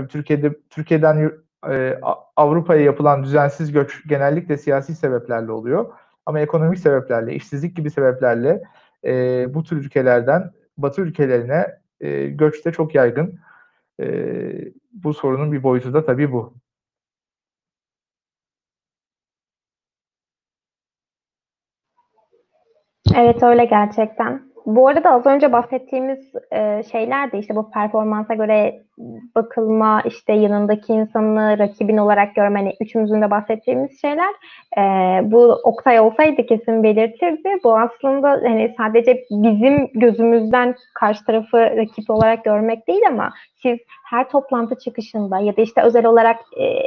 Türkiye'de 0.08 0.56
Türkiye'den 0.70 1.30
e, 1.70 1.98
Avrupa'ya 2.36 2.82
yapılan 2.82 3.24
düzensiz 3.24 3.72
göç 3.72 4.08
genellikle 4.08 4.56
siyasi 4.56 4.94
sebeplerle 4.94 5.52
oluyor. 5.52 5.92
Ama 6.26 6.40
ekonomik 6.40 6.78
sebeplerle, 6.78 7.34
işsizlik 7.34 7.76
gibi 7.76 7.90
sebeplerle 7.90 8.62
e, 9.04 9.46
bu 9.54 9.62
tür 9.62 9.76
ülkelerden 9.76 10.50
Batı 10.78 11.00
ülkelerine 11.00 11.66
e, 12.00 12.26
göç 12.26 12.64
de 12.64 12.72
çok 12.72 12.94
yaygın. 12.94 13.38
E, 14.00 14.06
bu 14.92 15.14
sorunun 15.14 15.52
bir 15.52 15.62
boyutu 15.62 15.94
da 15.94 16.04
tabii 16.04 16.32
bu. 16.32 16.54
Evet 23.16 23.42
öyle 23.42 23.64
gerçekten. 23.64 24.40
Bu 24.66 24.88
arada 24.88 25.10
az 25.10 25.26
önce 25.26 25.52
bahsettiğimiz 25.52 26.18
e, 26.52 26.82
şeyler 26.92 27.32
de 27.32 27.38
işte 27.38 27.56
bu 27.56 27.70
performansa 27.70 28.34
göre 28.34 28.82
bakılma, 29.34 30.02
işte 30.04 30.32
yanındaki 30.32 30.92
insanı 30.92 31.58
rakibin 31.58 31.96
olarak 31.96 32.34
görme, 32.34 32.58
hani 32.58 32.74
üçümüzün 32.80 33.22
de 33.22 33.30
bahsettiğimiz 33.30 34.00
şeyler 34.00 34.34
e, 34.78 34.82
bu 35.32 35.42
Oktay 35.64 36.00
olsaydı 36.00 36.46
kesin 36.46 36.82
belirtirdi. 36.82 37.48
Bu 37.64 37.78
aslında 37.78 38.28
hani 38.30 38.74
sadece 38.78 39.24
bizim 39.30 39.88
gözümüzden 39.94 40.74
karşı 40.94 41.24
tarafı 41.24 41.58
rakip 41.58 42.10
olarak 42.10 42.44
görmek 42.44 42.88
değil 42.88 43.02
ama 43.08 43.30
siz 43.62 43.78
her 44.10 44.28
toplantı 44.28 44.78
çıkışında 44.78 45.38
ya 45.38 45.56
da 45.56 45.62
işte 45.62 45.82
özel 45.82 46.06
olarak 46.06 46.36
e, 46.60 46.86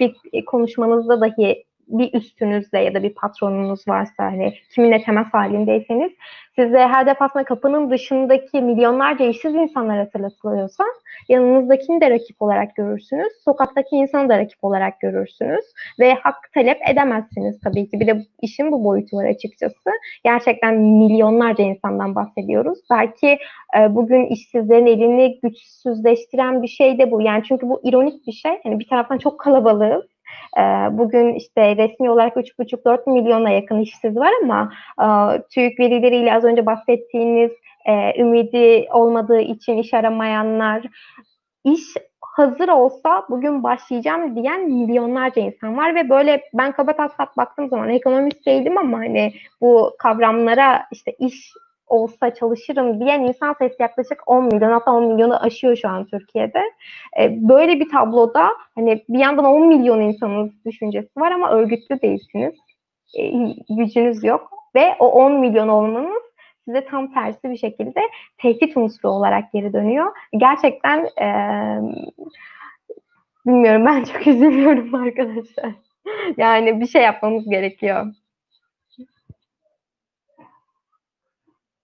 bir 0.00 0.44
konuşmanızda 0.44 1.20
dahi 1.20 1.67
bir 1.88 2.14
üstünüzde 2.14 2.78
ya 2.78 2.94
da 2.94 3.02
bir 3.02 3.14
patronunuz 3.14 3.88
varsa 3.88 4.24
hani 4.24 4.54
kiminle 4.74 5.02
temas 5.02 5.26
halindeyseniz 5.32 6.12
size 6.58 6.78
her 6.78 7.06
defasında 7.06 7.44
kapının 7.44 7.90
dışındaki 7.90 8.60
milyonlarca 8.62 9.24
işsiz 9.24 9.54
insanlar 9.54 9.98
hatırlatılıyorsa 9.98 10.84
yanınızdakini 11.28 12.00
de 12.00 12.10
rakip 12.10 12.42
olarak 12.42 12.76
görürsünüz. 12.76 13.32
Sokaktaki 13.44 13.96
insanı 13.96 14.28
da 14.28 14.38
rakip 14.38 14.64
olarak 14.64 15.00
görürsünüz. 15.00 15.64
Ve 16.00 16.14
hak 16.14 16.52
talep 16.54 16.78
edemezsiniz 16.90 17.60
tabii 17.60 17.90
ki. 17.90 18.00
Bir 18.00 18.06
de 18.06 18.26
işin 18.42 18.72
bu 18.72 18.84
boyutu 18.84 19.16
var 19.16 19.24
açıkçası. 19.24 19.90
Gerçekten 20.24 20.74
milyonlarca 20.74 21.64
insandan 21.64 22.14
bahsediyoruz. 22.14 22.78
Belki 22.90 23.38
e, 23.78 23.94
bugün 23.94 24.26
işsizlerin 24.26 24.86
elini 24.86 25.40
güçsüzleştiren 25.42 26.62
bir 26.62 26.68
şey 26.68 26.98
de 26.98 27.10
bu. 27.10 27.22
Yani 27.22 27.42
çünkü 27.48 27.68
bu 27.68 27.80
ironik 27.84 28.26
bir 28.26 28.32
şey. 28.32 28.52
Yani 28.64 28.78
bir 28.78 28.88
taraftan 28.88 29.18
çok 29.18 29.40
kalabalığız 29.40 30.17
bugün 30.90 31.34
işte 31.34 31.76
resmi 31.76 32.10
olarak 32.10 32.36
3,5-4 32.36 33.10
milyona 33.10 33.50
yakın 33.50 33.80
işsiz 33.80 34.16
var 34.16 34.30
ama 34.42 34.72
e, 35.02 35.06
TÜİK 35.42 35.80
verileriyle 35.80 36.34
az 36.34 36.44
önce 36.44 36.66
bahsettiğiniz 36.66 37.52
e, 37.86 38.20
ümidi 38.20 38.88
olmadığı 38.92 39.40
için 39.40 39.76
iş 39.76 39.94
aramayanlar, 39.94 40.82
iş 41.64 41.82
hazır 42.20 42.68
olsa 42.68 43.26
bugün 43.30 43.62
başlayacağım 43.62 44.36
diyen 44.36 44.70
milyonlarca 44.70 45.42
insan 45.42 45.76
var 45.76 45.94
ve 45.94 46.08
böyle 46.08 46.42
ben 46.54 46.72
kaba 46.72 46.92
taslak 46.96 47.36
baktığım 47.36 47.68
zaman 47.68 47.88
ekonomist 47.88 48.46
değilim 48.46 48.78
ama 48.78 48.98
hani 48.98 49.32
bu 49.60 49.94
kavramlara 49.98 50.86
işte 50.92 51.12
iş 51.18 51.52
olsa 51.88 52.34
çalışırım 52.34 53.00
diyen 53.00 53.20
insan 53.20 53.52
sayısı 53.52 53.76
yaklaşık 53.80 54.22
10 54.26 54.44
milyon 54.44 54.72
hatta 54.72 54.92
10 54.92 55.04
milyonu 55.04 55.42
aşıyor 55.42 55.76
şu 55.76 55.88
an 55.88 56.04
Türkiye'de. 56.04 56.62
E, 57.20 57.48
böyle 57.48 57.80
bir 57.80 57.90
tabloda 57.90 58.48
hani 58.74 59.04
bir 59.08 59.18
yandan 59.18 59.44
10 59.44 59.66
milyon 59.68 60.00
insanın 60.00 60.52
düşüncesi 60.66 61.20
var 61.20 61.32
ama 61.32 61.50
örgütlü 61.50 62.02
değilsiniz. 62.02 62.54
E, 63.18 63.22
gücünüz 63.68 64.24
yok 64.24 64.50
ve 64.74 64.94
o 64.98 65.06
10 65.06 65.32
milyon 65.32 65.68
olmanız 65.68 66.22
size 66.64 66.84
tam 66.84 67.14
tersi 67.14 67.50
bir 67.50 67.56
şekilde 67.56 68.00
tehdit 68.38 68.76
unsuru 68.76 69.10
olarak 69.10 69.52
geri 69.52 69.72
dönüyor. 69.72 70.06
Gerçekten 70.32 71.08
e, 71.20 71.28
bilmiyorum 73.46 73.86
ben 73.86 74.04
çok 74.04 74.26
üzülüyorum 74.26 74.94
arkadaşlar. 75.04 75.72
Yani 76.36 76.80
bir 76.80 76.86
şey 76.86 77.02
yapmamız 77.02 77.48
gerekiyor. 77.48 78.06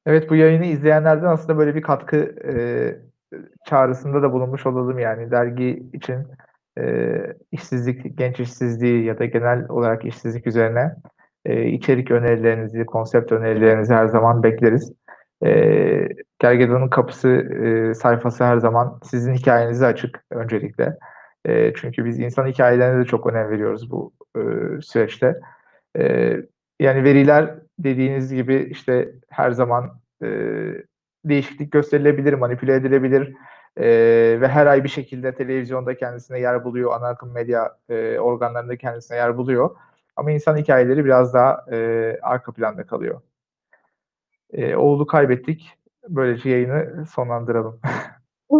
Evet 0.06 0.30
bu 0.30 0.36
yayını 0.36 0.64
izleyenlerden 0.64 1.26
aslında 1.26 1.58
böyle 1.58 1.74
bir 1.74 1.82
katkı 1.82 2.16
e, 2.44 2.54
çağrısında 3.66 4.22
da 4.22 4.32
bulunmuş 4.32 4.66
olalım 4.66 4.98
yani 4.98 5.30
dergi 5.30 5.82
için 5.92 6.26
e, 6.78 7.14
işsizlik, 7.52 8.18
genç 8.18 8.40
işsizliği 8.40 9.04
ya 9.04 9.18
da 9.18 9.24
genel 9.24 9.68
olarak 9.68 10.04
işsizlik 10.04 10.46
üzerine 10.46 10.96
e, 11.44 11.66
içerik 11.66 12.10
önerilerinizi, 12.10 12.86
konsept 12.86 13.32
önerilerinizi 13.32 13.94
her 13.94 14.06
zaman 14.06 14.42
bekleriz. 14.42 14.92
E, 15.44 16.08
Gergedan'ın 16.38 16.88
kapısı 16.88 17.28
e, 17.30 17.94
sayfası 17.94 18.44
her 18.44 18.56
zaman 18.58 19.00
sizin 19.02 19.34
hikayenizi 19.34 19.86
açık 19.86 20.24
öncelikle. 20.30 20.98
E, 21.44 21.74
çünkü 21.74 22.04
biz 22.04 22.18
insan 22.18 22.46
hikayelerine 22.46 23.00
de 23.00 23.04
çok 23.04 23.26
önem 23.26 23.50
veriyoruz 23.50 23.90
bu 23.90 24.12
e, 24.36 24.40
süreçte. 24.82 25.34
E, 25.98 26.36
yani 26.80 27.04
veriler 27.04 27.54
dediğiniz 27.78 28.34
gibi 28.34 28.68
işte 28.70 29.12
her 29.30 29.50
zaman 29.50 30.00
e, 30.22 30.28
değişiklik 31.24 31.72
gösterilebilir, 31.72 32.32
manipüle 32.32 32.74
edilebilir 32.74 33.34
e, 33.76 33.86
ve 34.40 34.48
her 34.48 34.66
ay 34.66 34.84
bir 34.84 34.88
şekilde 34.88 35.34
televizyonda 35.34 35.96
kendisine 35.96 36.40
yer 36.40 36.64
buluyor, 36.64 36.92
ana 36.92 37.08
akım 37.08 37.32
medya 37.32 37.76
e, 37.88 38.18
organlarında 38.18 38.76
kendisine 38.76 39.16
yer 39.16 39.36
buluyor. 39.36 39.76
Ama 40.16 40.30
insan 40.30 40.56
hikayeleri 40.56 41.04
biraz 41.04 41.34
daha 41.34 41.64
e, 41.72 42.18
arka 42.22 42.52
planda 42.52 42.86
kalıyor. 42.86 43.20
E, 44.52 44.76
oğlu 44.76 45.06
kaybettik. 45.06 45.70
Böylece 46.08 46.50
yayını 46.50 47.06
sonlandıralım. 47.06 47.80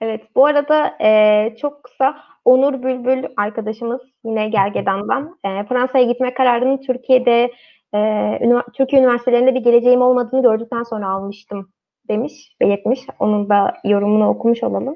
evet, 0.00 0.22
bu 0.34 0.46
arada 0.46 0.96
e, 1.00 1.56
çok 1.60 1.82
kısa 1.82 2.16
Onur 2.44 2.82
Bülbül 2.82 3.24
arkadaşımız 3.36 4.00
yine 4.24 4.48
Gergedan'dan 4.48 5.38
e, 5.44 5.64
Fransa'ya 5.64 6.04
gitme 6.04 6.34
kararını 6.34 6.80
Türkiye'de 6.80 7.52
e, 7.94 8.62
Türkiye 8.74 9.02
üniversitelerinde 9.02 9.54
bir 9.54 9.60
geleceğim 9.60 10.02
olmadığını 10.02 10.42
gördükten 10.42 10.82
sonra 10.82 11.08
almıştım 11.08 11.72
demiş, 12.08 12.56
belirtmiş. 12.60 13.00
Onun 13.18 13.48
da 13.48 13.74
yorumunu 13.84 14.28
okumuş 14.28 14.62
olalım. 14.62 14.94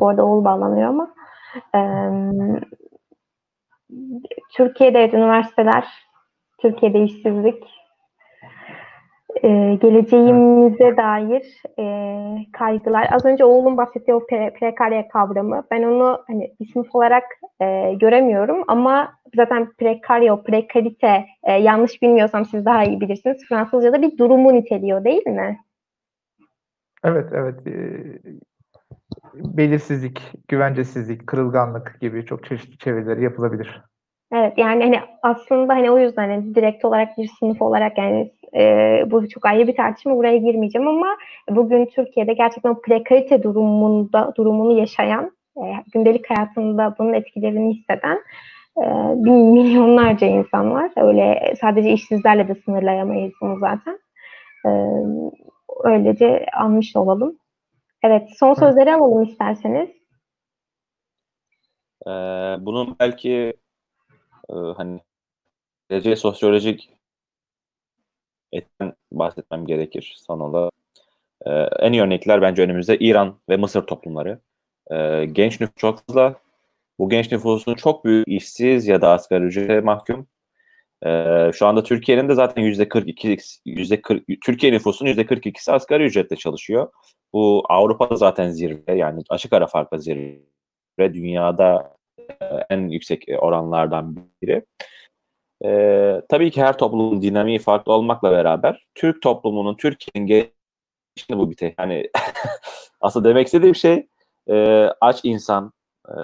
Bu 0.00 0.08
arada 0.08 0.24
oğlu 0.24 0.44
bağlanıyor 0.44 0.88
ama. 0.88 1.14
E, 1.74 1.80
Türkiye'de 4.56 5.10
üniversiteler, 5.10 5.84
Türkiye'de 6.58 7.04
işsizlik, 7.04 7.64
e, 9.42 9.74
geleceğimize 9.74 10.96
dair 10.96 11.62
e, 11.78 11.86
kaygılar. 12.52 13.08
Az 13.12 13.24
önce 13.24 13.44
oğlum 13.44 13.76
bahsetti 13.76 14.14
o 14.14 14.26
pre 14.26 14.52
prekarya 14.52 15.08
kavramı. 15.08 15.64
Ben 15.70 15.82
onu 15.82 16.24
hani 16.26 16.54
bir 16.60 16.66
sınıf 16.72 16.94
olarak 16.94 17.24
e, 17.60 17.94
göremiyorum 17.94 18.64
ama 18.68 19.12
zaten 19.36 19.72
prekarya, 19.78 20.42
prekarite 20.42 21.26
e, 21.42 21.52
yanlış 21.52 22.02
bilmiyorsam 22.02 22.44
siz 22.44 22.64
daha 22.64 22.84
iyi 22.84 23.00
bilirsiniz. 23.00 23.44
Fransızca'da 23.48 24.02
bir 24.02 24.18
durumu 24.18 24.54
niteliyor 24.54 25.04
değil 25.04 25.26
mi? 25.26 25.58
Evet, 27.04 27.28
evet. 27.32 27.66
E, 27.66 27.72
belirsizlik, 29.34 30.32
güvencesizlik, 30.48 31.26
kırılganlık 31.26 31.98
gibi 32.00 32.26
çok 32.26 32.44
çeşitli 32.44 32.78
çevirileri 32.78 33.24
yapılabilir. 33.24 33.82
Evet 34.32 34.58
yani 34.58 34.84
hani 34.84 35.00
aslında 35.22 35.74
hani 35.74 35.90
o 35.90 35.98
yüzden 35.98 36.28
hani 36.28 36.54
direkt 36.54 36.84
olarak 36.84 37.18
bir 37.18 37.30
sınıf 37.38 37.62
olarak 37.62 37.98
yani 37.98 38.32
e, 38.56 39.04
bu 39.10 39.28
çok 39.28 39.46
ayrı 39.46 39.66
bir 39.66 39.76
tartışma 39.76 40.16
buraya 40.16 40.36
girmeyeceğim 40.36 40.88
ama 40.88 41.16
bugün 41.50 41.86
Türkiye'de 41.86 42.32
gerçekten 42.32 42.80
prekarite 42.80 43.42
durumunda 43.42 44.32
durumunu 44.36 44.78
yaşayan 44.78 45.32
e, 45.56 45.62
gündelik 45.92 46.30
hayatında 46.30 46.94
bunun 46.98 47.12
etkilerini 47.12 47.74
hisseden 47.74 48.18
e, 48.82 48.86
milyonlarca 49.30 50.26
insan 50.26 50.70
var. 50.70 50.90
Öyle 50.96 51.54
sadece 51.60 51.92
işsizlerle 51.92 52.48
de 52.48 52.54
sınırlayamayız 52.54 53.32
bunu 53.42 53.58
zaten. 53.58 53.98
E, 54.66 54.70
öylece 55.84 56.46
almış 56.52 56.96
olalım. 56.96 57.38
Evet 58.02 58.28
son 58.38 58.54
sözleri 58.54 58.94
alalım 58.94 59.22
isterseniz. 59.22 59.88
Ee, 62.06 62.10
bunun 62.60 62.96
belki 63.00 63.54
e, 64.50 64.54
hani 64.76 65.00
geleceğe 65.90 66.16
sosyolojik 66.16 66.95
etten 68.52 68.94
bahsetmem 69.12 69.66
gerekir 69.66 70.16
olarak. 70.28 70.72
Ee, 71.46 71.50
en 71.80 71.92
iyi 71.92 72.02
örnekler 72.02 72.42
bence 72.42 72.62
önümüzde 72.62 72.98
İran 72.98 73.40
ve 73.48 73.56
Mısır 73.56 73.82
toplumları. 73.82 74.40
Ee, 74.92 75.24
genç 75.32 75.60
nüfus 75.60 75.76
çok 75.76 76.06
fazla. 76.06 76.34
Bu 76.98 77.08
genç 77.08 77.32
nüfusun 77.32 77.74
çok 77.74 78.04
büyük 78.04 78.28
işsiz 78.28 78.86
ya 78.86 79.02
da 79.02 79.10
asgari 79.10 79.44
ücrete 79.44 79.80
mahkum. 79.80 80.28
Ee, 81.06 81.50
şu 81.54 81.66
anda 81.66 81.82
Türkiye'nin 81.82 82.28
de 82.28 82.34
zaten 82.34 82.62
yüzde 82.62 82.88
42, 82.88 83.36
yüzde 83.66 84.02
40, 84.02 84.24
Türkiye 84.44 84.72
nüfusunun 84.72 85.08
yüzde 85.08 85.22
42'si 85.22 85.72
asgari 85.72 86.04
ücretle 86.04 86.36
çalışıyor. 86.36 86.88
Bu 87.32 87.64
Avrupa'da 87.68 88.16
zaten 88.16 88.50
zirve 88.50 88.94
yani 88.96 89.22
açık 89.30 89.52
ara 89.52 89.66
farkla 89.66 89.98
zirve. 89.98 90.40
Dünyada 90.98 91.96
en 92.70 92.88
yüksek 92.88 93.24
oranlardan 93.38 94.16
biri. 94.42 94.64
Ee, 95.64 96.22
tabii 96.28 96.50
ki 96.50 96.62
her 96.62 96.78
toplumun 96.78 97.22
dinamiği 97.22 97.58
farklı 97.58 97.92
olmakla 97.92 98.32
beraber 98.32 98.86
Türk 98.94 99.22
toplumunun, 99.22 99.74
Türkiye'nin 99.74 100.26
gelişinde 100.26 101.38
bu 101.38 101.50
bir 101.50 101.56
te 101.56 101.74
yani 101.78 102.10
aslında 103.00 103.28
demek 103.28 103.46
istediğim 103.46 103.74
şey 103.74 104.06
e, 104.48 104.86
aç 105.00 105.20
insan, 105.24 105.72
e, 106.08 106.16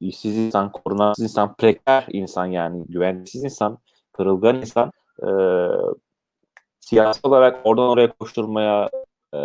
işsiz 0.00 0.38
insan, 0.38 0.72
korunansız 0.72 1.22
insan, 1.22 1.54
preker 1.54 2.06
insan 2.08 2.46
yani 2.46 2.84
güvensiz 2.88 3.44
insan, 3.44 3.78
kırılgan 4.12 4.56
insan 4.56 4.92
e, 5.22 5.28
siyasi 6.80 7.20
olarak 7.22 7.60
oradan 7.64 7.88
oraya 7.88 8.12
koşturmaya 8.12 8.90
e, 9.34 9.38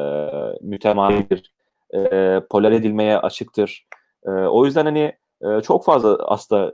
mütemadidir, 0.61 1.53
e, 1.93 2.41
polar 2.49 2.71
edilmeye 2.71 3.17
açıktır. 3.17 3.87
E, 4.25 4.29
o 4.29 4.65
yüzden 4.65 4.85
hani 4.85 5.13
e, 5.41 5.61
çok 5.61 5.85
fazla 5.85 6.15
aslında 6.15 6.73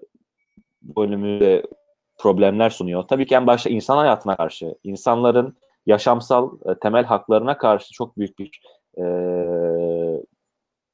bu 0.82 1.04
önümüzde 1.04 1.64
problemler 2.18 2.70
sunuyor. 2.70 3.04
Tabii 3.04 3.26
ki 3.26 3.36
en 3.36 3.48
başta 3.48 3.70
insan 3.70 3.98
hayatına 3.98 4.38
karşı, 4.38 4.76
insanların 4.84 5.58
yaşamsal 5.86 6.52
e, 6.66 6.76
temel 6.80 7.06
haklarına 7.06 7.58
karşı 7.58 7.94
çok 7.94 8.18
büyük 8.18 8.40
bir 8.40 8.62
e, 8.98 9.06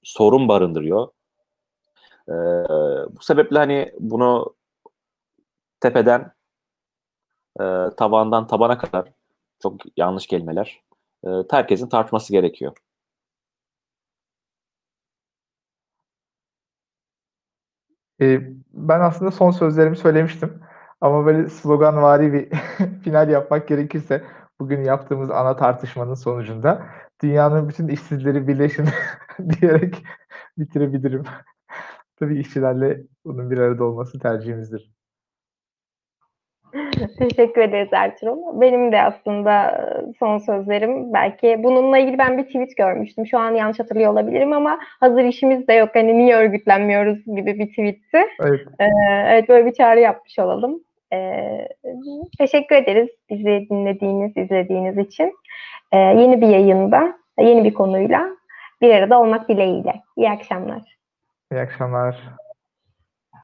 sorun 0.03 0.47
barındırıyor. 0.47 1.07
E, 2.29 2.33
bu 3.09 3.21
sebeple 3.21 3.57
hani 3.57 3.91
bunu 3.99 4.55
tepeden 5.79 6.31
e, 7.59 7.63
tabandan 7.97 8.47
tabana 8.47 8.77
kadar 8.77 9.09
çok 9.61 9.73
yanlış 9.97 10.27
kelimeler 10.27 10.81
e, 11.27 11.29
herkesin 11.51 11.89
tartması 11.89 12.33
gerekiyor. 12.33 12.73
E, 18.21 18.41
ben 18.73 18.99
aslında 18.99 19.31
son 19.31 19.51
sözlerimi 19.51 19.97
söylemiştim. 19.97 20.61
Ama 21.01 21.25
böyle 21.25 21.49
sloganvari 21.49 22.33
bir 22.33 22.49
final 23.03 23.29
yapmak 23.29 23.67
gerekirse 23.67 24.23
bugün 24.59 24.83
yaptığımız 24.83 25.31
ana 25.31 25.55
tartışmanın 25.55 26.13
sonucunda 26.13 26.85
dünyanın 27.23 27.69
bütün 27.69 27.87
işsizleri 27.87 28.47
birleşin 28.47 28.85
diyerek 29.61 30.03
bitirebilirim. 30.57 31.23
Tabii 32.19 32.39
işçilerle 32.39 33.03
bunun 33.25 33.51
bir 33.51 33.57
arada 33.57 33.83
olması 33.83 34.19
tercihimizdir. 34.19 34.96
Teşekkür 37.19 37.61
ederiz 37.61 37.89
Ertuğrul. 37.91 38.61
Benim 38.61 38.91
de 38.91 39.01
aslında 39.01 39.85
son 40.19 40.37
sözlerim 40.37 41.13
belki 41.13 41.63
bununla 41.63 41.97
ilgili 41.97 42.17
ben 42.17 42.37
bir 42.37 42.43
tweet 42.43 42.77
görmüştüm. 42.77 43.27
Şu 43.27 43.37
an 43.39 43.51
yanlış 43.51 43.79
hatırlıyor 43.79 44.11
olabilirim 44.11 44.53
ama 44.53 44.79
hazır 44.99 45.23
işimiz 45.23 45.67
de 45.67 45.73
yok 45.73 45.89
hani 45.93 46.17
niye 46.17 46.35
örgütlenmiyoruz 46.35 47.25
gibi 47.25 47.59
bir 47.59 47.67
tweetti. 47.67 48.27
Evet. 48.39 48.61
Ee, 48.79 48.85
evet 49.27 49.49
böyle 49.49 49.65
bir 49.65 49.73
çağrı 49.73 49.99
yapmış 49.99 50.39
olalım. 50.39 50.83
Ee, 51.13 51.67
teşekkür 52.37 52.75
ederiz 52.75 53.09
bizi 53.29 53.67
dinlediğiniz, 53.69 54.37
izlediğiniz 54.37 54.97
için. 54.97 55.33
Ee, 55.91 55.97
yeni 55.97 56.41
bir 56.41 56.47
yayında, 56.47 57.17
yeni 57.39 57.63
bir 57.63 57.73
konuyla 57.73 58.29
bir 58.81 58.93
arada 58.95 59.19
olmak 59.19 59.49
dileğiyle. 59.49 59.93
İyi 60.17 60.29
akşamlar. 60.29 60.97
İyi 61.51 61.61
akşamlar. 61.61 62.23